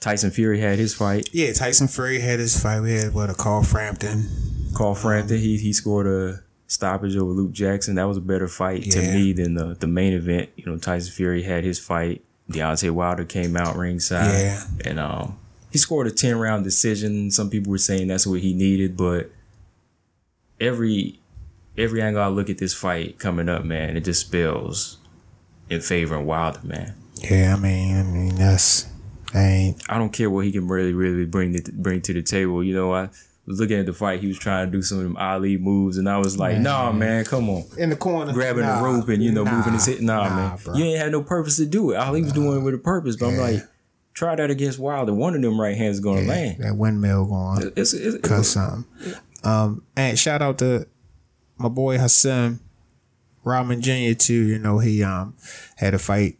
Tyson 0.00 0.30
Fury 0.30 0.60
had 0.60 0.78
his 0.78 0.94
fight. 0.94 1.28
Yeah, 1.32 1.52
Tyson 1.52 1.86
Fury 1.88 2.20
had 2.20 2.38
his 2.38 2.60
fight. 2.60 2.80
We 2.80 2.94
had, 2.94 3.12
what, 3.12 3.28
a 3.30 3.34
Carl 3.34 3.62
Frampton. 3.62 4.28
Carl 4.74 4.94
Frampton, 4.94 5.38
he 5.38 5.56
he 5.56 5.72
scored 5.72 6.06
a 6.06 6.42
stoppage 6.66 7.16
over 7.16 7.32
Luke 7.32 7.52
Jackson. 7.52 7.96
That 7.96 8.04
was 8.04 8.16
a 8.16 8.22
better 8.22 8.48
fight 8.48 8.84
to 8.90 9.00
me 9.00 9.32
than 9.32 9.54
the 9.54 9.74
the 9.74 9.86
main 9.86 10.12
event. 10.12 10.50
You 10.56 10.66
know, 10.66 10.78
Tyson 10.78 11.12
Fury 11.12 11.42
had 11.42 11.64
his 11.64 11.78
fight. 11.78 12.22
Deontay 12.50 12.90
Wilder 12.90 13.24
came 13.24 13.56
out 13.56 13.76
ringside. 13.76 14.32
Yeah. 14.32 14.64
And 14.84 14.98
um 14.98 15.38
he 15.70 15.78
scored 15.78 16.06
a 16.06 16.10
10 16.10 16.36
round 16.36 16.64
decision. 16.64 17.30
Some 17.30 17.48
people 17.48 17.70
were 17.70 17.78
saying 17.78 18.08
that's 18.08 18.26
what 18.26 18.40
he 18.40 18.52
needed, 18.52 18.96
but 18.96 19.30
every 20.60 21.18
every 21.78 22.02
angle 22.02 22.22
I 22.22 22.26
look 22.26 22.50
at 22.50 22.58
this 22.58 22.74
fight 22.74 23.18
coming 23.18 23.48
up, 23.48 23.64
man, 23.64 23.96
it 23.96 24.04
just 24.04 24.26
spells 24.26 24.98
in 25.68 25.80
favor 25.80 26.16
of 26.16 26.24
Wilder, 26.24 26.60
man. 26.64 26.94
Yeah, 27.16 27.54
I 27.56 27.60
mean, 27.60 27.96
I 27.96 28.02
mean 28.02 28.34
that's 28.34 28.88
ain't 29.34 29.82
I 29.88 29.98
don't 29.98 30.12
care 30.12 30.28
what 30.28 30.44
he 30.44 30.52
can 30.52 30.66
really, 30.66 30.92
really 30.92 31.24
bring 31.24 31.54
to, 31.54 31.72
bring 31.72 32.00
to 32.02 32.12
the 32.12 32.22
table. 32.22 32.64
You 32.64 32.74
know, 32.74 32.92
I 32.92 33.10
looking 33.58 33.78
at 33.78 33.86
the 33.86 33.92
fight. 33.92 34.20
He 34.20 34.26
was 34.28 34.38
trying 34.38 34.66
to 34.66 34.70
do 34.70 34.82
some 34.82 34.98
of 34.98 35.04
them 35.04 35.16
Ali 35.16 35.56
moves, 35.56 35.98
and 35.98 36.08
I 36.08 36.18
was 36.18 36.38
like, 36.38 36.58
"Nah, 36.58 36.92
man, 36.92 37.24
come 37.24 37.48
on." 37.48 37.64
in 37.76 37.90
the 37.90 37.96
corner 37.96 38.32
Grabbing 38.32 38.64
Nah, 38.64 38.78
the 38.78 38.84
rope 38.84 39.08
and 39.08 39.22
you 39.22 39.32
know 39.32 39.44
nah, 39.44 39.56
moving 39.56 39.72
his 39.72 39.86
head. 39.86 40.00
Nah, 40.02 40.28
nah, 40.28 40.36
man, 40.36 40.58
bro. 40.62 40.74
you 40.74 40.84
ain't 40.84 40.98
had 40.98 41.12
no 41.12 41.22
purpose 41.22 41.56
to 41.56 41.66
do 41.66 41.90
it. 41.90 41.96
Ali 41.96 42.22
was 42.22 42.32
doing 42.32 42.60
it 42.60 42.62
with 42.62 42.74
a 42.74 42.78
purpose, 42.78 43.16
but 43.16 43.28
I'm 43.28 43.36
like, 43.38 43.62
try 44.14 44.36
that 44.36 44.50
against 44.50 44.78
Wilder. 44.78 45.14
One 45.14 45.34
of 45.34 45.42
them 45.42 45.60
right 45.60 45.76
hands 45.76 45.96
is 45.96 46.00
gonna 46.00 46.22
land. 46.22 46.58
that 46.60 46.76
windmill 46.76 47.26
going. 47.26 47.72
It's, 47.76 47.94
it's, 47.94 48.14
it's, 48.14 48.28
Cause 48.28 48.50
something. 48.50 48.84
Um, 49.42 49.82
and 49.96 50.18
shout 50.18 50.42
out 50.42 50.58
to 50.58 50.86
my 51.56 51.68
boy 51.68 51.98
Hasim 51.98 52.60
Rahman 53.44 53.80
Jr. 53.80 54.14
too. 54.14 54.46
You 54.46 54.58
know 54.58 54.78
he 54.78 55.02
um 55.02 55.36
had 55.76 55.94
a 55.94 55.98
fight 55.98 56.38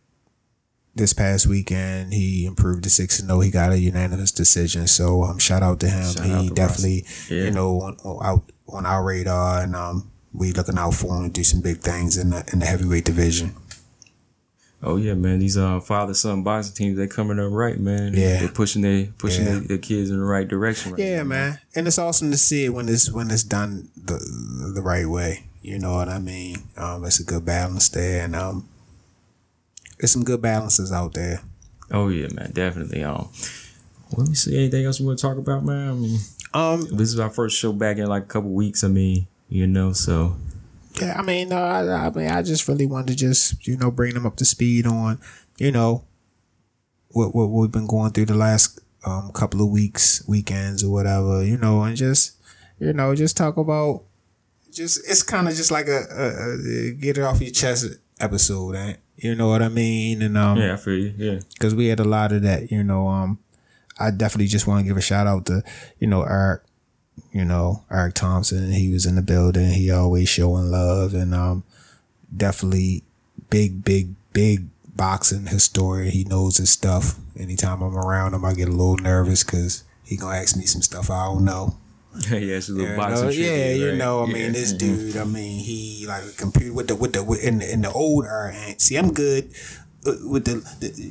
this 0.94 1.12
past 1.12 1.46
weekend. 1.46 2.12
He 2.12 2.44
improved 2.46 2.82
to 2.84 2.90
six 2.90 3.18
and 3.20 3.28
zero. 3.28 3.40
He 3.40 3.50
got 3.50 3.72
a 3.72 3.78
unanimous 3.78 4.32
decision. 4.32 4.86
So 4.86 5.22
um, 5.24 5.38
shout 5.38 5.62
out 5.62 5.80
to 5.80 5.88
him. 5.88 6.12
Shout 6.12 6.26
he 6.26 6.48
to 6.48 6.54
definitely 6.54 7.04
Yeah. 7.28 7.44
you 7.44 7.50
know 7.50 7.80
on, 7.80 7.96
on- 8.04 8.26
out 8.26 8.42
on 8.68 8.86
our 8.86 9.02
radar 9.04 9.62
and 9.62 9.74
um 9.74 10.08
we 10.32 10.52
looking 10.52 10.78
out 10.78 10.94
for 10.94 11.16
him 11.16 11.24
to 11.24 11.30
do 11.32 11.42
some 11.42 11.60
big 11.60 11.78
things 11.78 12.16
in 12.16 12.30
the 12.30 12.48
in 12.52 12.60
the 12.60 12.66
heavyweight 12.66 13.04
division. 13.04 13.54
Oh 14.82 14.96
yeah, 14.96 15.14
man. 15.14 15.40
These 15.40 15.58
uh 15.58 15.80
father 15.80 16.14
son 16.14 16.42
boxing 16.42 16.74
teams 16.74 16.96
they 16.96 17.06
coming 17.06 17.38
up 17.38 17.50
right, 17.52 17.78
man. 17.78 18.14
Yeah. 18.14 18.38
they're 18.40 18.48
pushing 18.48 18.80
their 18.82 19.06
pushing 19.18 19.44
Yeah. 19.44 19.52
their, 19.52 19.60
their 19.60 19.78
kids 19.78 20.08
in 20.10 20.18
the 20.18 20.24
right 20.24 20.46
direction. 20.48 20.92
Right 20.92 21.00
Yeah, 21.00 21.18
now, 21.18 21.24
man, 21.24 21.58
and 21.76 21.86
it's 21.86 21.98
awesome 21.98 22.30
to 22.30 22.38
see 22.38 22.64
it 22.64 22.70
when 22.70 22.88
it's 22.88 23.10
when 23.12 23.30
it's 23.30 23.42
done 23.42 23.88
the 23.96 24.18
the 24.74 24.80
right 24.80 25.06
way. 25.06 25.44
You 25.62 25.78
know 25.78 25.96
what 25.96 26.08
I 26.08 26.18
mean? 26.18 26.56
Um, 26.78 27.04
it's 27.04 27.20
a 27.20 27.24
good 27.24 27.44
balance 27.44 27.90
there, 27.90 28.24
and 28.24 28.34
um, 28.34 28.66
there's 30.00 30.10
some 30.12 30.24
good 30.24 30.42
balances 30.42 30.92
out 30.92 31.14
there. 31.14 31.40
Oh 31.90 32.08
yeah, 32.08 32.28
man. 32.32 32.50
Definitely. 32.52 33.04
Um, 33.04 33.28
let 34.16 34.28
me 34.28 34.34
see. 34.34 34.56
Anything 34.56 34.86
else 34.86 35.00
we 35.00 35.06
want 35.06 35.18
to 35.18 35.22
talk 35.22 35.38
about, 35.38 35.64
man? 35.64 35.88
I 35.90 35.92
mean, 35.92 36.18
Um, 36.52 36.80
this 36.96 37.12
is 37.12 37.20
our 37.20 37.30
first 37.30 37.56
show 37.56 37.72
back 37.72 37.98
in 37.98 38.06
like 38.06 38.24
a 38.24 38.26
couple 38.26 38.50
weeks. 38.50 38.82
I 38.82 38.88
mean, 38.88 39.26
you 39.48 39.66
know, 39.66 39.92
so 39.92 40.36
yeah, 41.00 41.16
I 41.18 41.22
mean, 41.22 41.48
no, 41.50 41.56
I, 41.62 42.06
I 42.06 42.10
mean, 42.10 42.28
I 42.28 42.42
just 42.42 42.66
really 42.66 42.86
wanted 42.86 43.08
to 43.08 43.16
just 43.16 43.66
you 43.66 43.76
know 43.76 43.90
bring 43.90 44.14
them 44.14 44.26
up 44.26 44.36
to 44.36 44.44
speed 44.44 44.86
on, 44.86 45.18
you 45.58 45.70
know, 45.70 46.04
what 47.08 47.34
what 47.34 47.46
we've 47.46 47.70
been 47.70 47.86
going 47.86 48.12
through 48.12 48.26
the 48.26 48.34
last 48.34 48.80
um 49.04 49.30
couple 49.32 49.62
of 49.62 49.70
weeks, 49.70 50.26
weekends 50.26 50.82
or 50.84 50.90
whatever, 50.92 51.44
you 51.44 51.56
know, 51.56 51.82
and 51.82 51.96
just 51.96 52.36
you 52.78 52.92
know 52.92 53.14
just 53.14 53.36
talk 53.36 53.56
about 53.56 54.02
just 54.72 54.98
it's 55.08 55.22
kind 55.22 55.48
of 55.48 55.54
just 55.54 55.70
like 55.70 55.88
a, 55.88 56.04
a, 56.10 56.88
a 56.88 56.90
get 56.92 57.18
it 57.18 57.22
off 57.22 57.40
your 57.40 57.50
chest 57.50 57.86
episode, 58.20 58.74
eh? 58.76 58.94
You 59.20 59.34
know 59.34 59.48
what 59.48 59.62
I 59.62 59.68
mean? 59.68 60.22
And 60.22 60.36
um, 60.38 60.58
yeah, 60.58 60.72
I 60.72 60.76
feel 60.76 60.96
you. 60.96 61.14
Yeah. 61.16 61.40
because 61.52 61.74
we 61.74 61.86
had 61.86 62.00
a 62.00 62.04
lot 62.04 62.32
of 62.32 62.42
that. 62.42 62.70
You 62.70 62.82
know, 62.82 63.06
um, 63.08 63.38
I 63.98 64.10
definitely 64.10 64.46
just 64.46 64.66
want 64.66 64.80
to 64.80 64.88
give 64.88 64.96
a 64.96 65.02
shout 65.02 65.26
out 65.26 65.46
to 65.46 65.62
you 65.98 66.06
know 66.06 66.22
Eric, 66.22 66.62
you 67.32 67.44
know 67.44 67.84
Eric 67.90 68.14
Thompson. 68.14 68.72
He 68.72 68.92
was 68.92 69.04
in 69.06 69.16
the 69.16 69.22
building. 69.22 69.70
He 69.72 69.90
always 69.90 70.28
showing 70.28 70.70
love 70.70 71.12
and 71.14 71.34
um, 71.34 71.64
definitely 72.34 73.04
big, 73.50 73.84
big, 73.84 74.14
big 74.32 74.68
boxing 74.96 75.46
historian. 75.46 76.10
He 76.12 76.24
knows 76.24 76.56
his 76.56 76.70
stuff. 76.70 77.16
Anytime 77.38 77.82
I'm 77.82 77.96
around 77.96 78.34
him, 78.34 78.44
I 78.44 78.54
get 78.54 78.68
a 78.68 78.72
little 78.72 78.96
nervous 78.96 79.44
because 79.44 79.84
he 80.04 80.16
gonna 80.16 80.36
ask 80.36 80.56
me 80.56 80.64
some 80.64 80.82
stuff 80.82 81.10
I 81.10 81.26
don't 81.26 81.44
know. 81.44 81.76
yeah, 82.30 82.38
it's 82.58 82.68
a 82.68 82.72
little 82.72 82.90
You 82.90 82.96
boxing 82.96 83.24
know, 83.26 83.30
yeah, 83.30 83.72
you 83.72 83.92
know, 83.96 84.24
I 84.24 84.26
Yeah. 84.26 84.32
mean, 84.34 84.52
this 84.52 84.72
Mhm. 84.72 84.78
dude, 84.78 85.16
I 85.16 85.24
mean, 85.24 85.60
he 85.64 86.04
like 86.08 86.24
a 86.24 86.32
computer 86.32 86.72
with 86.72 86.88
the 86.88 86.96
with 86.96 87.12
the 87.12 87.22
with, 87.22 87.42
in 87.42 87.58
the 87.58 87.72
in 87.72 87.82
the 87.82 87.90
old 87.92 88.24
era. 88.26 88.54
See, 88.78 88.96
I'm 88.96 89.12
good 89.12 89.50
uh, 90.06 90.12
with 90.28 90.44
the, 90.46 90.54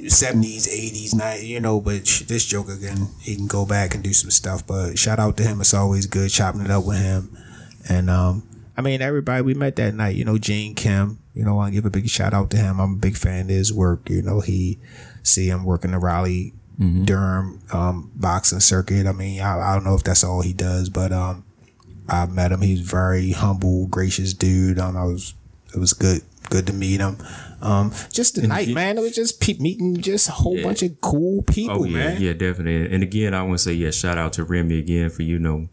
70s, 0.10 0.68
80s, 0.68 1.14
night, 1.14 1.44
you 1.44 1.60
know, 1.60 1.80
but 1.80 2.08
sh- 2.08 2.24
this 2.24 2.44
Joker 2.46 2.76
can 2.76 3.08
he 3.20 3.36
can 3.36 3.48
go 3.48 3.66
back 3.66 3.94
and 3.96 4.04
do 4.04 4.14
some 4.14 4.32
stuff. 4.32 4.66
But 4.66 4.98
shout 4.98 5.20
out 5.20 5.38
to 5.38 5.44
him. 5.44 5.62
It's 5.62 5.74
always 5.74 6.06
good 6.08 6.30
chopping 6.32 6.62
it 6.62 6.72
up 6.72 6.86
with 6.86 6.98
him. 7.00 7.38
And 7.88 8.10
um, 8.10 8.44
I 8.76 8.82
mean, 8.82 9.02
everybody 9.02 9.42
we 9.44 9.54
met 9.54 9.76
that 9.78 9.94
night, 9.94 10.16
you 10.16 10.26
know, 10.26 10.38
Gene 10.38 10.76
Kim. 10.76 11.20
You 11.36 11.46
know, 11.46 11.52
I 11.52 11.56
want 11.56 11.74
to 11.74 11.76
give 11.76 11.86
a 11.86 11.90
big 11.90 12.10
shout 12.10 12.34
out 12.34 12.50
to 12.50 12.58
him. 12.58 12.80
I'm 12.82 12.94
a 12.94 12.98
big 12.98 13.16
fan 13.16 13.42
of 13.46 13.50
his 13.50 13.72
work. 13.72 14.10
You 14.10 14.22
know, 14.22 14.42
he 14.42 14.80
see 15.24 15.48
him 15.50 15.64
working 15.64 15.92
the 15.92 16.00
Raleigh. 16.00 16.54
Durham 16.80 17.60
um, 17.74 18.12
boxing 18.16 18.60
circuit. 18.62 19.06
I 19.06 19.12
mean, 19.12 19.42
I, 19.42 19.60
I 19.60 19.74
don't 19.74 19.84
know 19.84 19.96
if 19.96 20.04
that's 20.04 20.24
all 20.24 20.42
he 20.42 20.54
does, 20.54 20.90
but 20.90 21.12
um, 21.12 21.44
I 22.08 22.26
met 22.26 22.52
him. 22.54 22.62
He's 22.62 22.80
very 22.82 23.32
humble, 23.32 23.88
gracious 23.88 24.34
dude. 24.34 24.80
Um, 24.80 24.96
I 24.96 25.04
was 25.04 25.34
it 25.76 25.78
was 25.80 25.94
good 25.94 26.22
good 26.50 26.66
to 26.68 26.74
meet 26.74 27.00
him. 27.02 27.18
Um, 27.62 27.92
just 28.14 28.36
the 28.36 28.48
night, 28.48 28.70
he- 28.70 28.74
man. 28.74 28.98
It 28.98 29.02
was 29.02 29.14
just 29.14 29.42
pe- 29.42 29.58
meeting 29.60 29.98
just 30.02 30.30
a 30.30 30.32
whole 30.32 30.56
Yeah. 30.58 30.64
bunch 30.64 30.82
of 30.84 31.00
cool 31.02 31.42
people, 31.44 31.82
Oh 31.82 31.84
yeah, 31.84 31.94
man. 31.98 32.22
yeah, 32.22 32.34
definitely. 32.34 32.94
And 32.94 33.04
again, 33.04 33.34
I 33.34 33.44
want 33.44 33.60
to 33.60 33.64
say 33.64 33.74
yeah, 33.74 33.92
shout 33.92 34.18
out 34.18 34.34
to 34.34 34.46
Remy 34.46 34.80
again 34.80 35.10
for 35.10 35.24
you 35.24 35.38
know 35.38 35.68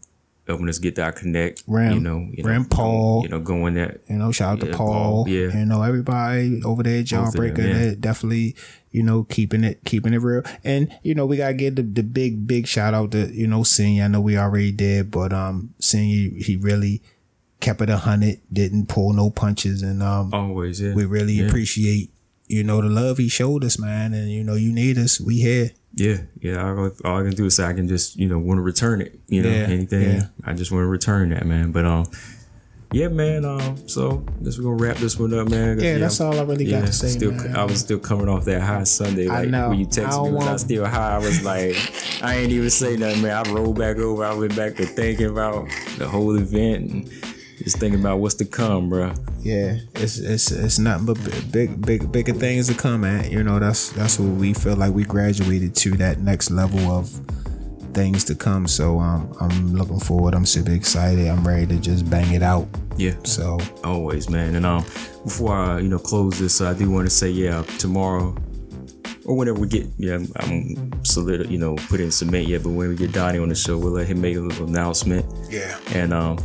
helping 0.45 0.67
us 0.69 0.77
get 0.79 0.95
that 0.95 1.15
connect. 1.15 1.63
Rem- 1.67 1.93
you 1.93 1.99
know, 2.01 2.27
you 2.31 2.43
Rem 2.43 2.63
know, 2.63 2.67
Paul. 2.69 3.23
you 3.23 3.29
know, 3.29 3.39
going 3.39 3.75
that. 3.75 4.01
You 4.09 4.17
know, 4.17 4.31
shout 4.33 4.61
out 4.61 4.65
to 4.65 4.73
Paul. 4.75 5.23
Paul, 5.23 5.29
yeah. 5.29 5.57
You 5.57 5.65
know, 5.65 5.81
everybody 5.83 6.61
over 6.63 6.83
there, 6.83 6.99
at 6.99 7.09
Both 7.09 7.27
of 7.29 7.33
them, 7.33 7.43
Jawbreaker, 7.55 7.85
yeah. 7.89 7.93
definitely, 7.99 8.55
you 8.97 9.03
know, 9.03 9.23
keeping 9.23 9.63
it 9.63 9.83
keeping 9.85 10.13
it 10.13 10.21
real. 10.21 10.41
And, 10.63 10.91
you 11.03 11.13
know, 11.13 11.25
we 11.27 11.37
gotta 11.37 11.53
give 11.53 11.75
the, 11.75 11.83
the 11.83 12.01
big, 12.03 12.47
big 12.47 12.65
shout 12.67 12.93
out 12.95 13.11
to, 13.11 13.31
you 13.33 13.45
know, 13.47 13.61
Senior. 13.63 14.05
I 14.05 14.07
know 14.07 14.21
we 14.21 14.37
already 14.37 14.71
did, 14.71 15.11
but 15.11 15.31
um 15.31 15.73
Senior 15.79 16.31
he 16.43 16.55
really 16.55 17.01
kept 17.59 17.81
it 17.81 17.89
a 17.89 17.97
hundred, 17.97 18.39
didn't 18.51 18.87
pull 18.87 19.13
no 19.13 19.29
punches 19.29 19.81
and 19.83 20.01
um 20.01 20.33
Always, 20.33 20.81
yeah. 20.81 20.93
we 20.95 21.05
really 21.05 21.33
yeah. 21.33 21.45
appreciate, 21.45 22.09
you 22.47 22.63
know, 22.63 22.81
the 22.81 22.89
love 22.89 23.17
he 23.19 23.29
showed 23.29 23.63
us, 23.63 23.77
man. 23.77 24.13
And 24.13 24.31
you 24.31 24.43
know, 24.43 24.55
you 24.55 24.73
need 24.73 24.97
us, 24.97 25.21
we 25.21 25.35
here. 25.41 25.71
Yeah, 25.93 26.17
yeah. 26.41 26.63
All, 26.63 26.91
all 27.05 27.19
I 27.19 27.23
can 27.23 27.31
do 27.33 27.45
is 27.45 27.55
say 27.55 27.65
I 27.65 27.73
can 27.73 27.87
just 27.87 28.15
you 28.17 28.27
know 28.27 28.39
want 28.39 28.57
to 28.59 28.61
return 28.61 29.01
it. 29.01 29.19
You 29.27 29.41
know, 29.43 29.49
Yeah, 29.49 29.67
anything. 29.77 30.01
yeah. 30.03 30.27
I 30.43 30.53
just 30.53 30.71
want 30.71 30.83
to 30.83 30.87
return 30.87 31.29
that, 31.29 31.45
man. 31.45 31.71
But 31.71 31.85
um, 31.85 32.05
yeah, 32.91 33.07
man. 33.09 33.43
Um, 33.45 33.87
so 33.87 34.23
I 34.39 34.43
guess 34.43 34.57
we're 34.57 34.63
gonna 34.65 34.75
wrap 34.83 34.97
this 34.97 35.19
one 35.19 35.33
up, 35.33 35.49
man. 35.49 35.79
Yeah, 35.79 35.97
that's 35.97 36.21
all 36.21 36.37
I 36.39 36.43
really 36.43 36.65
got 36.65 36.85
to 36.85 36.93
say, 36.93 37.07
Still, 37.09 37.31
man. 37.31 37.55
I 37.55 37.63
was 37.65 37.79
still 37.79 37.99
coming 37.99 38.29
off 38.29 38.45
that 38.45 38.61
high 38.61 38.83
Sunday. 38.85 39.27
I 39.27 39.41
Like 39.41 39.49
know. 39.49 39.69
when 39.69 39.79
you 39.79 39.85
I 39.85 39.89
text 39.89 40.11
don't 40.17 40.27
me, 40.29 40.33
was 40.35 40.45
I 40.45 40.47
want- 40.49 40.59
still 40.61 40.85
high? 40.85 41.15
I 41.15 41.17
was 41.17 41.43
like, 41.43 41.75
I 42.23 42.35
ain't 42.37 42.51
even 42.51 42.69
say 42.69 42.95
nothing, 42.95 43.21
man. 43.23 43.45
I 43.45 43.51
rolled 43.51 43.77
back 43.77 43.97
over. 43.97 44.23
I 44.23 44.33
went 44.33 44.55
back 44.55 44.75
to 44.75 44.85
thinking 44.85 45.27
about 45.27 45.67
the 45.97 46.07
whole 46.07 46.35
event 46.37 46.89
and 46.91 47.09
just 47.57 47.77
thinking 47.79 47.99
about 47.99 48.19
what's 48.19 48.35
to 48.35 48.45
come, 48.45 48.89
bro. 48.89 49.13
Yeah, 49.41 49.77
it's 49.95 50.17
it's 50.17 50.51
it's 50.51 50.79
nothing 50.79 51.05
but 51.05 51.51
big 51.51 51.85
big 51.85 52.11
bigger 52.11 52.33
things 52.33 52.67
to 52.67 52.73
come 52.73 53.03
at. 53.03 53.31
You 53.31 53.43
know, 53.43 53.59
that's 53.59 53.89
that's 53.91 54.19
what 54.19 54.29
we 54.37 54.53
feel 54.53 54.75
like 54.75 54.93
we 54.93 55.03
graduated 55.03 55.75
to 55.77 55.91
that 55.97 56.19
next 56.19 56.51
level 56.51 56.79
of 56.91 57.09
things 57.93 58.23
to 58.25 58.35
come. 58.35 58.67
So 58.67 58.99
um, 58.99 59.35
I'm 59.39 59.73
looking 59.73 59.99
forward. 59.99 60.33
I'm 60.33 60.45
super 60.45 60.71
excited. 60.71 61.27
I'm 61.27 61.45
ready 61.47 61.65
to 61.67 61.77
just 61.79 62.09
bang 62.09 62.33
it 62.33 62.43
out. 62.43 62.67
Yeah. 62.97 63.15
So 63.23 63.59
Always, 63.83 64.29
man. 64.29 64.55
And 64.55 64.65
um, 64.65 64.83
before 65.23 65.55
I 65.55 65.79
you 65.79 65.89
know 65.89 65.99
close 65.99 66.39
this, 66.39 66.61
I 66.61 66.73
do 66.73 66.89
want 66.89 67.07
to 67.07 67.13
say, 67.13 67.29
yeah, 67.29 67.61
tomorrow 67.79 68.35
or 69.25 69.35
whenever 69.35 69.59
we 69.59 69.67
get, 69.67 69.85
yeah, 69.97 70.19
I'm 70.37 71.03
solid, 71.03 71.49
you 71.51 71.57
know, 71.57 71.75
put 71.75 71.99
in 71.99 72.11
cement 72.11 72.47
yet, 72.47 72.63
but 72.63 72.69
when 72.69 72.87
we 72.87 72.95
get 72.95 73.11
Donnie 73.11 73.39
on 73.39 73.49
the 73.49 73.55
show, 73.55 73.77
we'll 73.77 73.91
let 73.91 74.07
him 74.07 74.21
make 74.21 74.37
a 74.37 74.39
little 74.39 74.67
announcement. 74.67 75.25
yeah, 75.49 75.77
And 75.93 76.13
um, 76.13 76.37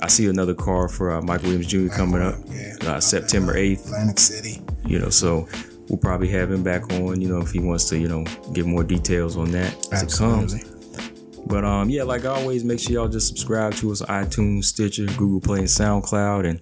I 0.00 0.08
see 0.08 0.26
another 0.28 0.52
car 0.52 0.88
for 0.90 1.10
uh, 1.12 1.22
Michael 1.22 1.46
Williams 1.48 1.68
Jr. 1.68 1.88
coming 1.88 2.20
up 2.20 2.34
Yeah. 2.50 2.74
uh, 2.82 3.00
September 3.00 3.54
8th. 3.54 3.86
Atlantic 3.86 4.18
City. 4.18 4.60
You 4.84 4.98
know, 4.98 5.08
so 5.08 5.48
we'll 5.92 5.98
probably 5.98 6.28
have 6.28 6.50
him 6.50 6.62
back 6.62 6.90
on. 6.94 7.20
You 7.20 7.28
know, 7.28 7.40
if 7.40 7.52
he 7.52 7.60
wants 7.60 7.88
to, 7.90 7.98
you 7.98 8.08
know, 8.08 8.24
give 8.52 8.66
more 8.66 8.82
details 8.82 9.36
on 9.36 9.52
that 9.52 9.74
as 9.92 10.02
it 10.02 10.18
comes. 10.18 10.54
Absolutely. 10.54 11.44
But 11.46 11.64
um, 11.64 11.90
yeah, 11.90 12.02
like 12.02 12.24
always, 12.24 12.64
make 12.64 12.80
sure 12.80 12.92
y'all 12.92 13.08
just 13.08 13.28
subscribe 13.28 13.74
to 13.74 13.92
us 13.92 14.00
iTunes, 14.02 14.64
Stitcher, 14.64 15.06
Google 15.18 15.40
Play, 15.40 15.58
and 15.58 15.68
SoundCloud. 15.68 16.48
And 16.48 16.60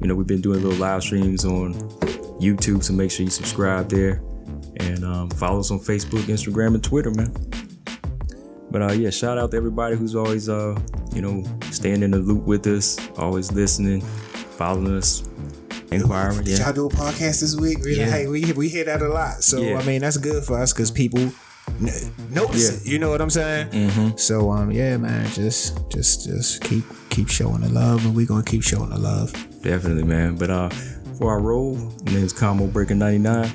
you 0.00 0.08
know, 0.08 0.14
we've 0.14 0.26
been 0.26 0.40
doing 0.40 0.62
little 0.62 0.78
live 0.78 1.02
streams 1.02 1.44
on 1.44 1.74
YouTube, 2.40 2.82
so 2.82 2.92
make 2.92 3.10
sure 3.10 3.24
you 3.24 3.30
subscribe 3.30 3.88
there 3.88 4.22
and 4.76 5.04
um, 5.04 5.30
follow 5.30 5.60
us 5.60 5.70
on 5.70 5.78
Facebook, 5.78 6.22
Instagram, 6.22 6.74
and 6.74 6.82
Twitter, 6.82 7.10
man. 7.12 7.32
But 8.70 8.82
uh, 8.82 8.92
yeah, 8.94 9.10
shout 9.10 9.38
out 9.38 9.50
to 9.50 9.56
everybody 9.56 9.96
who's 9.96 10.16
always 10.16 10.48
uh, 10.48 10.80
you 11.14 11.20
know, 11.20 11.44
staying 11.70 12.02
in 12.02 12.10
the 12.10 12.18
loop 12.18 12.44
with 12.44 12.66
us, 12.66 12.98
always 13.18 13.52
listening, 13.52 14.00
following 14.00 14.96
us, 14.96 15.28
Did 15.98 16.46
Yeah, 16.58 16.64
y'all 16.64 16.72
do 16.72 16.86
a 16.86 16.90
podcast 16.90 17.40
this 17.40 17.56
week? 17.56 17.78
We, 17.84 17.96
Yeah. 17.96 18.10
Hey, 18.10 18.26
we 18.26 18.52
we 18.52 18.68
hear 18.68 18.84
that 18.84 19.02
a 19.02 19.08
lot. 19.08 19.42
So 19.44 19.60
Yeah. 19.60 19.78
I 19.78 19.84
mean, 19.84 20.00
that's 20.00 20.16
good 20.16 20.42
for 20.44 20.58
us 20.58 20.72
because 20.72 20.90
people 20.90 21.32
notice 22.30 22.70
Yeah. 22.70 22.76
it. 22.78 22.86
You 22.86 22.98
know 22.98 23.10
what 23.10 23.20
I'm 23.20 23.30
saying? 23.30 23.68
Mm-hmm. 23.68 24.16
So 24.16 24.50
um, 24.50 24.70
yeah, 24.70 24.96
man, 24.96 25.26
just 25.32 25.78
just 25.90 26.26
just 26.26 26.62
keep 26.62 26.84
keep 27.10 27.28
showing 27.28 27.60
the 27.62 27.68
love, 27.68 28.04
and 28.04 28.14
we 28.14 28.26
gonna 28.26 28.42
keep 28.42 28.62
showing 28.62 28.90
the 28.90 28.98
love. 28.98 29.32
Definitely, 29.62 30.04
man. 30.04 30.36
But 30.36 30.50
uh, 30.50 30.68
for 31.18 31.30
our 31.30 31.40
role, 31.40 31.76
name's 32.04 32.32
Combo 32.32 32.66
Breaker 32.66 32.94
99, 32.94 33.50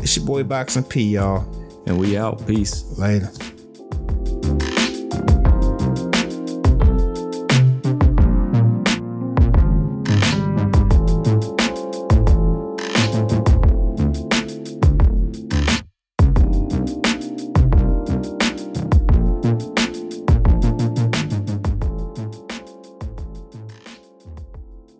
It's 0.00 0.16
your 0.16 0.24
boy 0.26 0.44
Boxing 0.44 0.84
P, 0.84 1.02
y'all. 1.14 1.44
and 1.86 1.98
we 1.98 2.16
out. 2.16 2.46
Peace. 2.46 2.84
Later. 2.98 3.30